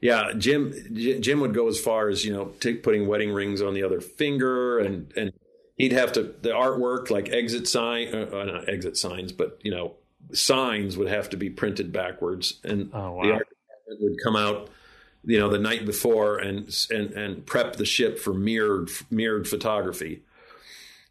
[0.00, 0.72] Yeah, Jim.
[1.20, 4.00] Jim would go as far as you know, take, putting wedding rings on the other
[4.00, 5.30] finger, and and
[5.76, 9.70] he'd have to the artwork like exit sign, uh, uh, not exit signs, but you
[9.70, 9.96] know,
[10.32, 13.22] signs would have to be printed backwards, and Oh, wow.
[13.24, 13.48] the art
[14.00, 14.70] would come out,
[15.24, 20.22] you know, the night before and and and prep the ship for mirrored mirrored photography,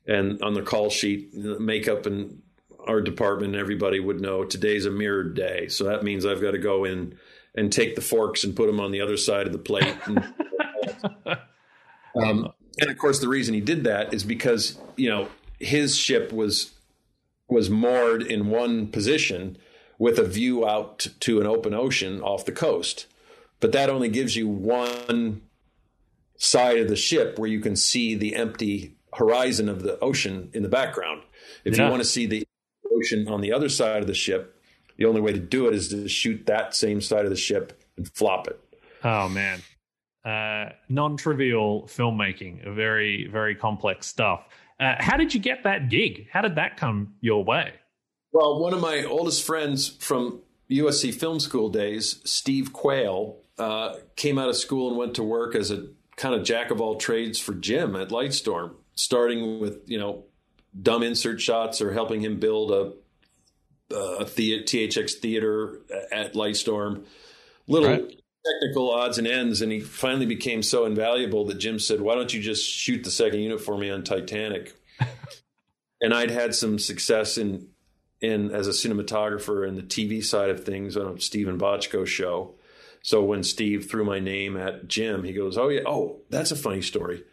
[0.09, 2.41] and on the call sheet, makeup and
[2.87, 5.67] our department, everybody would know today's a mirrored day.
[5.67, 7.15] So that means I've got to go in
[7.53, 9.95] and take the forks and put them on the other side of the plate.
[12.15, 15.29] And, um, and of course, the reason he did that is because you know
[15.59, 16.71] his ship was
[17.47, 19.57] was moored in one position
[19.99, 23.05] with a view out to an open ocean off the coast.
[23.59, 25.41] But that only gives you one
[26.35, 30.63] side of the ship where you can see the empty horizon of the ocean in
[30.63, 31.23] the background.
[31.65, 31.85] If Yeah.
[31.85, 32.45] you want to see the
[32.91, 34.55] ocean on the other side of the ship,
[34.97, 37.81] the only way to do it is to shoot that same side of the ship
[37.97, 38.59] and flop it.
[39.03, 39.61] Oh man.
[40.25, 44.43] Uh, non-trivial filmmaking, very, very complex stuff.
[44.79, 46.27] Uh, how did you get that gig?
[46.31, 47.73] How did that come your way?
[48.31, 54.37] Well, one of my oldest friends from USC Film School days, Steve Quale, uh, came
[54.37, 57.39] out of school and went to work as a kind of jack of all trades
[57.39, 60.25] for Jim at Lightstorm, starting with you know
[60.79, 62.93] dumb insert shots or helping him build a,
[63.95, 65.79] a the- THX theater
[66.11, 67.05] at Lightstorm,
[67.67, 68.21] little Right.
[68.61, 72.33] technical odds and ends, and he finally became so invaluable that Jim said, "Why don't
[72.33, 74.73] you just shoot the second unit for me on Titanic?"
[76.01, 77.69] and I'd had some success in
[78.21, 82.55] in as a cinematographer in the TV side of things on a Steven Bochco show.
[83.01, 86.55] So when Steve threw my name at Jim, he goes, "Oh yeah, oh that's a
[86.57, 87.23] funny story."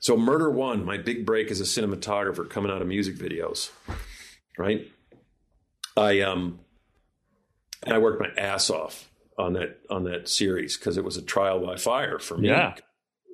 [0.00, 3.70] So Murder One, my big break as a cinematographer coming out of music videos,
[4.56, 4.86] right?
[5.96, 6.60] I um,
[7.84, 11.22] and I worked my ass off on that on that series because it was a
[11.22, 12.48] trial by fire for me.
[12.48, 12.74] Yeah.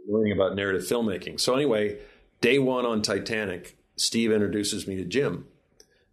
[0.09, 1.41] learning about narrative filmmaking.
[1.41, 1.99] So anyway,
[2.41, 5.47] day one on Titanic, Steve introduces me to Jim.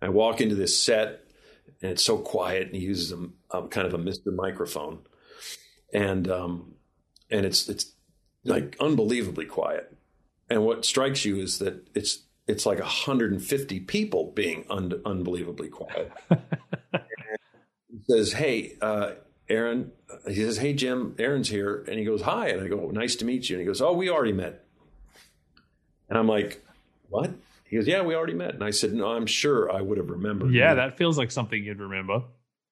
[0.01, 1.21] I walk into this set
[1.81, 4.33] and it's so quiet and he uses a, um, kind of a Mr.
[4.33, 4.99] Microphone,
[5.93, 6.75] and um,
[7.29, 7.93] and it's it's
[8.43, 9.95] like unbelievably quiet.
[10.51, 16.11] And what strikes you is that it's it's like 150 people being un- unbelievably quiet.
[17.89, 19.11] he says, "Hey, uh,
[19.49, 19.91] Aaron."
[20.27, 21.15] He says, "Hey, Jim.
[21.19, 23.65] Aaron's here," and he goes, "Hi," and I go, "Nice to meet you." And he
[23.65, 24.65] goes, "Oh, we already met."
[26.09, 26.61] And I'm like,
[27.09, 27.31] "What?"
[27.69, 30.09] He goes, "Yeah, we already met." And I said, "No, I'm sure I would have
[30.09, 30.75] remembered." Yeah, you.
[30.77, 32.23] that feels like something you'd remember.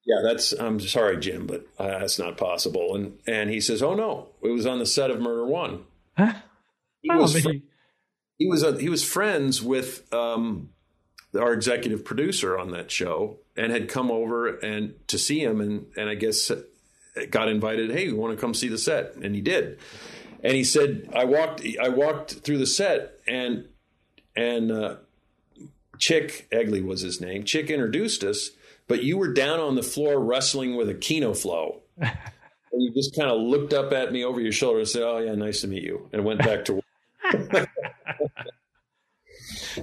[0.06, 0.52] Yeah, that's.
[0.52, 2.96] I'm sorry, Jim, but uh, that's not possible.
[2.96, 5.86] And and he says, "Oh no, it was on the set of Murder One."
[6.18, 6.34] Huh?
[7.02, 7.50] He Oh, was fr-
[8.40, 10.70] he- was a, he was friends with um,
[11.40, 15.86] our executive producer on that show, and had come over and to see him, and
[15.96, 16.52] and I guess
[17.30, 17.92] got invited.
[17.92, 19.16] Hey, you want to come see the set?
[19.16, 19.80] And he did.
[20.44, 23.66] And he said, I walked I walked through the set, and
[24.36, 24.96] and uh,
[25.98, 27.44] Chic Eglee was his name.
[27.44, 28.52] Chick introduced us,
[28.88, 31.82] but you were down on the floor wrestling with a Kino Flo.
[31.98, 32.14] and
[32.72, 35.36] you just kind of looked up at me over your shoulder and said, "Oh yeah,
[35.36, 36.86] nice to meet you," and went back to work.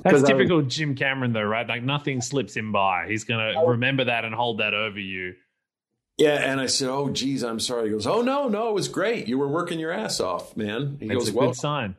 [0.02, 1.66] That's I- typical Jim Cameron, though, right?
[1.66, 3.06] Like nothing slips him by.
[3.08, 5.34] He's going to remember that and hold that over you.
[6.18, 8.88] Yeah, and I said, "Oh, geez, I'm sorry." He goes, "Oh no, no, it was
[8.88, 9.28] great.
[9.28, 11.94] You were working your ass off, man." He It's goes, a "Well," good sign.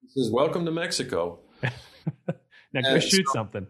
[0.00, 1.38] he says, "Welcome to Mexico."
[2.74, 3.66] Now go Uh, shoot so- something.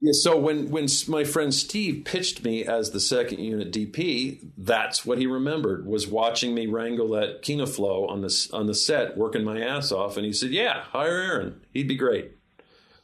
[0.00, 5.06] Yeah, so when when my friend Steve pitched me as the second unit DP, that's
[5.06, 9.16] what he remembered was watching me wrangle that Kino Flo on this on the set,
[9.16, 11.62] working my ass off, and he said, "Yeah, hire Aaron.
[11.72, 12.32] He'd be great."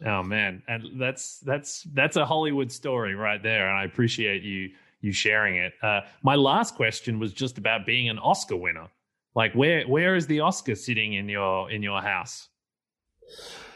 [0.04, 4.70] Oh man, and that's that's that's a Hollywood story right there, and I appreciate you
[5.00, 5.72] you sharing it.
[5.82, 8.88] Uh, my last question was just about being an Oscar winner.
[9.34, 12.48] Like where where is the Oscar sitting in your in your house?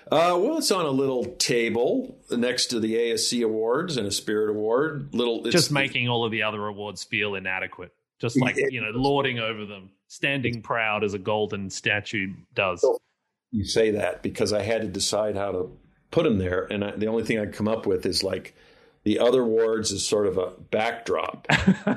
[0.09, 4.51] Uh, well, it's on a little table next to the ASC Awards and a Spirit
[4.51, 5.13] Award.
[5.13, 7.93] Little, it's, just making all of the other awards feel inadequate.
[8.21, 12.85] Just like you know, lording over them, standing proud as a golden statue does.
[13.51, 15.77] you say that because I had to decide how to
[16.11, 18.55] put them there, and I, the only thing I come up with is like
[19.03, 21.47] the other wards is sort of a backdrop.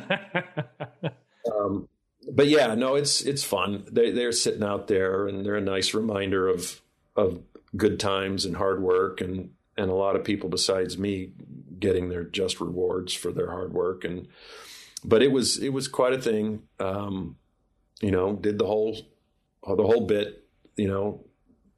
[1.54, 1.88] um,
[2.30, 3.86] but yeah, no, it's it's fun.
[3.90, 6.82] They they're sitting out there, and they're a nice reminder of
[7.16, 7.42] of
[7.76, 11.32] good times and hard work, and and a lot of people besides me
[11.80, 14.04] getting their just rewards for their hard work.
[14.04, 14.28] And
[15.04, 16.64] but it was it was quite a thing.
[16.80, 17.38] Um,
[18.02, 18.98] you know, did the whole
[19.64, 20.46] the whole bit.
[20.76, 21.26] You know,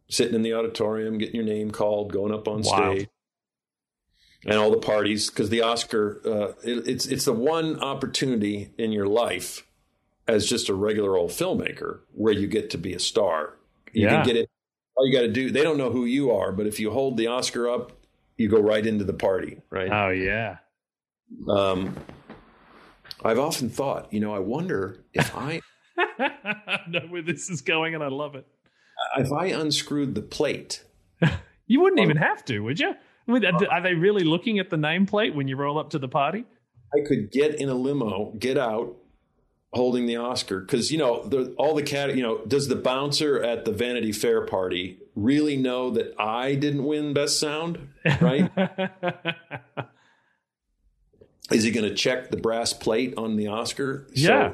[0.09, 2.93] sitting in the auditorium, getting your name called, going up on Wow.
[2.93, 3.07] stage,
[4.45, 5.29] and all the parties.
[5.29, 9.65] Because the Oscar, uh, it, it's it's the one opportunity in your life
[10.27, 13.57] as just a regular old filmmaker where you get to be a star.
[13.91, 14.15] You Yeah.
[14.17, 14.49] can get it.
[15.01, 15.49] All you got to do.
[15.49, 17.91] They don't know who you are, but if you hold the Oscar up,
[18.37, 19.57] you go right into the party.
[19.71, 19.89] Right.
[19.91, 20.57] oh yeah.
[21.49, 21.95] Um,
[23.23, 25.61] I've often thought, you know, I wonder if I
[26.87, 28.45] know where this is going, and I love it.
[29.17, 30.83] if I unscrewed the plate.
[31.67, 32.89] You wouldn't even have to, would you?
[33.27, 35.99] I mean, are are they really looking at the nameplate when you roll up to
[35.99, 36.43] the party?
[36.93, 38.97] I could get in a limo, get out,
[39.73, 42.15] holding the Oscar because you know the, all the cat.
[42.15, 46.83] You know, does the bouncer at the Vanity Fair party really know that I didn't
[46.85, 47.89] win Best Sound?
[48.19, 48.51] Right?
[51.51, 54.07] Is he going to check the brass plate on the Oscar?
[54.13, 54.53] Yeah.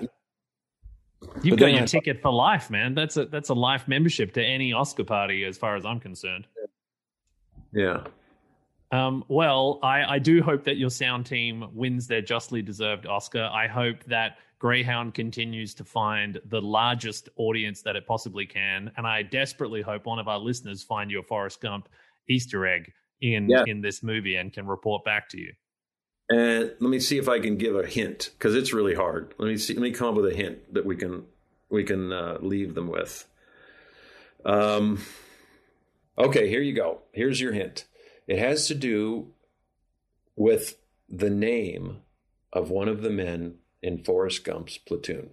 [1.43, 2.95] You've got your ticket for life, man.
[2.95, 6.47] That's a that's a life membership to any Oscar party, as far as I'm concerned.
[7.73, 8.03] yeah.
[8.89, 13.43] Um, well, I, I do hope that your sound team wins their justly deserved Oscar.
[13.43, 19.05] I hope that Greyhound continues to find the largest audience that it possibly can, and
[19.05, 21.87] I desperately hope one of our listeners find your Forrest Gump
[22.27, 23.63] Easter egg in Yeah.
[23.67, 25.53] in this movie and can report back to you.
[26.29, 29.33] And let me see if I can give a hint because it's really hard.
[29.37, 29.73] Let me see.
[29.73, 31.25] Let me come up with a hint that we can
[31.69, 33.25] we can uh, leave them with.
[34.43, 35.01] Um.
[36.17, 37.01] Okay, here you go.
[37.11, 37.85] Here's your hint.
[38.27, 39.33] It has to do
[40.35, 40.77] with
[41.07, 41.97] the name
[42.51, 43.55] of one of the men
[43.87, 45.29] in Forrest Gump's platoon.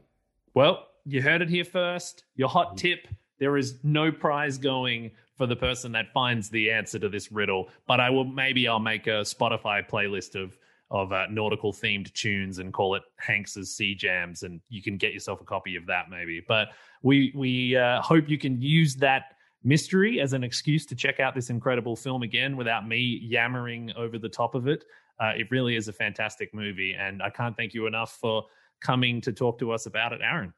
[0.54, 2.24] Well, you heard it here first.
[2.36, 3.08] Your hot tip
[3.38, 7.68] there is no prize going for the person that finds the answer to this riddle,
[7.88, 10.56] but I will maybe I'll make a Spotify playlist of
[10.90, 15.12] of uh, nautical themed tunes and call it Hanks's Sea Jams, and you can get
[15.12, 16.40] yourself a copy of that maybe.
[16.46, 16.68] But
[17.02, 21.34] we we uh, hope you can use that mystery as an excuse to check out
[21.34, 24.84] this incredible film again without me yammering over the top of it.
[25.20, 28.44] Uh, it really is a fantastic movie, and I can't thank you enough for
[28.80, 30.52] coming to talk to us about it, Aaron.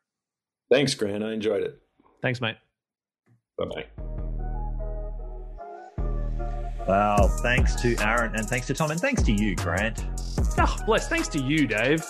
[0.71, 1.23] Thanks, Grant.
[1.23, 1.81] I enjoyed it.
[2.23, 2.57] Thanks, mate.
[3.59, 3.87] Bye bye.
[6.87, 7.29] Wow.
[7.43, 10.05] Thanks to Aaron and thanks to Tom and thanks to you, Grant.
[10.59, 11.09] Oh, bless.
[11.09, 12.05] Thanks to you, Dave.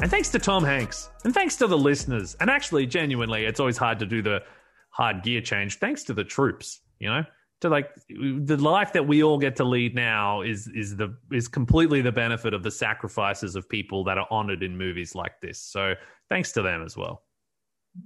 [0.00, 1.10] And thanks to Tom Hanks.
[1.24, 2.36] And thanks to the listeners.
[2.40, 4.42] And actually, genuinely, it's always hard to do the
[4.90, 5.78] hard gear change.
[5.78, 7.24] Thanks to the troops, you know?
[7.62, 11.48] To like the life that we all get to lead now is is the is
[11.48, 15.60] completely the benefit of the sacrifices of people that are honored in movies like this.
[15.60, 15.94] So
[16.28, 17.24] thanks to them as well.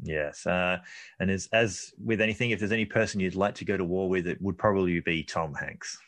[0.03, 0.79] Yes, uh,
[1.21, 4.09] and as as with anything, if there's any person you'd like to go to war
[4.09, 5.99] with, it would probably be Tom Hanks.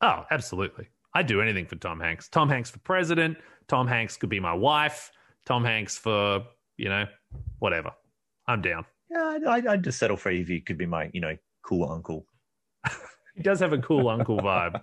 [0.00, 0.88] Oh, absolutely.
[1.14, 2.28] I'd do anything for Tom Hanks.
[2.28, 3.38] Tom Hanks for president.
[3.66, 5.10] Tom Hanks could be my wife.
[5.46, 6.44] Tom Hanks for,
[6.76, 7.06] you know,
[7.58, 7.90] whatever.
[8.46, 8.84] I'm down.
[9.10, 12.26] Yeah, I'd, I'd just settle for if you could be my, you know, cool uncle.
[13.34, 14.82] He does have a cool uncle vibe.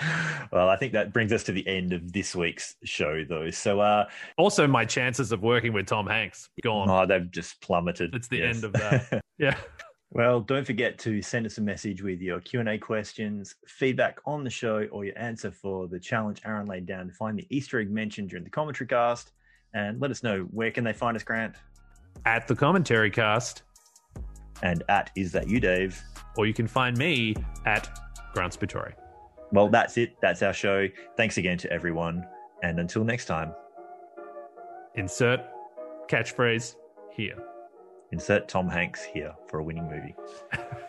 [0.52, 3.50] well, I think that brings us to the end of this week's show, though.
[3.50, 4.06] So, uh,
[4.38, 6.88] Also, my chances of working with Tom Hanks gone.
[6.88, 8.14] oh, they've just plummeted.
[8.14, 8.54] It's the Yes.
[8.56, 9.20] end of that.
[9.38, 9.56] Yeah.
[10.12, 14.50] Well, don't forget to send us a message with your Q&A questions, feedback on the
[14.50, 17.90] show, or your answer for the challenge Aaron laid down to find the Easter egg
[17.90, 19.32] mentioned during the commentary cast.
[19.74, 21.56] And let us know where can they find us, Grant?
[22.24, 23.64] At the commentary cast,
[24.62, 26.02] And at Is That You, Dave?
[26.36, 27.34] or you can find me
[27.64, 27.88] at
[28.34, 28.92] Grant Spittori.
[29.52, 30.16] Well, that's it.
[30.20, 30.86] That's our show.
[31.16, 32.26] Thanks again to everyone.
[32.62, 33.54] And until next time,
[34.96, 35.40] Insert
[36.08, 36.76] catchphrase
[37.10, 37.36] here.
[38.12, 40.14] insert Tom Hanks here for a winning movie.